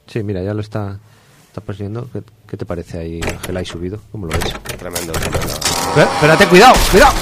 [0.08, 0.98] Sí, mira, ya lo está,
[1.48, 2.08] está poniendo.
[2.14, 4.00] ¿Qué, qué te parece ahí, Ángel, ahí subido?
[4.14, 4.54] ¿Cómo lo ves?
[4.78, 5.48] Tremendo, tremendo.
[5.98, 7.14] Espérate, cuidado, cuidado.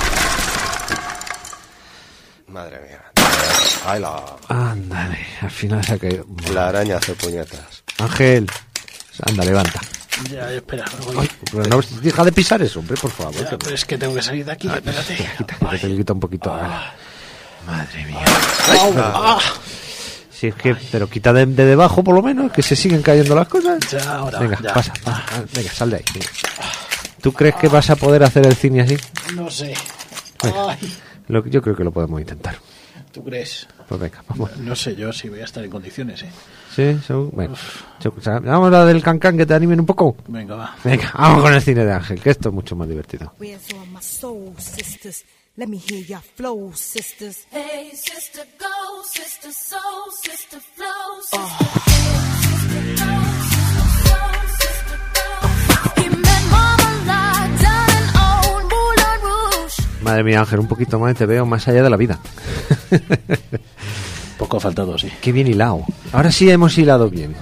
[2.51, 3.01] Madre mía.
[3.85, 6.25] Ay, la, Ándale, al final se ha caído.
[6.53, 7.83] la araña hace puñetas.
[7.99, 8.49] Ángel,
[9.25, 9.79] anda, levanta.
[10.29, 10.85] Ya, espera.
[11.17, 13.35] Ay, pero no, deja de pisar eso, hombre, por favor.
[13.35, 15.15] Ya, pero es que tengo que salir de aquí, espérate.
[15.15, 16.51] Quita, quita, te quita un poquito.
[17.65, 18.25] Madre mía.
[18.67, 19.39] Ah,
[20.31, 23.35] Si es que, pero quita de, de debajo por lo menos, que se siguen cayendo
[23.35, 23.79] las cosas.
[23.91, 24.73] Ya, ahora, venga, ya.
[24.73, 26.03] pasa, pasa, ah, venga, sal de ahí.
[26.13, 26.27] venga.
[27.21, 28.97] ¿Tú crees que vas a poder hacer el cine así?
[29.35, 29.73] no sé.
[30.43, 30.71] Venga.
[30.71, 30.93] Ay,
[31.29, 32.57] Lo, que- yo creo que lo podemos intentar.
[33.11, 33.65] ¿Tú crees?
[33.87, 34.55] Pues venga, vamos.
[34.57, 36.29] No sé yo si voy a estar en condiciones, ¿eh?
[36.75, 37.31] Sí, seguro.
[37.33, 37.55] Bueno,
[38.43, 40.15] vamos a la del cancán que te animen un poco.
[40.27, 40.75] Venga, va.
[40.83, 43.33] Venga, vamos con el cine de Ángel, que esto es mucho más divertido.
[45.55, 47.45] Let me hear your flow, sisters.
[47.51, 52.48] Hey, sister, go, sister, soul, sister, flow, sister, sister,
[60.01, 62.19] Madre mía, Ángel, un poquito más y te veo más allá de la vida.
[64.37, 65.11] Poco ha faltado, sí.
[65.21, 65.83] Qué bien hilado.
[66.13, 67.35] Ahora sí hemos hilado bien.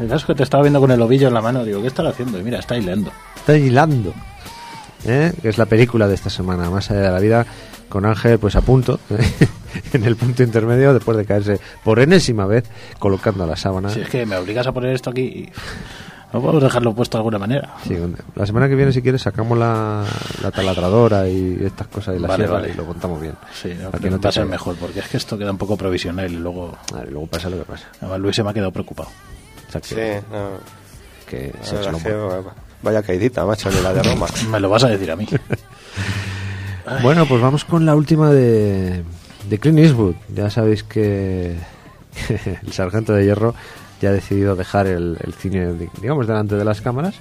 [0.00, 1.64] El caso es que te estaba viendo con el ovillo en la mano.
[1.64, 2.38] Digo, ¿qué estará haciendo?
[2.38, 3.12] Y mira, está hilando.
[3.36, 4.14] Está hilando.
[5.04, 5.32] ¿Eh?
[5.42, 7.46] Que es la película de esta semana, Más allá de la vida,
[7.88, 9.00] con Ángel pues a punto,
[9.92, 12.64] en el punto intermedio, después de caerse por enésima vez,
[12.98, 13.90] colocando la sábana.
[13.90, 15.48] Si es que me obligas a poner esto aquí y...
[16.32, 17.74] No podemos dejarlo puesto de alguna manera.
[17.86, 17.96] Sí,
[18.34, 20.04] la semana que viene, si quieres, sacamos la,
[20.42, 22.72] la taladradora y estas cosas y la Vale, sierra vale.
[22.72, 23.34] y lo contamos bien.
[23.54, 25.50] Sí, no, Para pero no te va a ser mejor, porque es que esto queda
[25.50, 26.76] un poco provisional y luego...
[26.92, 27.86] Vale, luego pasa lo que pasa.
[28.00, 29.08] Además, Luis se me ha quedado preocupado.
[29.68, 29.88] O sea, que,
[30.20, 30.48] Sí, no,
[31.26, 32.14] que se ha hecho lo que,
[32.82, 34.26] vaya caidita, macho, ni la de Roma.
[34.50, 35.26] Me lo vas a decir a mí.
[37.02, 39.02] Bueno, pues vamos con la última de,
[39.48, 40.14] de Clint Eastwood.
[40.34, 41.54] Ya sabéis que,
[42.26, 43.54] que el sargento de hierro
[44.00, 47.14] ya ha decidido dejar el, el cine, di- digamos, delante de las cámaras,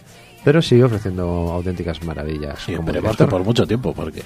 [0.44, 1.24] pero sigue ofreciendo
[1.54, 2.68] auténticas maravillas.
[2.70, 3.30] Y como director.
[3.30, 4.24] por mucho tiempo, porque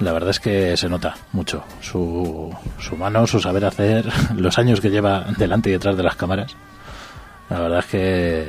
[0.00, 4.06] la verdad es que se nota mucho su, su mano, su saber hacer,
[4.36, 6.54] los años que lleva delante y detrás de las cámaras.
[7.50, 8.48] La verdad es que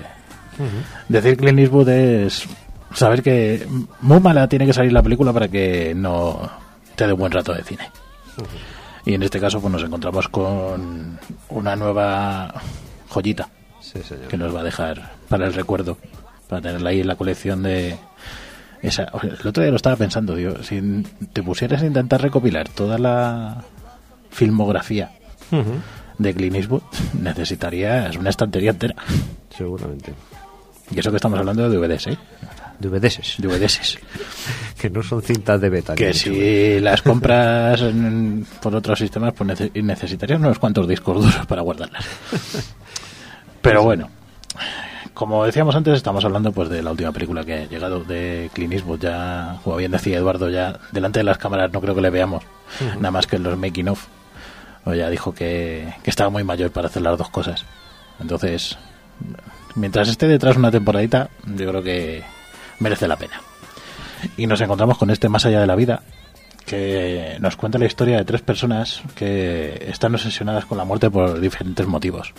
[1.10, 2.48] decir Clint Eastwood es
[2.94, 3.68] saber que
[4.02, 6.49] muy mala tiene que salir la película para que no
[6.95, 7.90] te dé un buen rato de cine.
[9.06, 11.19] Y en este caso pues nos encontramos con
[11.49, 12.53] una nueva
[13.15, 13.49] joyita
[13.81, 14.27] Sí, señor.
[14.27, 15.97] que nos va a dejar para el recuerdo,
[16.49, 17.97] para tenerla ahí en la colección de
[18.81, 19.05] esa.
[19.23, 20.81] El otro día lo estaba pensando, digo, si
[21.33, 23.63] te pusieras a intentar recopilar toda la
[24.31, 25.11] filmografía
[26.17, 26.81] de Clint Eastwood,
[27.21, 28.95] necesitarías una estantería entera.
[29.55, 30.13] Seguramente.
[30.91, 32.17] Y eso que estamos hablando de DVDs, ¿eh?
[32.79, 33.97] DVDs, DVDs.
[34.77, 35.95] que no son cintas de beta.
[35.95, 41.45] Que si las compras en- por otros sistemas, pues nece- necesitarías unos cuantos discos duros
[41.47, 42.05] para guardarlas.
[43.65, 44.09] Pero bueno,
[45.15, 48.73] como decíamos antes, estamos hablando pues de la última película que ha llegado de Clint
[48.73, 48.99] Eastwood.
[48.99, 52.43] Ya, como bien decía Eduardo, ya delante de las cámaras no creo que le veamos,
[52.97, 54.05] nada más que en los making of.
[54.85, 57.65] O ya dijo que, que estaba muy mayor para hacer las dos cosas.
[58.19, 58.77] Entonces,
[59.73, 62.23] mientras esté detrás una temporadita, yo creo que
[62.79, 63.41] merece la pena.
[64.37, 66.03] Y nos encontramos con este Más allá de la vida,
[66.67, 71.39] que nos cuenta la historia de tres personas que están obsesionadas con la muerte por
[71.39, 72.31] diferentes motivos.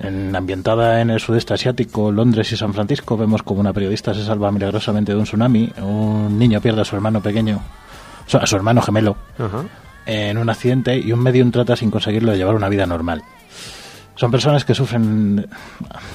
[0.00, 4.24] En, ambientada en el sudeste asiático, Londres y San Francisco, vemos como una periodista se
[4.24, 7.60] salva milagrosamente de un tsunami, un niño pierde a su hermano pequeño,
[8.32, 9.16] a su hermano gemelo,
[10.06, 13.22] en un accidente y un medium trata sin conseguirlo de llevar una vida normal.
[14.16, 15.48] Son personas que sufren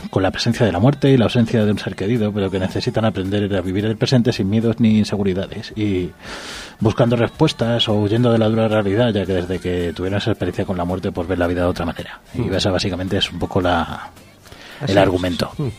[0.09, 2.57] con la presencia de la muerte y la ausencia de un ser querido, pero que
[2.57, 5.73] necesitan aprender a vivir el presente sin miedos ni inseguridades.
[5.75, 6.11] Y
[6.79, 10.65] buscando respuestas o huyendo de la dura realidad, ya que desde que tuvieron esa experiencia
[10.65, 12.19] con la muerte, pues ven la vida de otra manera.
[12.33, 12.53] Y Mm.
[12.53, 13.81] esa básicamente es un poco la,
[14.81, 14.97] Así el es.
[14.97, 15.51] argumento.
[15.57, 15.71] Ujú.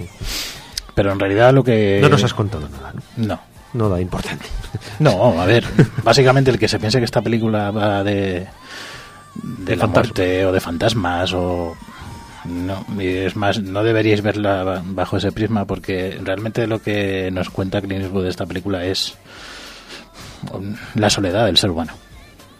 [0.94, 1.98] Pero en realidad lo que...
[2.02, 3.26] No nos has contado nada, ¿no?
[3.26, 3.40] No.
[3.72, 4.48] No da importancia.
[4.98, 5.64] No, a ver,
[6.04, 8.12] básicamente el que se piense que esta película va de,
[9.34, 11.74] de, De la muerte o de fantasmas o...
[12.44, 17.50] No, es más, no deberíais verla ba- bajo ese prisma porque realmente lo que nos
[17.50, 19.14] cuenta Clint Eastwood de esta película es
[20.94, 21.92] la soledad del ser humano,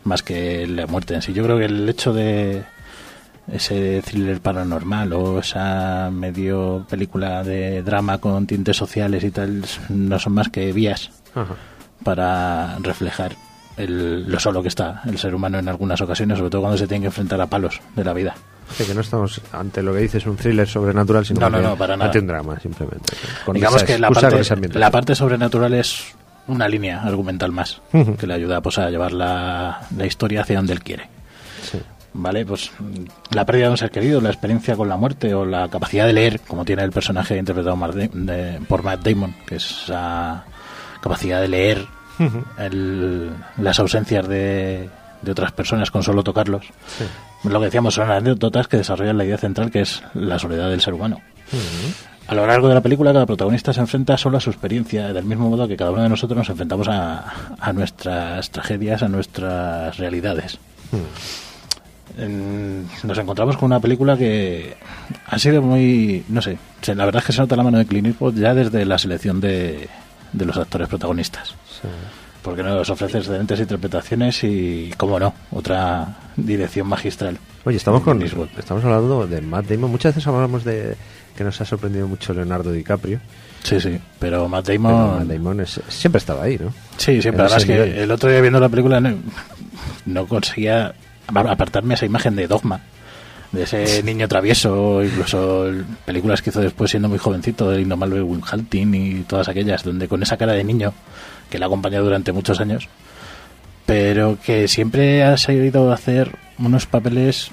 [0.05, 1.33] más que la muerte en sí.
[1.33, 2.63] Yo creo que el hecho de
[3.53, 10.19] ese thriller paranormal o esa medio película de drama con tintes sociales y tal no
[10.19, 11.55] son más que vías Ajá.
[12.05, 13.33] para reflejar
[13.77, 16.87] el- lo solo que está el ser humano en algunas ocasiones, sobre todo cuando se
[16.87, 18.35] tiene que enfrentar a palos de la vida.
[18.77, 21.77] Sí, que no estamos ante lo que dices un thriller sobrenatural, sino No, no, no,
[21.77, 22.07] para nada.
[22.07, 23.17] ante un drama, simplemente.
[23.45, 26.15] Con Digamos que parte, la parte sobrenatural es
[26.53, 27.81] una línea argumental más
[28.19, 31.09] que le ayuda pues, a llevar la, la historia hacia donde él quiere.
[31.71, 31.79] Sí.
[32.13, 32.45] ¿Vale?
[32.45, 32.73] Pues
[33.31, 36.13] la pérdida de un ser querido, la experiencia con la muerte o la capacidad de
[36.13, 37.77] leer, como tiene el personaje interpretado
[38.69, 40.45] por Matt Damon, que es esa
[41.01, 41.87] capacidad de leer
[42.59, 44.91] el- las ausencias de,
[45.23, 46.67] de otras personas con solo tocarlos.
[46.99, 47.05] Sí.
[47.49, 50.81] Lo que decíamos son anécdotas que desarrollan la idea central que es la soledad del
[50.81, 51.21] ser humano.
[52.31, 55.25] A lo largo de la película, cada protagonista se enfrenta solo a su experiencia, del
[55.25, 57.25] mismo modo que cada uno de nosotros nos enfrentamos a,
[57.59, 60.59] a nuestras tragedias, a nuestras realidades.
[62.19, 64.77] En- nos encontramos con una película que
[65.27, 66.59] ha sido muy, no sé,
[66.95, 69.41] la verdad es que se nota la mano de Clint Eastwood ya desde la selección
[69.41, 69.89] de,
[70.33, 71.49] de los actores protagonistas.
[71.69, 71.89] Sí.
[72.43, 77.39] Porque nos ofrece excelentes interpretaciones y, como no, otra dirección magistral.
[77.65, 78.49] Oye, estamos con Eastwood.
[78.59, 79.91] estamos hablando de Matt Damon.
[79.91, 80.97] Muchas veces hablamos de
[81.37, 83.21] que nos ha sorprendido mucho Leonardo DiCaprio.
[83.63, 85.19] Sí, sí, pero Matt Pero Damon...
[85.19, 86.73] Matt Damon es- siempre estaba ahí, ¿no?
[86.97, 87.45] Sí, siempre.
[87.45, 87.99] Además que nivel.
[87.99, 89.15] el otro día viendo la película no,
[90.07, 90.95] no conseguía
[91.27, 92.81] apartarme esa imagen de Dogma,
[93.53, 98.23] de ese niño travieso, incluso el- películas que hizo después siendo muy jovencito, del Indomable
[98.23, 100.95] Will Hunting y todas aquellas, donde con esa cara de niño
[101.51, 102.89] que le ha acompañado durante muchos años,
[103.87, 107.51] pero que siempre ha sabido hacer unos papeles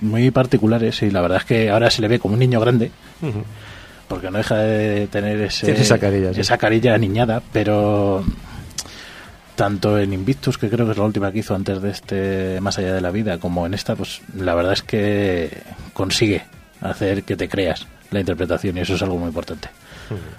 [0.00, 2.90] muy particulares y la verdad es que ahora se le ve como un niño grande
[4.08, 6.40] porque no deja de tener ese, esa carilla, sí.
[6.40, 8.24] esa carilla aniñada, pero
[9.56, 12.78] tanto en Invictus, que creo que es la última que hizo antes de este Más
[12.78, 15.50] allá de la vida, como en esta, pues la verdad es que
[15.92, 16.42] consigue
[16.80, 19.68] hacer que te creas la interpretación y eso es algo muy importante.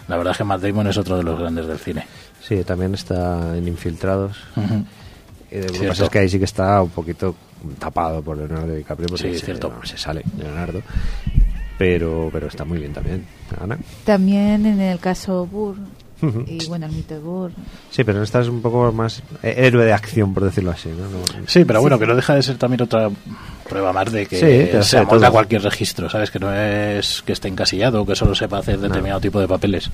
[0.08, 2.06] La verdad es que Matt Damon es otro de los grandes del cine.
[2.42, 4.38] Sí, también está en Infiltrados.
[5.52, 7.36] Eh, lo que pasa es que ahí sí que está un poquito
[7.76, 9.70] tapado por Leonardo DiCaprio porque Sí, se, cierto.
[9.70, 10.82] vamos, se sale Leonardo.
[11.78, 13.26] Pero, pero está muy bien también.
[13.62, 13.78] Ana.
[14.04, 15.78] También en el caso Burr,
[16.48, 17.52] y bueno, el mito de Burr.
[17.92, 20.90] Sí, pero esta es un poco más eh, héroe de acción, por decirlo así.
[20.90, 21.08] ¿no?
[21.08, 23.12] No- Sí, pero bueno, que no deja de ser también otra
[23.70, 24.38] prueba más de que
[24.80, 26.32] Sí, se amolda cualquier registro, ¿sabes?
[26.32, 29.92] Que no es que esté encasillado o que solo sepa hacer determinado tipo de papeles.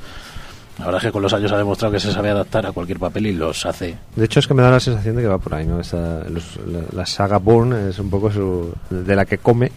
[0.80, 2.98] La verdad es que con los años ha demostrado que se sabe adaptar a cualquier
[2.98, 3.96] papel y los hace.
[4.16, 5.80] De hecho, es que me da la sensación de que va por ahí, ¿no?
[5.80, 9.72] Esta- los- la, la saga Bourne es un poco su, de la que come.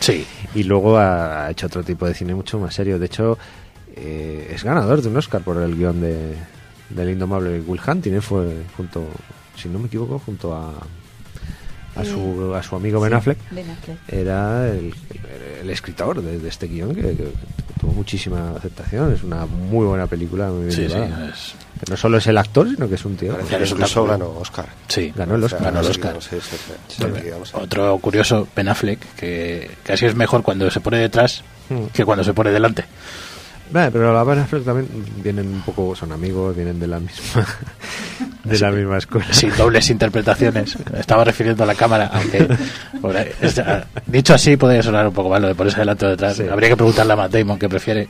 [0.00, 0.26] Sí.
[0.56, 2.98] y luego ha, ha hecho otro tipo de cine mucho más serio.
[2.98, 3.38] De hecho,
[3.94, 6.34] eh, es ganador de un Oscar por el guion de,
[6.90, 8.14] del indomable Will Hunting.
[8.14, 8.20] ¿eh?
[8.20, 9.06] Fue junto,
[9.56, 10.72] si no me equivoco, junto a,
[12.00, 13.38] a, su, a su amigo Ben Sí, Affleck.
[13.50, 13.98] Ben Affleck.
[14.08, 14.94] Era el, el-
[15.62, 17.28] el escritor de, de este guion que, que
[17.80, 19.12] tuvo muchísima aceptación.
[19.12, 21.28] Es una muy buena película, muy bien Sí, sí, llevada.
[21.28, 21.54] es-
[21.84, 23.32] Que no solo es el actor, sino que es un tío.
[23.34, 24.66] Parece que incluso ganó Oscar.
[24.88, 25.62] Sí, Ganó el Oscar.
[25.64, 26.16] Ganó el sí, Oscar.
[26.20, 26.56] sí, sí,
[26.88, 27.54] sí, sí, digamos.
[27.54, 31.86] Otro curioso, Ben Affleck, que casi es mejor cuando se pone detrás Hmm.
[31.92, 32.84] que cuando se pone delante.
[33.72, 34.88] Vale, pero la Ben Affleck también
[35.22, 37.46] vienen un poco, son amigos, vienen de la misma,
[38.44, 39.32] de la misma escuela.
[39.32, 40.76] Sin dobles interpretaciones.
[40.98, 42.48] Estaba refiriendo a la cámara, aunque
[43.40, 46.36] es- ah, dicho así podría sonar un poco malo de ponerse delante o detrás.
[46.36, 46.44] Sí.
[46.50, 48.08] Habría que preguntarle a Matt Damon qué prefiere.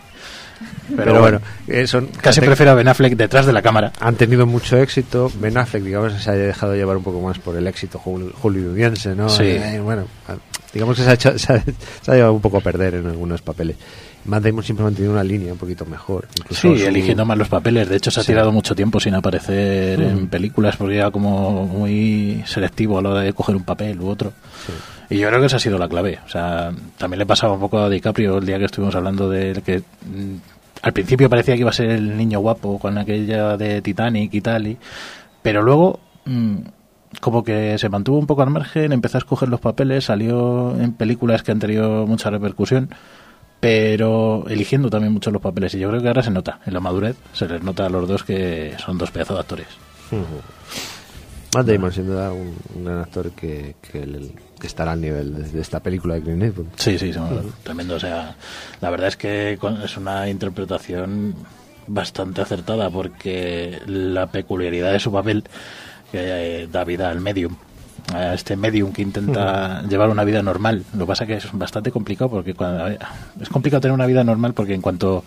[0.96, 3.92] Pero, bueno, eh, son, Casi prefiero a Ben Affleck detrás de la cámara.
[4.00, 5.30] han tenido mucho éxito.
[5.40, 9.14] Ben Affleck, digamos, se ha dejado llevar un poco más por el éxito hol- hollywoodiense,
[9.14, 9.28] ¿no?
[9.28, 9.44] Sí.
[9.44, 10.34] Eh, bueno, ah,
[10.74, 11.62] digamos que se ha, hecho- se, ha,
[12.02, 13.76] se ha llevado un poco a perder en algunos papeles.
[14.24, 16.28] Matt Damon siempre ha mantenido una línea un poquito mejor.
[16.50, 17.88] Sí, su- eligiendo más los papeles.
[17.88, 18.28] De hecho, se ha Sí.
[18.32, 20.02] tirado mucho tiempo sin aparecer Mm.
[20.02, 24.08] en películas porque era como muy selectivo a la hora de coger un papel u
[24.08, 24.32] otro.
[25.08, 26.18] Y yo creo que esa ha sido la clave.
[26.24, 29.60] O sea, también le pasaba un poco a DiCaprio el día que estuvimos hablando de
[29.64, 30.36] que mm,
[30.82, 34.40] al principio parecía que iba a ser el niño guapo con aquella de Titanic y
[34.40, 34.76] tal, y,
[35.42, 36.56] pero luego mm,
[37.20, 40.92] como que se mantuvo un poco al margen, empezó a escoger los papeles, salió en
[40.92, 42.88] películas que han tenido mucha repercusión,
[43.60, 45.74] pero eligiendo también mucho los papeles.
[45.74, 48.08] Y yo creo que ahora se nota, en la madurez, se les nota a los
[48.08, 49.66] dos que son dos pedazos de actores.
[51.54, 55.34] Matt Damon, sin duda, un, un gran actor que, que, el- que estará al nivel
[55.34, 56.66] de, de esta película de Clint Eastwood.
[56.76, 57.96] Sí, sí, son tremendo.
[57.96, 58.36] O sea,
[58.80, 61.34] la verdad es que es una interpretación
[61.86, 65.42] bastante acertada porque la peculiaridad de su papel
[66.12, 67.56] que eh, da vida al medium.
[68.12, 70.84] A este medium que intenta llevar una vida normal.
[70.94, 74.52] Lo que pasa que es bastante complicado porque cuando, es complicado tener una vida normal
[74.54, 75.24] porque en cuanto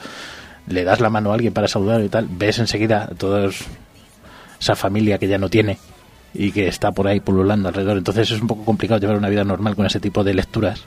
[0.67, 3.65] le das la mano a alguien para saludar y tal, ves enseguida todos
[4.59, 5.77] esa familia que ya no tiene
[6.33, 7.97] y que está por ahí pululando alrededor.
[7.97, 10.85] Entonces es un poco complicado llevar una vida normal con ese tipo de lecturas.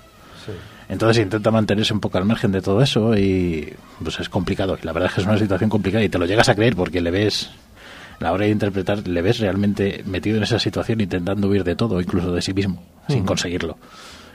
[0.89, 4.79] Entonces intenta mantenerse un poco al margen de todo eso y pues es complicado.
[4.81, 6.77] Y la verdad es que es una situación complicada y te lo llegas a creer
[6.77, 7.51] porque le ves,
[8.21, 11.77] a la hora de interpretar, le ves realmente metido en esa situación intentando huir de
[11.77, 13.27] todo, incluso de sí mismo, sin Ujú.
[13.27, 13.79] conseguirlo.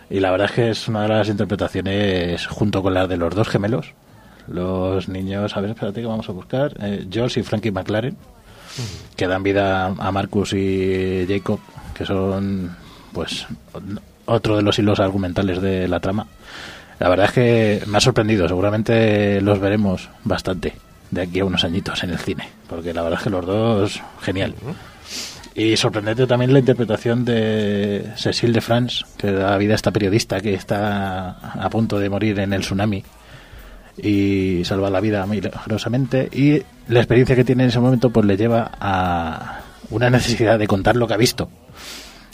[0.10, 3.34] Y la verdad es que es una de las interpretaciones junto con la de los
[3.34, 3.94] dos gemelos.
[4.48, 6.74] Los niños, a ver, espérate que vamos a buscar.
[6.82, 8.18] Eh, George y Frankie McLaren,
[9.16, 11.60] que dan vida a Marcus y Jacob,
[11.94, 12.76] que son,
[13.14, 13.46] pues,
[14.26, 16.28] otro de los hilos argumentales de la trama.
[17.00, 18.48] La verdad es que me ha sorprendido.
[18.48, 20.74] Seguramente los veremos bastante
[21.12, 24.02] de aquí a unos añitos en el cine, porque la verdad es que los dos,
[24.22, 24.56] genial.
[25.54, 30.40] Y sorprendente también la interpretación de Cecile de France, que da vida a esta periodista
[30.40, 33.04] que está a punto de morir en el tsunami
[33.98, 36.30] y salva la vida milagrosamente.
[36.32, 39.60] Y la experiencia que tiene en ese momento pues le lleva a
[39.90, 41.50] una necesidad de contar lo que ha visto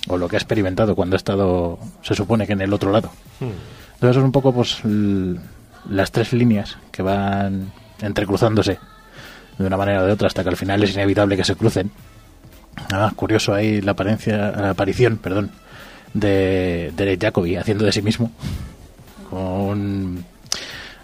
[0.07, 3.11] o lo que ha experimentado cuando ha estado, se supone que en el otro lado.
[3.41, 4.79] Entonces son un poco pues
[5.89, 7.71] las tres líneas que van
[8.01, 8.79] entrecruzándose
[9.57, 11.91] de una manera o de otra hasta que al final es inevitable que se crucen.
[12.91, 15.49] Además, curioso ahí la, apariencia, la aparición perdón,
[16.13, 18.31] de Derek Jacobi haciendo de sí mismo
[19.29, 20.23] con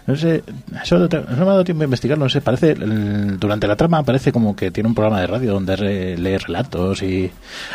[0.06, 0.42] no sé,
[0.82, 4.32] eso no me ha dado tiempo a investigar, no sé, parece, durante la trama parece
[4.32, 7.30] como que tiene un programa de radio donde re- lee relatos y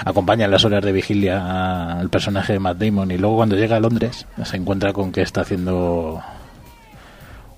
[0.06, 3.78] acompaña en las horas de vigilia al personaje de Matt Damon y luego cuando llega
[3.78, 6.22] a Londres se encuentra con que está haciendo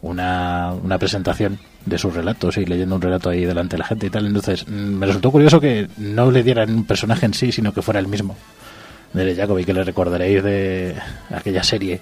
[0.02, 4.07] una, una presentación de sus relatos y leyendo un relato ahí delante de la gente
[4.07, 7.52] y tal, entonces mm, me resultó curioso que no le dieran un personaje en sí,
[7.52, 8.36] sino que fuera el mismo
[9.14, 10.95] de Jacobi, que le recordaréis de
[11.34, 11.99] aquella serie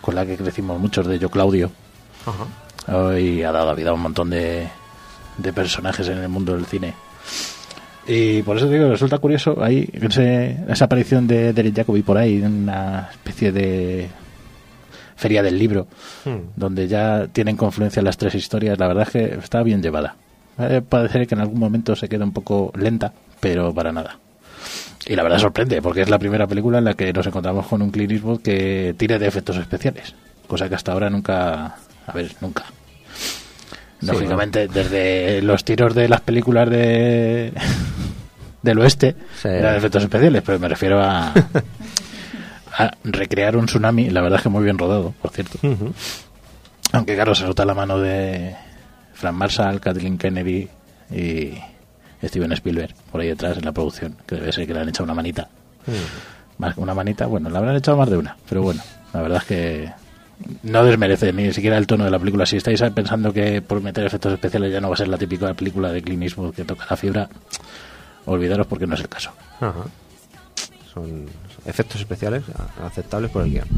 [0.00, 1.70] con la que crecimos muchos de Yo Claudio.
[2.88, 4.66] Hoy ha dado vida a un montón de,
[5.38, 6.94] de personajes en el mundo del cine.
[8.08, 12.18] Y por eso te digo, resulta curioso ahí ese- esa aparición de Derek Jacobi por
[12.18, 14.08] ahí, una especie de
[15.22, 15.86] feria del libro,
[16.56, 18.78] donde ya tienen confluencia las tres historias.
[18.78, 20.16] La verdad es que está bien llevada.
[20.58, 24.18] Eh, puede ser que en algún momento se quede un poco lenta, pero para nada.
[25.06, 27.80] Y la verdad sorprende, porque es la primera película en la que nos encontramos con
[27.82, 30.14] un Clint Eastwood que tire de efectos especiales,
[30.46, 31.76] cosa que hasta ahora nunca,
[32.06, 32.64] a ver, nunca.
[34.00, 37.52] Sí, Lógicamente, desde los tiros de las películas de
[38.62, 39.48] del oeste Sí.
[39.48, 41.32] eran efectos especiales, pero me refiero a,
[42.76, 45.58] a recrear un tsunami, la verdad es que muy bien rodado, por cierto.
[46.92, 48.54] Aunque claro, se nota la mano de
[49.14, 50.68] Frank Marshall, Kathleen Kennedy
[51.10, 51.52] y
[52.22, 55.04] Steven Spielberg por ahí detrás en la producción, que debe ser que le han echado
[55.04, 55.48] una manita.
[56.58, 58.82] Más que una manita, bueno, le habrán echado más de una, pero bueno,
[59.12, 59.92] la verdad es que
[60.62, 62.46] no desmerece ni siquiera el tono de la película.
[62.46, 65.52] Si estáis pensando que por meter efectos especiales ya no va a ser la típica
[65.54, 67.28] película de Clint Eastwood que toca la fibra,
[68.26, 69.30] olvidaros porque no es el caso.
[69.60, 69.84] Ajá.
[70.92, 71.26] Son
[71.64, 72.42] efectos especiales
[72.82, 73.68] aceptables por el guion.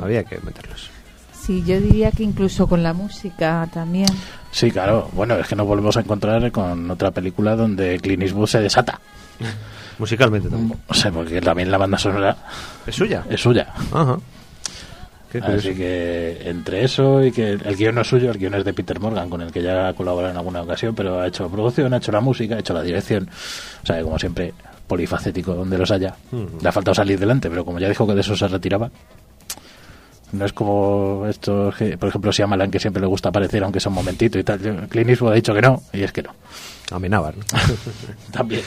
[0.00, 0.90] Había que meterlos.
[1.38, 4.08] Sí, yo diría que incluso con la música también.
[4.52, 5.08] Sí, claro.
[5.12, 9.00] Bueno, es que nos volvemos a encontrar con otra película donde Clint Eastwood se desata.
[9.98, 10.78] Musicalmente también.
[10.86, 12.36] O sea, porque también la banda sonora
[12.86, 13.24] ¿Es suya?
[13.28, 13.72] es suya.
[13.92, 14.18] Ajá.
[15.40, 18.74] Así que entre eso y que el guion no es suyo, el guion es de
[18.74, 21.92] Peter Morgan, con el que ya ha colaborado en alguna ocasión, pero ha hecho producción,
[21.94, 23.28] ha hecho la música, ha hecho la dirección.
[23.82, 24.52] O sea, que como siempre,
[24.92, 26.14] polifacético donde los haya.
[26.30, 26.58] Ujú.
[26.60, 28.90] Le ha faltado salir delante, pero como ya dijo que de eso se retiraba.
[30.32, 33.88] No es como estos, que, por ejemplo, Shyamalan, que siempre le gusta aparecer, aunque sea
[33.88, 34.58] un momentito y tal.
[34.90, 36.34] Clint Eastwood ha dicho que no, y es que no.
[36.90, 37.34] Amenábar.
[37.38, 37.44] ¿no?
[38.32, 38.60] También.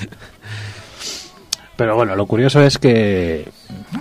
[1.76, 3.48] Pero bueno, lo curioso es que,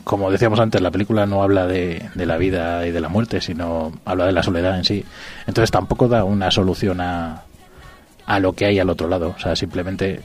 [0.02, 3.42] como decíamos antes, la película no habla de, de la vida y de la muerte,
[3.42, 5.05] sino habla de la soledad en sí.
[5.46, 7.42] Entonces tampoco da una solución a,
[8.24, 9.34] a lo que hay al otro lado.
[9.36, 10.22] O sea, simplemente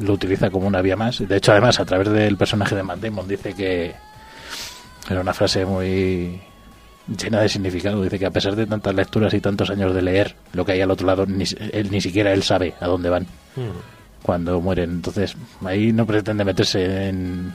[0.00, 1.26] lo utiliza como una vía más.
[1.26, 3.94] De hecho, además, a través del personaje de Matt Damon dice que
[5.08, 6.40] era una frase muy
[7.06, 8.02] llena de significado.
[8.02, 10.80] Dice que a pesar de tantas lecturas y tantos años de leer lo que hay
[10.80, 13.26] al otro lado, ni, él, ni siquiera él sabe a dónde van.
[14.22, 14.90] cuando mueren.
[14.90, 17.52] Entonces, ahí no pretende meterse en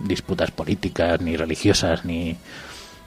[0.00, 2.36] disputas políticas, ni religiosas, ni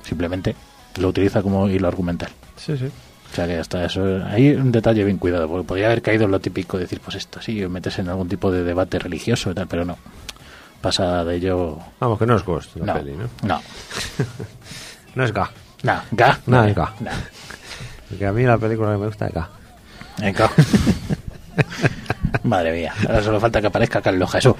[0.03, 0.56] simplemente
[0.99, 2.30] lo utiliza como hilo argumental.
[2.56, 2.88] Sí, sí.
[3.36, 6.32] O sea que hasta eso, hay un detalle bien cuidado, porque podría haber caído en
[6.32, 9.68] lo típico, decir, pues esto sí, meterse en algún tipo de debate religioso y tal,
[9.68, 9.98] pero no.
[10.80, 11.78] Pasa de ello.
[11.99, 13.28] Vamos, que no es Ghost la No, peli, ¿no?
[13.44, 13.62] no,
[15.16, 15.52] No es Ga.
[15.84, 16.94] no, ga, No, no, es Ga.
[17.02, 17.12] no.
[18.10, 19.49] Porque a mí la película que me gusta es Ga.
[22.44, 24.53] Madre mía, ahora solo falta que aparezca Carlos Jesús.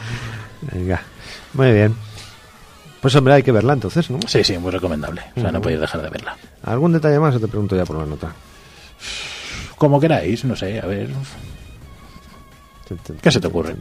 [0.74, 1.02] Venga.
[1.54, 1.96] Muy bien.
[3.00, 4.20] Pues hombre, hay que verla entonces, ¿no?
[4.28, 5.22] Sí, sí, muy recomendable.
[5.38, 6.36] O sea, no podéis dejar de verla.
[6.64, 8.34] ¿Algún detalle más o te pregunto ya por la nota?
[9.78, 11.10] Como queráis, no sé, a ver.
[13.22, 13.76] ¿Qué se te ocurre?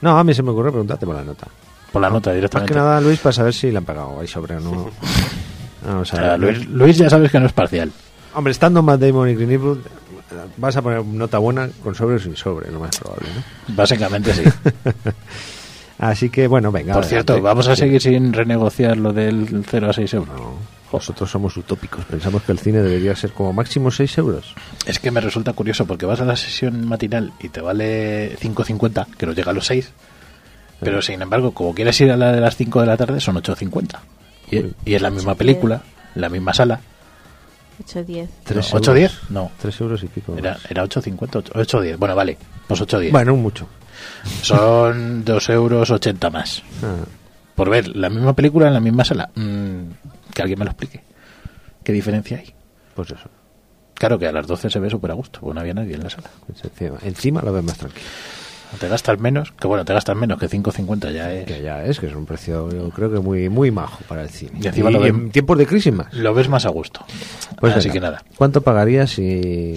[0.00, 1.46] No, a mí se me ocurre preguntarte por la nota.
[1.92, 2.72] Por la nota Más directamente.
[2.72, 4.90] que nada, Luis, para saber si le han pagado ahí sobre o no.
[5.86, 6.40] Vamos O a sea, ver.
[6.40, 7.90] Luis, Luis ya sabes que no es parcial.
[8.34, 9.78] Hombre, estando Matt Damon y Green Eastwood,
[10.56, 13.74] vas a poner nota buena con sobre o sin sobre, lo más probable, ¿no?
[13.74, 14.42] Básicamente sí.
[15.98, 16.94] Así que, bueno, venga.
[16.94, 17.32] Por adelante.
[17.32, 20.34] cierto, vamos a seguir sin renegociar lo del 0 a 6 euros.
[20.40, 20.54] No,
[20.92, 22.04] nosotros somos utópicos.
[22.04, 24.54] Pensamos que el cine debería ser como máximo 6 euros.
[24.86, 29.06] Es que me resulta curioso porque vas a la sesión matinal y te vale 5.50,
[29.16, 29.90] que no llega a los 6.
[30.80, 33.36] Pero sin embargo, como quieres ir a la de las 5 de la tarde, son
[33.36, 33.98] 8.50.
[34.50, 35.82] Y, y es la misma película,
[36.14, 36.80] la misma sala.
[37.86, 38.28] 8-10.
[38.44, 38.94] Tres No, ¿8 euros.
[38.96, 39.30] 10?
[39.30, 39.50] No.
[39.60, 40.36] 3 euros y pico.
[40.36, 41.98] Era, era 8.50, 8 10.
[41.98, 42.36] Bueno, vale,
[42.66, 43.12] pues 8 10.
[43.12, 43.66] Bueno, mucho.
[44.42, 46.62] Son 2 euros 80 más.
[46.82, 47.04] Ah,
[47.54, 49.30] Por ver la misma película en la misma sala.
[49.34, 49.82] Mm,
[50.34, 51.00] que alguien me lo explique.
[51.84, 52.54] ¿Qué diferencia hay?
[52.94, 53.28] pues eso.
[53.94, 56.02] Claro que a las 12 se ve súper a gusto, porque no había nadie en
[56.02, 56.28] la sala.
[56.46, 58.04] Pues encima, encima lo ves más tranquilo.
[58.78, 61.44] Te gastas menos, que bueno, te gastas menos que 5.50 ya es...
[61.46, 64.30] Que ya es, que es un precio, yo creo que muy muy majo para el
[64.30, 64.52] cine.
[64.62, 66.12] Y encima lo ven- en tiempos de crisis más.
[66.14, 67.04] Lo ves más a gusto.
[67.58, 68.24] Pues Así venga, que nada.
[68.36, 69.76] ¿Cuánto pagarías si,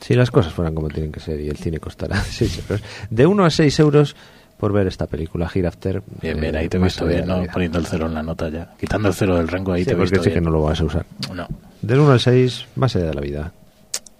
[0.00, 2.82] si las cosas fueran como tienen que ser y el cine costara 6 euros?
[3.10, 4.16] De 1 a 6 euros
[4.62, 6.04] por ver esta película, Hereafter.
[6.20, 7.42] Bien, eh, bien, ahí te he visto bien, ¿no?
[7.52, 8.72] Poniendo el cero en la nota ya.
[8.78, 10.44] Quitando el cero del rango ahí Sí, te he porque visto sí que bien.
[10.44, 11.04] no lo vas a usar.
[11.34, 11.48] No.
[11.80, 13.52] Del 1 al 6, más allá de la vida.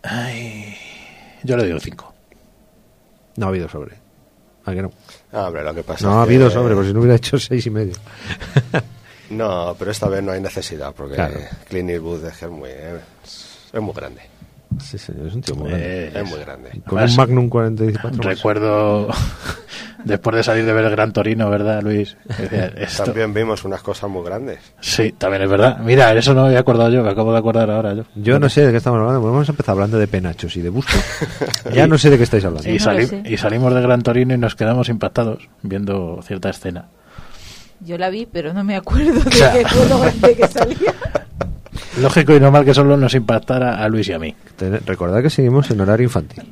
[0.03, 0.75] Ay,
[1.45, 2.13] yo le doy el 5.
[3.37, 3.95] No ha habido sobre.
[4.65, 4.91] ¿A que no?
[5.33, 7.39] Ah, hombre, lo que pasa No ha que- habido sobre, por si no hubiera hecho
[7.39, 7.95] 6 y medio.
[9.31, 11.39] No, pero esta vez no hay necesidad, porque Claro.
[11.69, 14.21] Clint Eastwood es que es muy, es muy grande.
[14.81, 15.87] Sí, señor, es un tío muy grande.
[16.07, 16.71] Eh, Es muy grande.
[16.87, 18.27] Con además, un Magnum 44 más.
[18.27, 19.09] Recuerdo,
[20.05, 22.17] después de salir de ver el Gran Torino, ¿verdad, Luis?
[22.39, 24.59] Decía, esto- También vimos unas cosas muy grandes.
[24.81, 25.79] Sí, también es verdad.
[25.79, 28.05] Mira, eso no me había acordado yo, me acabo de acordar ahora yo.
[28.15, 30.69] Yo no sé de qué estamos hablando, porque hemos empezado hablando de penachos y de
[30.71, 31.01] bustos.
[31.75, 32.69] ya no sé de qué estáis hablando.
[32.69, 33.23] Y, Sí, no lo sali- sé.
[33.25, 36.89] y salimos de Gran Torino y nos quedamos impactados viendo cierta escena.
[37.85, 39.53] Yo la vi, pero no me acuerdo de sea.
[39.53, 40.92] qué fue lo grande que salía.
[42.01, 44.35] Lógico y normal que solo nos impactara a Luis y a mí.
[44.57, 46.43] Ten- Recordad que seguimos en horario infantil.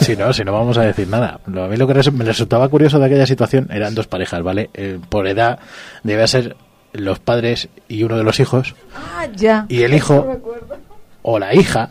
[0.00, 1.40] Si no, si no vamos a decir nada.
[1.46, 4.42] Lo- A mí lo que res- me resultaba curioso de aquella situación eran dos parejas,
[4.42, 4.70] ¿vale?
[4.74, 5.58] Eh, por edad
[6.02, 6.56] debía ser
[6.92, 9.64] los padres y uno de los hijos, Ah, ya.
[9.68, 10.40] y el hijo
[11.22, 11.90] o la hija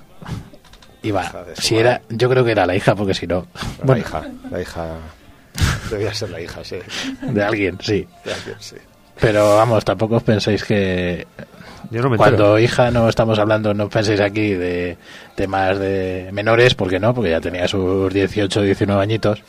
[1.01, 1.31] iba.
[1.55, 3.47] Si era, yo creo que era la hija, porque si no,
[3.79, 4.21] La bueno, hija,
[4.51, 4.87] la hija.
[5.89, 6.77] Debía ser la hija, sí.
[7.21, 8.07] de alguien, sí.
[8.23, 8.75] De alguien, sí.
[9.19, 11.25] Pero vamos, tampoco os penséis que
[12.17, 14.97] Cuando hija no estamos hablando, no penséis aquí de
[15.35, 19.43] temas de menores, porque no, porque ya tenía sus 18, 19 añitos.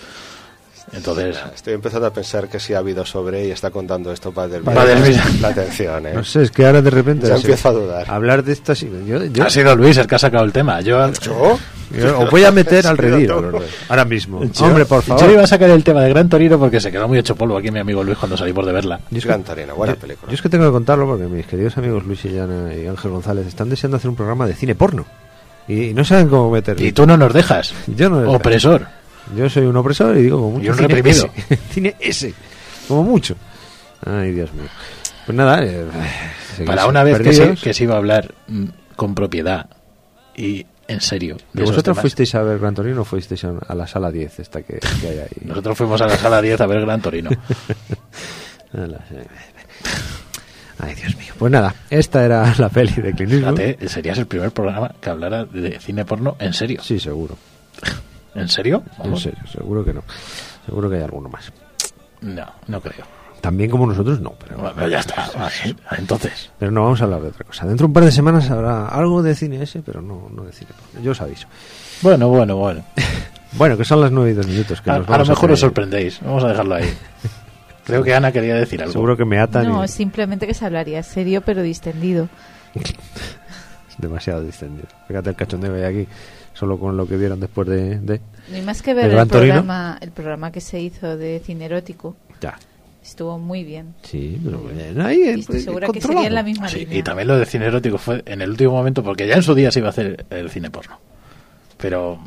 [0.93, 4.49] Entonces, Estoy empezando a pensar que sí ha habido sobre y está contando esto para
[4.49, 6.13] desviar la atención, ¿eh?
[6.15, 7.29] No sé, es que ahora de repente...
[7.29, 8.11] Ya empiezo a dudar.
[8.11, 8.81] Hablar de estas...
[8.81, 10.81] Yo, yo, ha sido Luis el que ha sacado el tema.
[10.81, 11.59] Yo, ¿Yo?
[11.97, 13.31] yo os voy a meter al redil.
[13.89, 14.43] Ahora mismo.
[14.45, 15.23] yo- Hombre, por favor.
[15.25, 17.57] Yo iba a sacar el tema de Gran Torino porque se quedó muy hecho polvo
[17.57, 19.01] aquí mi amigo Luis cuando salimos de verla.
[19.11, 20.31] Yo es que- Gran Torino, buena yo- película.
[20.31, 23.11] Yo es que tengo que contarlo porque mis queridos amigos Luis y Llana y Ángel
[23.13, 25.07] González están deseando hacer un programa de cine porno.
[25.69, 26.85] Y, no saben cómo meterlo.
[26.85, 27.73] Y tú no nos dejas.
[27.87, 28.31] Yo no.
[28.33, 28.87] Opresor.
[29.37, 30.65] Yo soy un opresor y digo como mucho.
[30.65, 31.31] Y un cine reprimido.
[31.37, 31.57] ese.
[31.71, 32.35] cine ese.
[32.89, 33.37] Como mucho.
[34.05, 34.69] Ay, Dios mío.
[35.27, 35.87] Pues nada, eh,
[36.67, 37.63] Para una vez que se, perdidos.
[37.63, 38.65] que se iba a hablar mm,
[38.97, 39.67] con propiedad
[40.37, 41.37] y en serio.
[41.37, 44.41] de ¿Pero esos ¿Vosotros fuisteis a ver Gran Torino o fuisteis a, la sala 10
[44.41, 45.29] esta que, que hay ahí?
[45.45, 47.31] Nosotros fuimos a la sala 10 a ver Gran Torino.
[50.79, 51.33] Ay, Dios mío.
[51.39, 53.57] Pues nada, esta era la peli de Clint Eastwood.
[53.57, 56.83] Fíjate, serías el primer programa que hablara de cine porno en serio.
[56.83, 57.37] Sí, seguro.
[58.35, 58.83] ¿En serio?
[58.99, 59.23] En Vamos.
[59.23, 60.03] serio, seguro que no.
[60.67, 61.53] Seguro que hay alguno más.
[62.21, 63.05] No, no creo.
[63.41, 64.35] También como nosotros, no.
[64.39, 65.29] Pero, Bueno, pero ya está.
[65.37, 67.67] vale, Entonces, pero no, vamos a hablar de otra cosa.
[67.67, 70.53] Dentro de un par de semanas habrá algo de cine ese, pero no, no de
[70.53, 70.71] cine.
[71.03, 71.49] Yo os aviso.
[72.03, 72.85] bueno, bueno, bueno.
[73.55, 74.81] Bueno, que son las 9 y 2 minutos.
[74.81, 76.21] Que A, nos a lo mejor hacer os sorprendéis.
[76.23, 76.91] Vamos a dejarlo ahí.
[77.85, 78.93] Creo que Ana quería decir algo.
[78.95, 82.31] Seguro que me atan No, y simplemente que se hablaría serio pero distendido.
[82.75, 82.95] es
[83.99, 84.89] demasiado distendido.
[85.07, 86.09] Fíjate el cachondeo que hay aquí.
[86.63, 87.99] Solo con lo que vieron después de...
[87.99, 91.43] de- No hay más que ¿El ver el, programa, el programa que se hizo de
[91.45, 92.15] cine erótico.
[92.41, 92.57] Ya.
[93.03, 93.95] Estuvo muy bien.
[94.05, 95.23] Sí, pero bien, ahí...
[95.35, 96.99] Y estoy segura que seguía en la misma Sí, línea.
[96.99, 99.57] y también lo de cine erótico fue en el último momento, porque ya en su
[99.57, 101.01] día se iba a hacer el cine porno.
[101.79, 102.21] Pero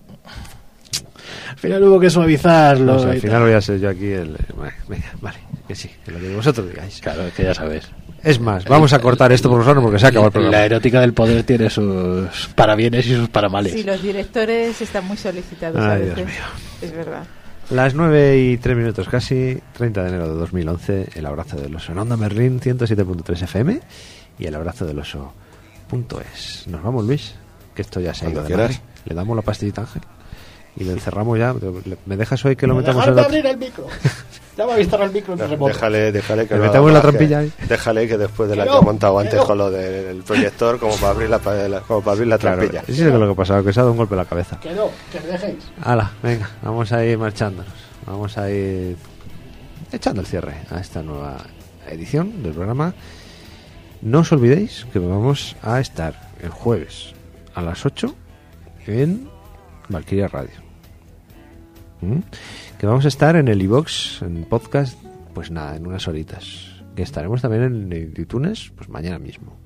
[1.51, 3.05] al final hubo que suavizarlo.
[3.05, 4.35] No al final voy a ser yo aquí el...
[4.89, 6.99] Venga, vale, que sí, que lo que vosotros digáis.
[6.99, 7.87] Claro, es que ya sabes.
[8.25, 10.57] Es más, vamos a cortar esto por nosotros porque se acabó el programa.
[10.57, 13.71] La erótica del poder tiene sus parabienes y sus paramales.
[13.71, 16.25] Sí, los directores están muy solicitados Ay, a Dios veces.
[16.33, 16.43] mío.
[16.81, 17.23] Es verdad.
[17.69, 21.91] Las 9 y 3 minutos casi, 30 de enero de 2011, el abrazo del oso
[21.91, 23.79] en Onda Merlín 107.3 FM
[24.39, 26.65] y el abrazo del oso.es.
[26.67, 27.35] Nos vamos, Luis,
[27.75, 28.79] que esto ya se ha ido de madre.
[29.05, 30.01] Le damos la pastillita a Ángel
[30.77, 31.53] y le encerramos ya.
[32.05, 33.27] ¿Me dejas hoy que lo No, metamos en de la...
[33.27, 33.85] abrir el micro.
[34.57, 35.67] Ya me cerrado el micro remoto.
[35.73, 37.53] Déjale, déjale que metemos la trampilla que- ahí.
[37.67, 39.45] Déjale que después de la Que ha montado antes no.
[39.45, 42.81] con lo del proyector, como para abrir la, como para abrir la trampilla.
[42.85, 44.57] sí, es lo que ha pasado, que se ha dado un golpe en la cabeza.
[44.61, 45.57] Que no, que dejéis.
[45.83, 47.73] Hala, venga, vamos a ir marchándonos.
[48.05, 48.95] Vamos a ir
[49.91, 51.37] echando el cierre a esta nueva
[51.89, 52.93] edición del programa.
[54.01, 57.13] No os olvidéis que vamos a estar el jueves
[57.55, 58.13] a las 8
[58.87, 59.27] en
[59.89, 60.63] Valkyria Radio.
[62.01, 62.19] ¿Mm?
[62.85, 65.01] Vamos a estar en el iBox, en podcast,
[65.33, 66.83] pues nada, en unas horitas.
[66.95, 69.57] Que estaremos también en iTunes, pues mañana mismo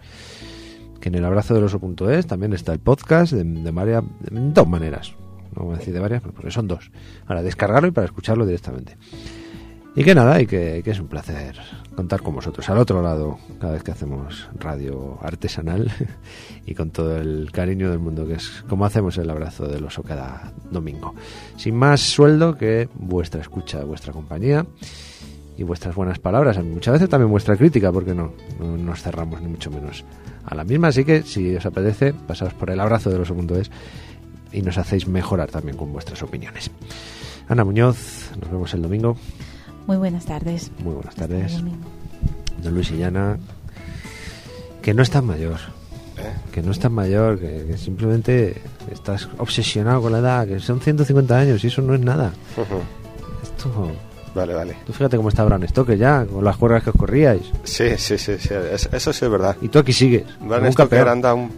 [1.00, 4.68] que en el abrazo del oso.es también está el podcast de, de varias, de dos
[4.68, 5.16] maneras.
[5.56, 6.92] No voy a decir de varias, porque son dos.
[7.26, 8.98] Para descargarlo y para escucharlo directamente.
[9.96, 11.56] Y que nada, y que es un placer
[12.00, 15.92] contar con vosotros al otro lado cada vez que hacemos radio artesanal
[16.66, 20.02] y con todo el cariño del mundo, que es como hacemos el abrazo del oso
[20.02, 21.14] cada domingo.
[21.58, 24.66] Sin más sueldo que vuestra escucha, vuestra compañía
[25.58, 26.64] y vuestras buenas palabras.
[26.64, 28.32] Muchas veces también vuestra crítica, porque no,
[28.62, 30.06] no nos cerramos ni mucho menos
[30.46, 30.88] a la misma.
[30.88, 33.70] Así que si os apetece, pasaos por el abrazo del oso.es
[34.54, 36.72] y nos hacéis mejorar también con vuestras opiniones.
[37.50, 39.18] Ana Muñoz, nos vemos el domingo.
[39.90, 40.70] Muy buenas tardes.
[40.84, 41.64] Muy buenas tardes.
[42.62, 43.40] Don Luis Illana,
[44.84, 45.58] que no es tan mayor.
[46.16, 46.32] ¿Eh?
[46.52, 48.62] Que no es tan mayor, que, que simplemente
[48.92, 52.32] estás obsesionado con la edad, que son 150 años y eso no es nada.
[53.42, 53.92] Esto,
[54.36, 54.78] Vale, vale.
[54.86, 57.42] tú fíjate cómo está Bran Stoker ya, con las cuerdas que os corríais.
[57.64, 59.58] Sí, sí, sí, sí, es- eso sí es verdad.
[59.60, 60.22] Y tú aquí sigues.
[60.24, 61.08] Que campeón.
[61.08, 61.50] anda un,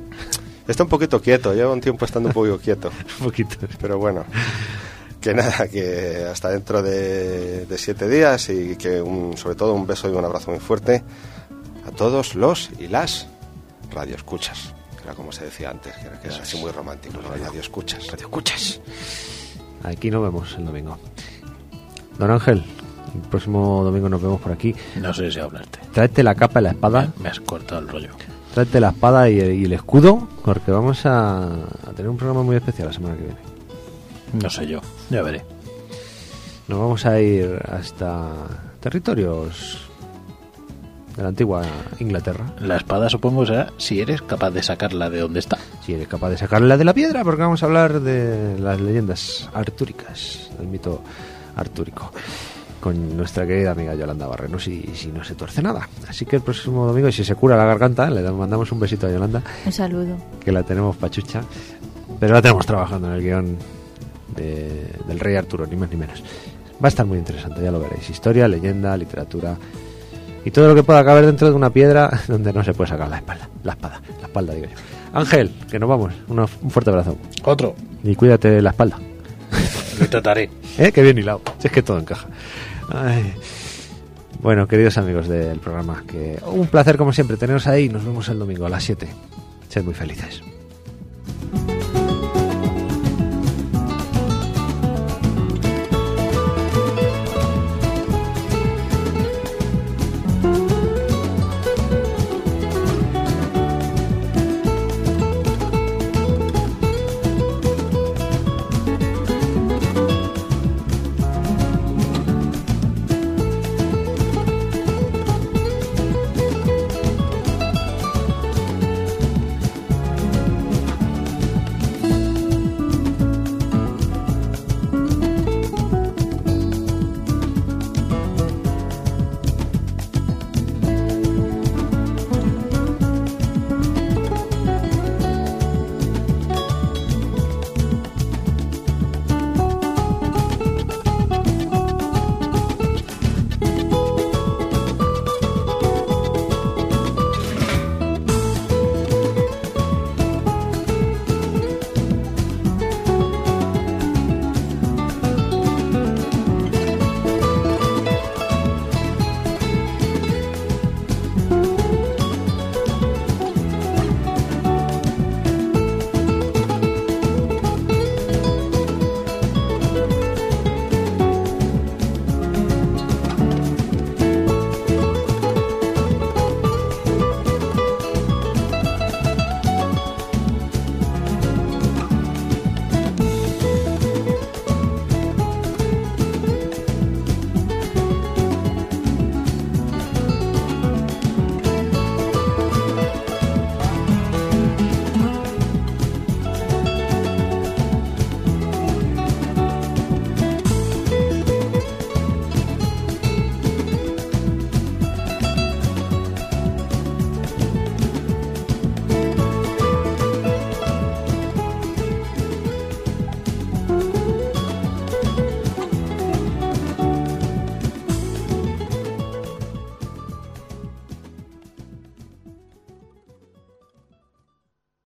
[0.70, 2.92] está un poquito quieto, lleva un tiempo estando un poquito quieto.
[3.20, 3.58] Un poquito.
[3.82, 4.24] Pero bueno,
[5.22, 9.86] que nada, que hasta dentro de, de siete días y que un, sobre todo un
[9.86, 11.04] beso y un abrazo muy fuerte
[11.88, 13.28] a todos los y las
[13.92, 14.74] radioescuchas.
[14.98, 18.04] Que era como se decía antes, que era, que era así muy romántico, los radioescuchas.
[18.14, 18.82] escuchas.
[19.84, 20.98] Aquí nos vemos el domingo.
[22.18, 22.64] Don Ángel,
[23.16, 24.76] el próximo domingo nos vemos por aquí.
[24.96, 25.80] No sé si hablarte.
[25.94, 27.14] Tráete la capa y la espada.
[27.20, 28.10] Me has cortado el rollo.
[28.54, 32.44] Tráete la espada y el, y el escudo, porque vamos a, a tener un programa
[32.44, 33.40] muy especial la semana que viene.
[34.34, 34.82] No sé yo.
[35.12, 35.44] Ya veré.
[36.68, 38.30] Nos vamos a ir hasta
[38.80, 39.88] territorios
[41.18, 41.64] de la antigua
[42.00, 42.46] Inglaterra.
[42.62, 45.58] La espada, supongo, será si eres capaz de sacarla de donde está.
[45.86, 49.50] Si eres capaz de sacarla de la piedra, porque vamos a hablar de las leyendas
[49.54, 51.02] artúricas, del mito
[51.58, 52.12] artúrico,
[52.80, 55.90] con nuestra querida amiga Yolanda Barrenos y, si no se tuerce nada.
[56.08, 58.80] Así que el próximo domingo, y si se cura la garganta, le damos- mandamos un
[58.80, 60.16] besito a Yolanda, Un saludo.
[60.40, 61.42] que la tenemos pachucha,
[62.20, 63.58] pero la tenemos trabajando en el guion
[64.36, 66.22] de- del rey Arturo, ni más ni menos.
[66.84, 68.10] Va a estar muy interesante, ya lo veréis.
[68.10, 69.56] Historia, leyenda, literatura
[70.44, 73.08] y todo lo que pueda caber dentro de una piedra donde no se puede sacar
[73.10, 74.74] la espalda, la espada, la espalda digo yo.
[75.14, 77.76] Ángel, que nos vamos, Una- un fuerte abrazo Otro.
[78.04, 78.98] y cuídate la espalda.
[80.00, 80.50] Lo trataré.
[80.78, 80.92] ¿Eh?
[80.92, 82.28] Que bien hilado, si es que todo encaja.
[82.90, 83.34] Ay.
[84.42, 87.90] Bueno, queridos amigos del programa, que un placer como siempre teneros ahí.
[87.90, 89.08] Nos vemos el domingo a las 7.
[89.70, 90.42] Sed muy felices.